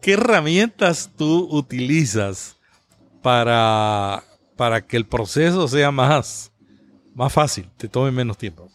¿Qué 0.00 0.12
herramientas 0.12 1.10
tú 1.16 1.48
utilizas 1.50 2.56
para, 3.22 4.22
para 4.56 4.80
que 4.80 4.96
el 4.96 5.06
proceso 5.06 5.66
sea 5.66 5.90
más, 5.90 6.52
más 7.14 7.32
fácil, 7.32 7.68
te 7.76 7.88
tome 7.88 8.10
menos 8.10 8.38
tiempo? 8.38 8.68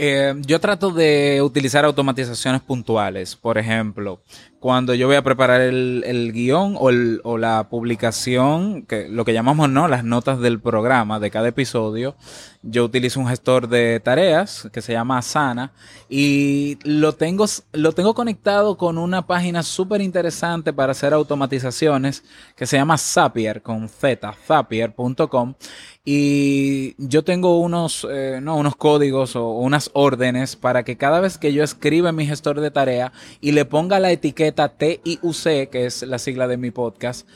Eh, 0.00 0.32
yo 0.46 0.60
trato 0.60 0.92
de 0.92 1.42
utilizar 1.42 1.84
automatizaciones 1.84 2.60
puntuales. 2.60 3.34
Por 3.34 3.58
ejemplo, 3.58 4.22
cuando 4.60 4.94
yo 4.94 5.06
voy 5.06 5.16
a 5.16 5.22
preparar 5.22 5.60
el, 5.60 6.02
el 6.04 6.32
guion 6.32 6.74
o, 6.78 7.38
la 7.38 7.68
publicación, 7.68 8.82
que 8.82 9.08
lo 9.08 9.24
que 9.24 9.32
llamamos 9.32 9.70
no, 9.70 9.86
las 9.86 10.04
notas 10.04 10.40
del 10.40 10.60
programa 10.60 11.20
de 11.20 11.30
cada 11.30 11.48
episodio, 11.48 12.16
yo 12.62 12.84
utilizo 12.84 13.20
un 13.20 13.28
gestor 13.28 13.68
de 13.68 14.00
tareas 14.00 14.68
que 14.72 14.82
se 14.82 14.92
llama 14.92 15.18
Asana 15.18 15.72
y 16.08 16.78
lo 16.82 17.14
tengo, 17.14 17.46
lo 17.72 17.92
tengo 17.92 18.14
conectado 18.14 18.76
con 18.76 18.98
una 18.98 19.26
página 19.26 19.62
súper 19.62 20.00
interesante 20.00 20.72
para 20.72 20.92
hacer 20.92 21.12
automatizaciones 21.12 22.24
que 22.56 22.66
se 22.66 22.76
llama 22.76 22.98
Zapier 22.98 23.62
con 23.62 23.88
z, 23.88 24.32
zapier.com 24.44 25.54
y 26.10 26.94
yo 26.96 27.22
tengo 27.22 27.60
unos, 27.60 28.06
eh, 28.10 28.40
no, 28.42 28.56
unos 28.56 28.76
códigos 28.76 29.36
o 29.36 29.50
unas 29.50 29.90
órdenes 29.92 30.56
para 30.56 30.82
que 30.82 30.96
cada 30.96 31.20
vez 31.20 31.36
que 31.36 31.52
yo 31.52 31.62
escriba 31.62 32.08
en 32.08 32.16
mi 32.16 32.26
gestor 32.26 32.60
de 32.60 32.70
tarea 32.70 33.12
y 33.42 33.52
le 33.52 33.66
ponga 33.66 34.00
la 34.00 34.10
etiqueta 34.10 34.47
TIUC, 34.52 35.70
que 35.70 35.86
es 35.86 36.02
la 36.02 36.18
sigla 36.18 36.48
de 36.48 36.56
mi 36.56 36.70
podcast, 36.70 37.28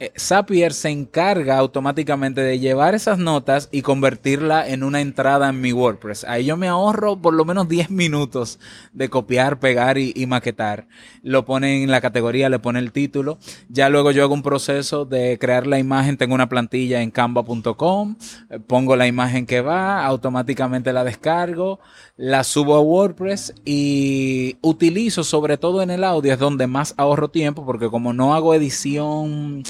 eh, 0.00 0.12
Zapier 0.18 0.72
se 0.72 0.88
encarga 0.88 1.58
automáticamente 1.58 2.40
de 2.40 2.58
llevar 2.58 2.94
esas 2.94 3.18
notas 3.18 3.68
y 3.70 3.82
convertirla 3.82 4.66
en 4.66 4.82
una 4.82 5.02
entrada 5.02 5.50
en 5.50 5.60
mi 5.60 5.74
WordPress. 5.74 6.24
Ahí 6.24 6.46
yo 6.46 6.56
me 6.56 6.68
ahorro 6.68 7.20
por 7.20 7.34
lo 7.34 7.44
menos 7.44 7.68
10 7.68 7.90
minutos 7.90 8.58
de 8.94 9.10
copiar, 9.10 9.60
pegar 9.60 9.98
y, 9.98 10.26
maquetar. 10.26 10.88
Lo 11.22 11.44
pone 11.44 11.82
en 11.82 11.90
la 11.90 12.00
categoría, 12.00 12.48
le 12.48 12.58
pone 12.58 12.78
el 12.78 12.92
título. 12.92 13.38
Ya 13.68 13.90
luego 13.90 14.10
yo 14.10 14.22
hago 14.22 14.32
un 14.32 14.42
proceso 14.42 15.04
de 15.04 15.38
crear 15.38 15.66
la 15.66 15.78
imagen. 15.78 16.16
Tengo 16.16 16.34
una 16.34 16.48
plantilla 16.48 17.02
en 17.02 17.10
canva.com. 17.10 18.16
Eh, 18.48 18.58
pongo 18.58 18.96
la 18.96 19.06
imagen 19.06 19.44
que 19.44 19.60
va, 19.60 20.06
automáticamente 20.06 20.94
la 20.94 21.04
descargo, 21.04 21.78
la 22.16 22.42
subo 22.42 22.76
a 22.76 22.80
WordPress 22.80 23.52
y 23.66 24.56
utilizo 24.62 25.24
sobre 25.24 25.58
todo 25.58 25.82
en 25.82 25.90
el 25.90 26.04
audio 26.04 26.32
es 26.32 26.38
donde 26.38 26.66
más 26.66 26.94
ahorro 26.96 27.28
tiempo 27.28 27.66
porque 27.66 27.88
como 27.88 28.12
no 28.12 28.34
hago 28.34 28.54
edición 28.54 29.62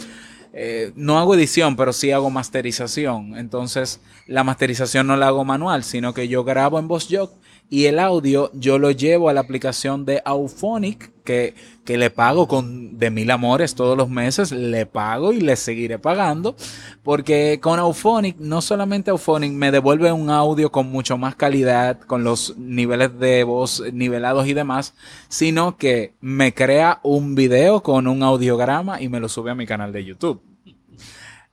eh, 0.52 0.92
no 0.96 1.18
hago 1.18 1.34
edición, 1.34 1.76
pero 1.76 1.92
sí 1.92 2.10
hago 2.10 2.30
masterización. 2.30 3.36
Entonces, 3.36 4.00
la 4.26 4.44
masterización 4.44 5.06
no 5.06 5.16
la 5.16 5.28
hago 5.28 5.44
manual, 5.44 5.84
sino 5.84 6.14
que 6.14 6.28
yo 6.28 6.44
grabo 6.44 6.78
en 6.78 6.88
VozJog 6.88 7.30
y 7.70 7.86
el 7.86 8.00
audio 8.00 8.50
yo 8.52 8.78
lo 8.80 8.90
llevo 8.90 9.28
a 9.28 9.32
la 9.32 9.40
aplicación 9.40 10.04
de 10.04 10.20
Auphonic, 10.24 11.12
que, 11.22 11.54
que 11.84 11.96
le 11.96 12.10
pago 12.10 12.48
con 12.48 12.98
de 12.98 13.10
mil 13.10 13.30
amores 13.30 13.76
todos 13.76 13.96
los 13.96 14.10
meses, 14.10 14.50
le 14.50 14.86
pago 14.86 15.32
y 15.32 15.40
le 15.40 15.54
seguiré 15.54 16.00
pagando, 16.00 16.56
porque 17.04 17.60
con 17.62 17.78
Auphonic, 17.78 18.38
no 18.38 18.60
solamente 18.60 19.12
Auphonic 19.12 19.52
me 19.52 19.70
devuelve 19.70 20.10
un 20.10 20.30
audio 20.30 20.72
con 20.72 20.90
mucho 20.90 21.16
más 21.16 21.36
calidad, 21.36 22.00
con 22.00 22.24
los 22.24 22.58
niveles 22.58 23.16
de 23.20 23.44
voz 23.44 23.84
nivelados 23.92 24.48
y 24.48 24.54
demás, 24.54 24.94
sino 25.28 25.76
que 25.76 26.14
me 26.20 26.52
crea 26.52 26.98
un 27.04 27.36
video 27.36 27.84
con 27.84 28.08
un 28.08 28.24
audiograma 28.24 29.00
y 29.00 29.08
me 29.08 29.20
lo 29.20 29.28
sube 29.28 29.52
a 29.52 29.54
mi 29.54 29.66
canal 29.66 29.92
de 29.92 30.04
YouTube. 30.04 30.42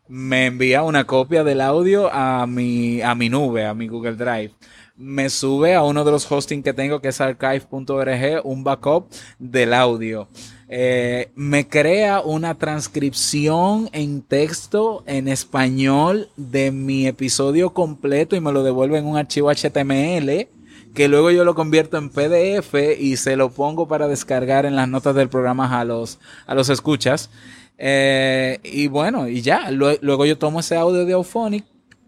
Me 0.07 0.47
envía 0.47 0.82
una 0.82 1.03
copia 1.03 1.43
del 1.43 1.61
audio 1.61 2.11
a 2.11 2.47
mi, 2.47 3.01
a 3.01 3.13
mi 3.13 3.30
nube, 3.30 3.65
a 3.65 3.76
mi 3.76 3.88
Google 3.88 4.15
Drive 4.15 4.53
me 4.97 5.29
sube 5.29 5.75
a 5.75 5.83
uno 5.83 6.03
de 6.03 6.11
los 6.11 6.29
hosting 6.29 6.63
que 6.63 6.73
tengo, 6.73 6.99
que 7.01 7.09
es 7.09 7.21
archive.org, 7.21 8.41
un 8.43 8.63
backup 8.63 9.11
del 9.39 9.73
audio. 9.73 10.27
Eh, 10.69 11.31
me 11.35 11.67
crea 11.67 12.19
una 12.21 12.55
transcripción 12.55 13.89
en 13.93 14.21
texto 14.21 15.03
en 15.05 15.27
español 15.27 16.29
de 16.35 16.71
mi 16.71 17.07
episodio 17.07 17.73
completo 17.73 18.35
y 18.35 18.41
me 18.41 18.51
lo 18.51 18.63
devuelve 18.63 18.97
en 18.97 19.05
un 19.05 19.17
archivo 19.17 19.49
HTML 19.49 20.49
que 20.93 21.07
luego 21.07 21.29
yo 21.29 21.45
lo 21.45 21.53
convierto 21.53 21.97
en 21.97 22.09
PDF 22.09 22.73
y 22.99 23.17
se 23.17 23.35
lo 23.35 23.51
pongo 23.51 23.87
para 23.87 24.07
descargar 24.07 24.65
en 24.65 24.75
las 24.75 24.89
notas 24.89 25.13
del 25.13 25.29
programa 25.29 25.79
a 25.79 25.85
los, 25.85 26.17
a 26.47 26.55
los 26.55 26.69
escuchas. 26.69 27.29
Eh, 27.77 28.59
y 28.63 28.87
bueno, 28.87 29.27
y 29.27 29.43
ya, 29.43 29.69
luego 29.69 30.25
yo 30.25 30.39
tomo 30.39 30.59
ese 30.59 30.75
audio 30.75 31.05
de 31.05 31.13
Auphonic, 31.13 31.65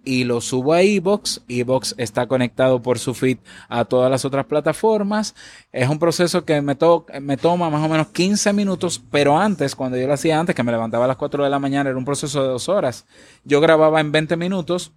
y 0.09 0.23
lo 0.23 0.41
subo 0.41 0.73
a 0.73 0.81
Evox. 0.81 1.43
Evox 1.47 1.93
está 1.99 2.25
conectado 2.25 2.81
por 2.81 2.97
su 2.97 3.13
feed 3.13 3.37
a 3.67 3.85
todas 3.85 4.09
las 4.09 4.25
otras 4.25 4.47
plataformas. 4.47 5.35
Es 5.71 5.87
un 5.87 5.99
proceso 5.99 6.43
que 6.45 6.63
me, 6.63 6.75
me 7.21 7.37
toma 7.37 7.69
más 7.69 7.85
o 7.85 7.87
menos 7.87 8.07
15 8.07 8.51
minutos, 8.53 8.99
pero 9.11 9.37
antes, 9.37 9.75
cuando 9.75 9.99
yo 9.99 10.07
lo 10.07 10.13
hacía 10.13 10.39
antes, 10.39 10.55
que 10.55 10.63
me 10.63 10.71
levantaba 10.71 11.05
a 11.05 11.09
las 11.09 11.17
4 11.17 11.43
de 11.43 11.51
la 11.51 11.59
mañana, 11.59 11.91
era 11.91 11.99
un 11.99 12.05
proceso 12.05 12.41
de 12.41 12.49
dos 12.49 12.69
horas. 12.69 13.05
Yo 13.43 13.61
grababa 13.61 14.01
en 14.01 14.11
20 14.11 14.35
minutos, 14.35 14.93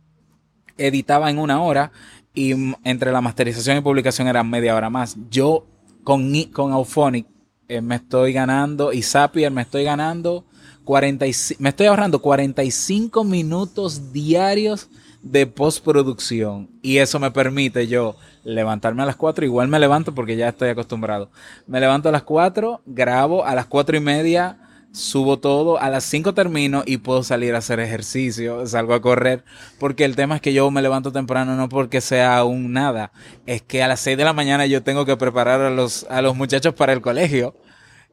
editaba 0.78 1.28
en 1.28 1.38
una 1.38 1.60
hora 1.60 1.92
y 2.32 2.54
entre 2.82 3.12
la 3.12 3.20
masterización 3.20 3.76
y 3.76 3.80
publicación 3.82 4.28
era 4.28 4.42
media 4.42 4.74
hora 4.74 4.88
más. 4.88 5.18
Yo 5.28 5.66
con, 6.04 6.32
con 6.54 6.72
Auphonic 6.72 7.26
eh, 7.68 7.82
me 7.82 7.96
estoy 7.96 8.32
ganando 8.32 8.94
y 8.94 9.02
Zapier 9.02 9.52
me 9.52 9.60
estoy 9.60 9.84
ganando 9.84 10.46
45, 10.84 11.62
me 11.62 11.68
estoy 11.68 11.86
ahorrando 11.88 12.22
45 12.22 13.24
minutos 13.24 14.10
diarios 14.14 14.88
de 15.22 15.46
postproducción 15.46 16.68
y 16.82 16.98
eso 16.98 17.18
me 17.18 17.30
permite 17.30 17.86
yo 17.86 18.16
levantarme 18.44 19.02
a 19.02 19.06
las 19.06 19.16
4, 19.16 19.44
igual 19.44 19.68
me 19.68 19.78
levanto 19.78 20.14
porque 20.14 20.36
ya 20.36 20.48
estoy 20.48 20.68
acostumbrado. 20.68 21.30
Me 21.66 21.80
levanto 21.80 22.08
a 22.08 22.12
las 22.12 22.22
4, 22.24 22.82
grabo 22.86 23.44
a 23.44 23.54
las 23.54 23.66
4 23.66 23.96
y 23.96 24.00
media, 24.00 24.58
subo 24.92 25.38
todo, 25.38 25.78
a 25.80 25.88
las 25.90 26.04
5 26.04 26.34
termino 26.34 26.82
y 26.84 26.98
puedo 26.98 27.22
salir 27.22 27.54
a 27.54 27.58
hacer 27.58 27.80
ejercicio, 27.80 28.66
salgo 28.66 28.94
a 28.94 29.00
correr, 29.00 29.44
porque 29.78 30.04
el 30.04 30.16
tema 30.16 30.36
es 30.36 30.42
que 30.42 30.52
yo 30.52 30.70
me 30.70 30.82
levanto 30.82 31.12
temprano 31.12 31.56
no 31.56 31.68
porque 31.68 32.00
sea 32.00 32.44
un 32.44 32.72
nada, 32.72 33.12
es 33.46 33.62
que 33.62 33.82
a 33.82 33.88
las 33.88 34.00
6 34.00 34.18
de 34.18 34.24
la 34.24 34.32
mañana 34.32 34.66
yo 34.66 34.82
tengo 34.82 35.06
que 35.06 35.16
preparar 35.16 35.60
a 35.60 35.70
los, 35.70 36.04
a 36.10 36.20
los 36.20 36.36
muchachos 36.36 36.74
para 36.74 36.92
el 36.92 37.00
colegio. 37.00 37.54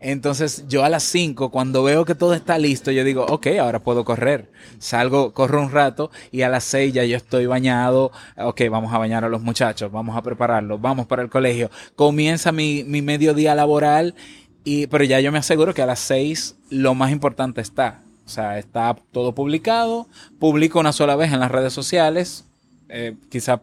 Entonces 0.02 0.66
yo 0.70 0.86
a 0.86 0.90
las 0.90 1.04
5, 1.04 1.52
cuando 1.52 1.84
veo 1.84 2.06
que 2.06 2.16
todo 2.16 2.34
está 2.34 2.58
listo, 2.58 2.90
yo 2.92 3.04
digo, 3.04 3.26
ok, 3.26 3.48
ahora 3.60 3.84
puedo 3.84 4.06
correr. 4.06 4.50
Salgo, 4.78 5.34
corro 5.34 5.62
un 5.62 5.72
rato 5.72 6.10
y 6.32 6.44
a 6.44 6.50
las 6.50 6.64
6 6.64 6.94
ya 6.94 7.04
yo 7.04 7.18
estoy 7.18 7.46
bañado. 7.48 8.12
Ok, 8.38 8.62
vamos 8.72 8.94
a 8.94 8.98
bañar 8.98 9.26
a 9.26 9.30
los 9.30 9.42
muchachos, 9.42 9.92
vamos 9.92 10.16
a 10.16 10.22
prepararlos, 10.22 10.80
vamos 10.80 11.06
para 11.06 11.22
el 11.22 11.30
colegio. 11.30 11.70
Comienza 11.96 12.52
mi, 12.54 12.84
mi 12.86 13.02
mediodía 13.02 13.56
laboral, 13.56 14.16
y, 14.64 14.88
pero 14.88 15.04
ya 15.04 15.20
yo 15.20 15.32
me 15.32 15.40
aseguro 15.40 15.74
que 15.74 15.82
a 15.82 15.86
las 15.86 16.00
6 16.00 16.56
lo 16.70 16.94
más 16.94 17.12
importante 17.12 17.60
está. 17.60 18.02
O 18.26 18.30
sea, 18.30 18.60
está 18.60 18.96
todo 19.12 19.34
publicado. 19.34 20.08
Publico 20.40 20.80
una 20.80 20.94
sola 20.94 21.16
vez 21.16 21.34
en 21.34 21.40
las 21.40 21.52
redes 21.52 21.74
sociales. 21.74 22.46
Eh, 22.88 23.16
quizá 23.30 23.62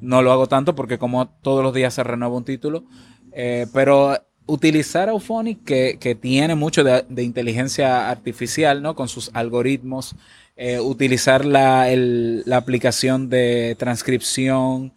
no 0.00 0.22
lo 0.22 0.32
hago 0.32 0.46
tanto 0.46 0.74
porque 0.74 0.98
como 0.98 1.28
todos 1.28 1.62
los 1.62 1.74
días 1.74 1.94
se 1.94 2.02
renueva 2.02 2.34
un 2.34 2.44
título. 2.44 2.84
Eh, 3.32 3.66
pero 3.74 4.16
utilizar 4.46 5.08
Auphonic, 5.08 5.64
que, 5.64 5.98
que 6.00 6.14
tiene 6.14 6.54
mucho 6.54 6.84
de, 6.84 7.22
inteligencia 7.22 8.08
artificial, 8.08 8.82
¿no? 8.82 8.94
Con 8.94 9.08
sus 9.08 9.30
algoritmos, 9.34 10.14
eh, 10.56 10.80
utilizar 10.80 11.44
la, 11.44 11.90
el, 11.90 12.42
la, 12.46 12.56
aplicación 12.56 13.28
de 13.28 13.76
transcripción, 13.78 14.92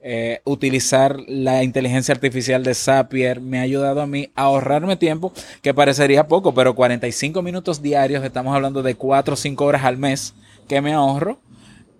eh, 0.00 0.40
utilizar 0.44 1.18
la 1.28 1.62
inteligencia 1.62 2.12
artificial 2.14 2.62
de 2.62 2.74
Zapier, 2.74 3.40
me 3.40 3.58
ha 3.58 3.62
ayudado 3.62 4.00
a 4.02 4.06
mí 4.06 4.30
a 4.34 4.42
ahorrarme 4.42 4.96
tiempo, 4.96 5.32
que 5.62 5.74
parecería 5.74 6.26
poco, 6.26 6.52
pero 6.52 6.74
45 6.74 7.42
minutos 7.42 7.80
diarios, 7.80 8.24
estamos 8.24 8.54
hablando 8.54 8.82
de 8.82 8.96
4 8.96 9.34
o 9.34 9.36
5 9.36 9.64
horas 9.64 9.84
al 9.84 9.98
mes 9.98 10.34
que 10.68 10.80
me 10.80 10.94
ahorro, 10.94 11.38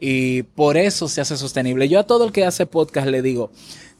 y 0.01 0.43
por 0.43 0.77
eso 0.77 1.09
se 1.09 1.21
hace 1.21 1.37
sostenible. 1.37 1.89
Yo 1.89 2.01
a 2.01 2.07
todo 2.07 2.27
el 2.27 2.33
que 2.33 2.45
hace 2.45 2.67
podcast 2.67 3.07
le 3.07 3.23
digo, 3.23 3.51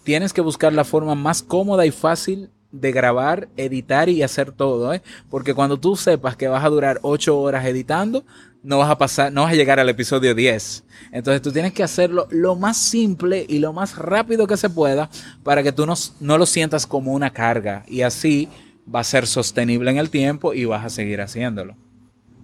tienes 0.03 0.33
que 0.33 0.41
buscar 0.41 0.73
la 0.73 0.85
forma 0.85 1.15
más 1.15 1.43
cómoda 1.43 1.87
y 1.87 1.91
fácil 1.91 2.51
de 2.75 2.93
grabar, 2.93 3.49
editar 3.57 4.09
y 4.09 4.23
hacer 4.23 4.53
todo, 4.53 4.93
¿eh? 4.93 5.03
Porque 5.31 5.55
cuando 5.55 5.79
tú 5.79 5.97
sepas 5.97 6.37
que 6.37 6.49
vas 6.49 6.65
a 6.65 6.69
durar 6.69 6.99
8 7.03 7.39
horas 7.39 7.65
editando, 7.67 8.25
no 8.63 8.79
vas 8.79 8.91
a 8.91 8.99
pasar, 8.99 9.33
no 9.33 9.43
vas 9.43 9.53
a 9.53 9.57
llegar 9.57 9.79
al 9.79 9.89
episodio 9.89 10.35
10. 10.35 10.85
Entonces 11.13 11.41
tú 11.41 11.53
tienes 11.53 11.73
que 11.73 11.85
hacerlo 11.85 12.27
lo 12.31 12.57
más 12.57 12.77
simple 12.77 13.47
y 13.49 13.59
lo 13.59 13.73
más 13.73 13.97
rápido 13.97 14.47
que 14.47 14.57
se 14.57 14.71
pueda 14.71 15.09
para 15.43 15.63
que 15.63 15.71
tú 15.71 15.87
no, 15.87 15.95
no 16.21 16.39
lo 16.39 16.47
sientas 16.47 16.87
como 16.87 17.13
una 17.13 17.31
carga 17.31 17.85
y 17.87 18.03
así 18.03 18.49
va 18.93 19.01
a 19.01 19.05
ser 19.05 19.27
sostenible 19.27 19.91
en 19.91 19.99
el 19.99 20.11
tiempo 20.11 20.53
y 20.53 20.65
vas 20.65 20.85
a 20.85 20.91
seguir 20.91 21.21
haciéndolo. 21.21 21.77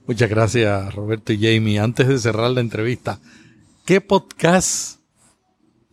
Muchas 0.06 0.30
gracias, 0.30 0.94
Roberto 0.94 1.32
y 1.32 1.38
Jamie. 1.38 1.78
Antes 1.78 2.06
de 2.06 2.18
cerrar 2.18 2.50
la 2.50 2.60
entrevista, 2.60 3.18
¿qué 3.84 4.00
podcasts 4.00 4.98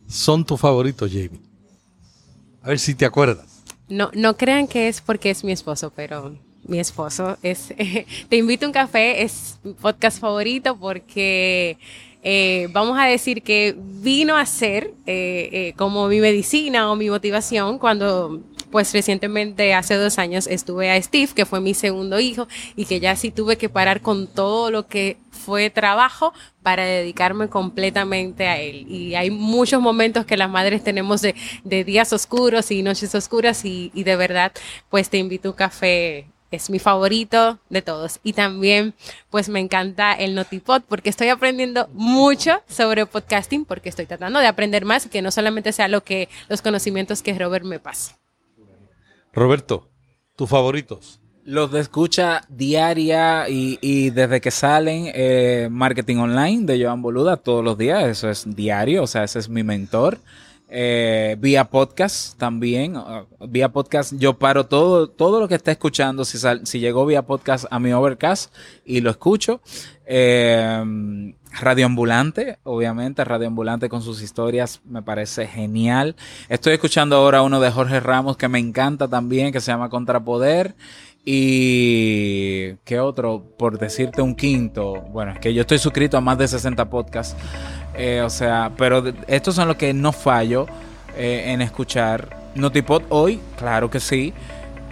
son 0.07 0.45
tus 0.45 0.59
favoritos, 0.59 1.09
Jamie? 1.09 1.41
A 2.61 2.69
ver 2.69 2.79
si 2.79 2.95
te 2.95 3.05
acuerdas. 3.05 3.57
No, 3.89 4.11
no 4.13 4.35
crean 4.35 4.67
que 4.67 4.88
es 4.88 5.01
porque 5.01 5.29
es 5.29 5.43
mi 5.43 5.51
esposo, 5.51 5.91
pero 5.95 6.35
mi 6.67 6.79
esposo 6.79 7.38
es 7.41 7.73
Te 8.29 8.38
invito 8.38 8.65
a 8.65 8.69
un 8.69 8.73
café, 8.73 9.23
es 9.23 9.59
mi 9.63 9.73
podcast 9.73 10.19
favorito 10.19 10.77
porque 10.77 11.77
eh, 12.23 12.67
vamos 12.71 12.99
a 12.99 13.05
decir 13.05 13.41
que 13.41 13.75
vino 13.77 14.35
a 14.35 14.45
ser 14.45 14.91
eh, 15.05 15.49
eh, 15.51 15.73
como 15.77 16.07
mi 16.07 16.19
medicina 16.19 16.91
o 16.91 16.95
mi 16.95 17.09
motivación 17.09 17.79
cuando 17.79 18.41
pues 18.72 18.93
recientemente, 18.93 19.74
hace 19.74 19.95
dos 19.95 20.20
años, 20.20 20.47
estuve 20.47 20.91
a 20.91 21.01
Steve, 21.01 21.32
que 21.36 21.45
fue 21.45 21.61
mi 21.61 21.74
segundo 21.74 22.20
hijo, 22.20 22.47
y 22.76 22.86
que 22.86 22.99
ya 22.99 23.15
sí 23.15 23.32
tuve 23.32 23.57
que 23.57 23.70
parar 23.70 24.01
con 24.01 24.28
todo 24.28 24.72
lo 24.72 24.88
que 24.88 25.18
fue 25.32 25.70
trabajo 25.70 26.34
para 26.61 26.86
dedicarme 26.86 27.47
completamente 27.47 28.47
a 28.47 28.59
él. 28.59 28.86
Y 28.89 29.15
hay 29.15 29.32
muchos 29.32 29.82
momentos 29.82 30.26
que 30.26 30.38
las 30.38 30.49
madres 30.49 30.84
tenemos 30.84 31.22
de, 31.22 31.36
días 31.63 32.11
oscuros 32.11 32.72
y 32.72 32.84
noches 32.84 33.15
oscuras 33.15 33.63
y, 33.63 33.91
de 33.93 34.15
verdad, 34.15 34.51
pues 34.89 35.09
te 35.09 35.18
invito 35.18 35.49
a 35.49 35.51
un 35.51 35.57
café 35.57 36.28
es 36.51 36.70
mi 36.70 36.80
favorito 36.80 37.59
de 37.70 37.82
todos. 37.82 38.20
Y 38.24 38.34
también, 38.34 38.93
pues 39.30 39.49
me 39.49 39.59
encanta 39.59 40.13
el 40.13 40.36
Notipod 40.36 40.82
porque 40.88 41.09
estoy 41.09 41.30
aprendiendo 41.30 41.89
mucho 41.93 42.61
sobre 42.68 43.05
podcasting 43.05 43.65
porque 43.65 43.89
estoy 43.89 44.05
tratando 44.05 44.39
de 44.39 44.47
aprender 44.47 44.86
más 44.86 45.07
que 45.07 45.22
no 45.22 45.32
solamente 45.32 45.74
sea 45.74 45.88
lo 45.88 46.03
que 46.03 46.30
los 46.47 46.61
conocimientos 46.61 47.22
que 47.22 47.38
Robert 47.38 47.65
me 47.65 47.80
pasa. 47.80 48.18
Roberto, 49.38 49.88
tus 50.35 50.49
favoritos. 50.49 51.19
Los 51.43 51.71
de 51.71 51.79
escucha 51.79 52.41
diaria 52.49 53.47
y, 53.47 54.09
desde 54.09 54.41
que 54.41 54.49
salen 54.49 55.11
eh, 55.13 55.69
Marketing 55.69 56.17
Online 56.17 56.65
de 56.65 56.83
Joan 56.83 57.03
Boluda 57.03 57.38
todos 57.38 57.63
los 57.63 57.77
días, 57.77 58.03
eso 58.05 58.31
es 58.31 58.55
diario, 58.55 59.03
o 59.03 59.07
sea, 59.07 59.23
ese 59.23 59.38
es 59.38 59.47
mi 59.47 59.61
mentor. 59.61 60.17
Eh, 60.70 61.38
vía 61.39 61.65
podcast 61.65 62.38
también, 62.38 62.95
vía 63.47 63.70
podcast 63.70 64.13
yo 64.18 64.38
paro 64.38 64.65
todo, 64.65 65.07
todo 65.07 65.39
lo 65.39 65.47
que 65.47 65.55
está 65.55 65.72
escuchando, 65.72 66.26
si, 66.26 66.38
si 66.63 66.80
llegó 66.80 67.05
vía 67.05 67.22
podcast 67.22 67.65
a 67.72 67.80
mi 67.80 67.93
Overcast 67.93 68.53
y 68.86 68.99
lo 68.99 69.09
escucho. 69.09 69.61
Eh, 70.05 71.34
Radioambulante, 71.59 72.59
obviamente, 72.63 73.24
Radioambulante 73.24 73.89
con 73.89 74.01
sus 74.01 74.22
historias 74.22 74.82
me 74.86 75.01
parece 75.01 75.47
genial. 75.47 76.15
Estoy 76.49 76.74
escuchando 76.74 77.15
ahora 77.15 77.41
uno 77.41 77.59
de 77.59 77.72
Jorge 77.72 77.99
Ramos 77.99 78.38
que 78.38 78.47
me 78.47 78.59
encanta 78.59 79.07
también, 79.07 79.51
que 79.51 79.61
se 79.61 79.72
llama 79.72 79.89
Contrapoder. 79.89 80.76
Y 81.30 82.76
qué 82.86 83.01
otro, 83.01 83.43
por 83.57 83.78
decirte 83.78 84.22
un 84.22 84.34
quinto, 84.34 85.01
bueno, 85.11 85.34
es 85.34 85.39
que 85.39 85.53
yo 85.53 85.59
estoy 85.59 85.78
suscrito 85.78 86.15
a 86.15 86.22
más 86.22 86.38
de 86.38 86.47
60 86.47 86.89
podcasts, 86.89 87.36
eh, 87.98 88.22
o 88.22 88.30
sea, 88.30 88.72
pero 88.78 89.04
estos 89.28 89.56
son 89.56 89.68
los 89.68 89.78
que 89.78 89.93
no 89.93 90.12
fallo 90.12 90.68
eh, 91.16 91.45
en 91.48 91.62
escuchar. 91.62 92.38
Notipod 92.56 93.04
hoy, 93.10 93.39
claro 93.58 93.89
que 93.89 94.00
sí. 94.00 94.34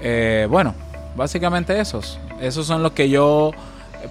Eh, 0.02 0.48
bueno, 0.50 0.74
básicamente 1.16 1.80
esos. 1.80 2.20
Esos 2.42 2.66
son 2.66 2.84
los 2.84 2.92
que 2.92 3.10
yo 3.10 3.52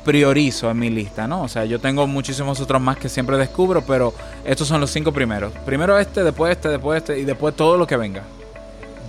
priorizo 0.05 0.71
en 0.71 0.79
mi 0.79 0.91
lista, 0.91 1.27
¿no? 1.27 1.43
O 1.43 1.49
sea, 1.49 1.65
yo 1.65 1.81
tengo 1.81 2.07
muchísimos 2.07 2.61
otros 2.61 2.81
más 2.81 2.97
que 2.97 3.09
siempre 3.09 3.37
descubro, 3.37 3.83
pero 3.83 4.15
estos 4.45 4.67
son 4.67 4.81
los 4.81 4.91
cinco 4.91 5.13
primeros. 5.13 5.53
Primero 5.65 5.99
este, 5.99 6.23
después 6.23 6.53
este, 6.53 6.69
después 6.69 6.99
este 6.99 7.19
y 7.19 7.25
después 7.25 7.55
todo 7.55 7.77
lo 7.77 7.87
que 7.87 7.97
venga. 7.97 8.23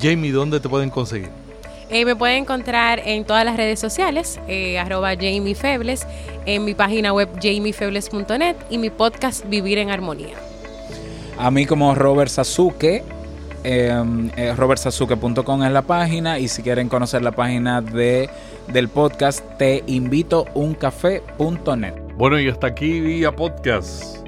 Jamie, 0.01 0.31
¿dónde 0.31 0.59
te 0.59 0.67
pueden 0.67 0.89
conseguir? 0.89 1.44
Eh, 1.89 2.05
me 2.05 2.15
pueden 2.15 2.43
encontrar 2.43 2.99
en 3.05 3.25
todas 3.25 3.45
las 3.45 3.57
redes 3.57 3.79
sociales, 3.79 4.39
eh, 4.47 4.79
arroba 4.79 5.13
Jamie 5.13 5.55
Febles, 5.55 6.07
en 6.45 6.65
mi 6.65 6.73
página 6.73 7.13
web 7.13 7.29
jamiefebles.net 7.41 8.55
y 8.69 8.77
mi 8.77 8.89
podcast 8.89 9.47
Vivir 9.47 9.77
en 9.77 9.91
Armonía. 9.91 10.35
A 11.37 11.51
mí 11.51 11.65
como 11.65 11.93
Robert 11.93 12.31
Sasuke, 12.31 13.03
em, 13.63 14.31
eh, 14.35 14.53
robertsasuke.com 14.55 15.63
es 15.63 15.71
la 15.71 15.81
página 15.81 16.39
y 16.39 16.47
si 16.47 16.63
quieren 16.63 16.89
conocer 16.89 17.21
la 17.21 17.31
página 17.31 17.81
de 17.81 18.29
del 18.67 18.89
podcast 18.89 19.43
te 19.57 19.83
invito 19.85 20.45
uncafé.net. 20.55 21.93
Bueno, 22.17 22.39
y 22.39 22.47
hasta 22.49 22.67
aquí 22.67 22.99
vía 22.99 23.35
podcast. 23.35 24.25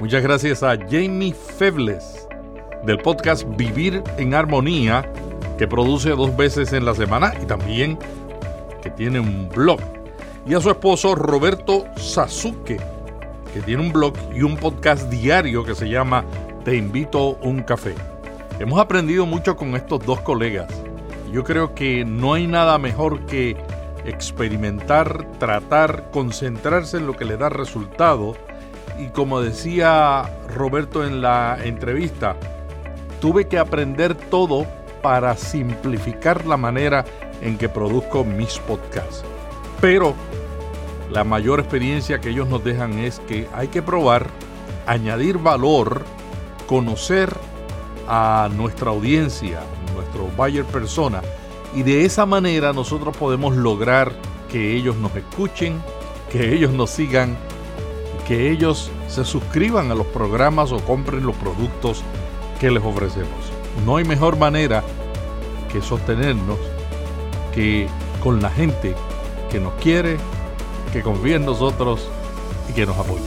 Muchas 0.00 0.22
gracias 0.22 0.62
a 0.62 0.76
Jamie 0.76 1.34
Febles 1.34 2.26
del 2.84 2.98
podcast 2.98 3.44
Vivir 3.56 4.02
en 4.18 4.34
Armonía, 4.34 5.08
que 5.58 5.68
produce 5.68 6.10
dos 6.10 6.36
veces 6.36 6.72
en 6.72 6.84
la 6.84 6.94
semana 6.94 7.32
y 7.42 7.46
también 7.46 7.98
que 8.82 8.90
tiene 8.90 9.20
un 9.20 9.48
blog. 9.48 9.80
Y 10.46 10.54
a 10.54 10.60
su 10.60 10.70
esposo 10.70 11.14
Roberto 11.14 11.86
Sasuke, 11.96 12.80
que 13.52 13.60
tiene 13.64 13.82
un 13.82 13.92
blog 13.92 14.14
y 14.34 14.42
un 14.42 14.56
podcast 14.56 15.08
diario 15.08 15.64
que 15.64 15.74
se 15.74 15.88
llama 15.88 16.24
Te 16.64 16.76
invito 16.76 17.38
un 17.42 17.62
café. 17.62 17.94
Hemos 18.58 18.78
aprendido 18.80 19.26
mucho 19.26 19.56
con 19.56 19.74
estos 19.74 20.04
dos 20.04 20.20
colegas 20.20 20.68
yo 21.34 21.42
creo 21.42 21.74
que 21.74 22.04
no 22.04 22.34
hay 22.34 22.46
nada 22.46 22.78
mejor 22.78 23.26
que 23.26 23.56
experimentar, 24.04 25.26
tratar, 25.40 26.12
concentrarse 26.12 26.98
en 26.98 27.08
lo 27.08 27.16
que 27.16 27.24
le 27.24 27.36
da 27.36 27.48
resultado. 27.48 28.36
Y 29.00 29.08
como 29.08 29.40
decía 29.40 30.30
Roberto 30.54 31.04
en 31.04 31.22
la 31.22 31.58
entrevista, 31.64 32.36
tuve 33.20 33.48
que 33.48 33.58
aprender 33.58 34.14
todo 34.14 34.64
para 35.04 35.36
simplificar 35.36 36.46
la 36.46 36.56
manera 36.56 37.04
en 37.42 37.58
que 37.58 37.68
produzco 37.68 38.24
mis 38.24 38.58
podcasts. 38.58 39.22
Pero 39.78 40.14
la 41.10 41.24
mayor 41.24 41.60
experiencia 41.60 42.22
que 42.22 42.30
ellos 42.30 42.48
nos 42.48 42.64
dejan 42.64 42.98
es 42.98 43.20
que 43.28 43.46
hay 43.52 43.68
que 43.68 43.82
probar, 43.82 44.30
añadir 44.86 45.36
valor, 45.36 46.06
conocer 46.66 47.36
a 48.08 48.48
nuestra 48.56 48.92
audiencia, 48.92 49.60
nuestro 49.94 50.28
buyer 50.38 50.64
persona, 50.64 51.20
y 51.74 51.82
de 51.82 52.06
esa 52.06 52.24
manera 52.24 52.72
nosotros 52.72 53.14
podemos 53.14 53.54
lograr 53.54 54.10
que 54.50 54.74
ellos 54.74 54.96
nos 54.96 55.14
escuchen, 55.14 55.82
que 56.32 56.54
ellos 56.54 56.72
nos 56.72 56.88
sigan, 56.88 57.36
que 58.26 58.50
ellos 58.50 58.90
se 59.08 59.26
suscriban 59.26 59.90
a 59.90 59.94
los 59.94 60.06
programas 60.06 60.72
o 60.72 60.78
compren 60.78 61.26
los 61.26 61.36
productos 61.36 62.02
que 62.58 62.70
les 62.70 62.82
ofrecemos. 62.82 63.43
No 63.84 63.96
hay 63.96 64.04
mejor 64.04 64.38
manera 64.38 64.82
que 65.72 65.82
sostenernos 65.82 66.58
que 67.54 67.88
con 68.22 68.40
la 68.40 68.50
gente 68.50 68.94
que 69.50 69.60
nos 69.60 69.74
quiere, 69.74 70.16
que 70.92 71.02
confía 71.02 71.36
en 71.36 71.44
nosotros 71.44 72.08
y 72.68 72.72
que 72.72 72.86
nos 72.86 72.96
apoya. 72.96 73.22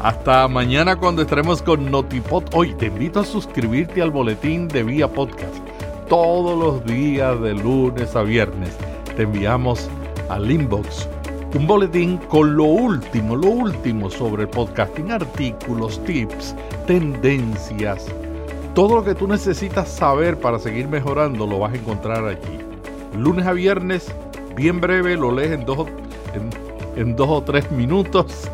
Hasta 0.00 0.48
mañana 0.48 0.96
cuando 0.96 1.22
estaremos 1.22 1.62
con 1.62 1.90
Notipod. 1.90 2.44
Hoy 2.54 2.74
te 2.74 2.86
invito 2.86 3.20
a 3.20 3.24
suscribirte 3.24 4.02
al 4.02 4.10
boletín 4.10 4.66
de 4.66 4.82
Vía 4.82 5.06
Podcast. 5.06 5.54
Todos 6.08 6.58
los 6.58 6.84
días 6.84 7.40
de 7.40 7.54
lunes 7.54 8.16
a 8.16 8.22
viernes 8.22 8.76
te 9.16 9.22
enviamos 9.22 9.88
al 10.28 10.50
inbox 10.50 11.08
un 11.54 11.66
boletín 11.66 12.16
con 12.16 12.56
lo 12.56 12.64
último, 12.64 13.36
lo 13.36 13.48
último 13.48 14.10
sobre 14.10 14.44
el 14.44 14.48
podcasting, 14.48 15.12
artículos, 15.12 16.02
tips, 16.04 16.54
tendencias. 16.86 18.06
Todo 18.74 18.96
lo 18.96 19.04
que 19.04 19.14
tú 19.14 19.28
necesitas 19.28 19.88
saber 19.88 20.38
para 20.38 20.58
seguir 20.58 20.88
mejorando 20.88 21.46
lo 21.46 21.58
vas 21.58 21.72
a 21.72 21.76
encontrar 21.76 22.24
allí. 22.24 22.58
Lunes 23.16 23.46
a 23.46 23.52
viernes, 23.52 24.12
bien 24.56 24.80
breve, 24.80 25.16
lo 25.16 25.30
lees 25.30 25.52
en 25.52 25.64
dos, 25.66 25.86
en 26.96 27.16
dos 27.16 27.28
o 27.28 27.42
tres 27.42 27.70
minutos 27.70 28.50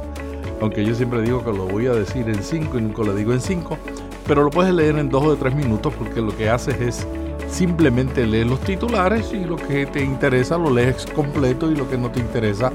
aunque 0.61 0.85
yo 0.85 0.95
siempre 0.95 1.23
digo 1.23 1.45
que 1.45 1.53
lo 1.53 1.67
voy 1.67 1.87
a 1.87 1.93
decir 1.93 2.29
en 2.29 2.43
5 2.43 2.79
y 2.79 2.81
nunca 2.83 3.03
lo 3.03 3.15
digo 3.15 3.33
en 3.33 3.41
5, 3.41 3.79
pero 4.27 4.43
lo 4.43 4.51
puedes 4.51 4.75
leer 4.75 4.99
en 4.99 5.09
2 5.09 5.25
o 5.25 5.37
3 5.37 5.55
minutos 5.55 5.93
porque 5.95 6.21
lo 6.21 6.37
que 6.37 6.51
haces 6.51 6.81
es 6.81 7.07
simplemente 7.49 8.27
leer 8.27 8.47
los 8.47 8.61
titulares 8.61 9.33
y 9.33 9.45
lo 9.45 9.57
que 9.57 9.87
te 9.87 10.03
interesa 10.03 10.59
lo 10.59 10.71
lees 10.71 11.07
completo 11.07 11.71
y 11.71 11.77
lo 11.77 11.89
que 11.89 11.97
no 11.97 12.11
te 12.11 12.21
interesa, 12.21 12.73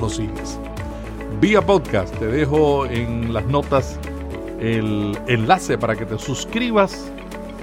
lo 0.00 0.08
sigues. 0.08 0.58
Vía 1.40 1.62
podcast, 1.62 2.14
te 2.18 2.26
dejo 2.26 2.86
en 2.86 3.32
las 3.32 3.46
notas 3.46 3.98
el 4.60 5.18
enlace 5.26 5.78
para 5.78 5.96
que 5.96 6.06
te 6.06 6.18
suscribas 6.18 7.10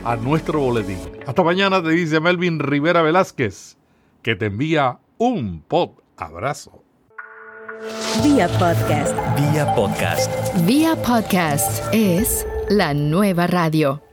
a 0.04 0.16
nuestro 0.16 0.60
boletín. 0.60 1.00
Hasta 1.26 1.43
mañana 1.43 1.82
te 1.82 1.89
dice 1.89 2.20
Melvin 2.20 2.60
Rivera 2.60 3.02
Velázquez, 3.02 3.78
que 4.22 4.36
te 4.36 4.48
envía 4.48 5.00
un 5.18 5.62
pod 5.62 5.91
abrazo. 6.18 6.84
Vía 8.24 8.48
podcast. 8.60 9.16
Vía 9.38 9.76
podcast. 9.76 10.32
Vía 10.66 10.95
podcast 10.95 11.84
es 11.93 12.48
la 12.70 12.93
nueva 12.93 13.45
radio. 13.45 14.07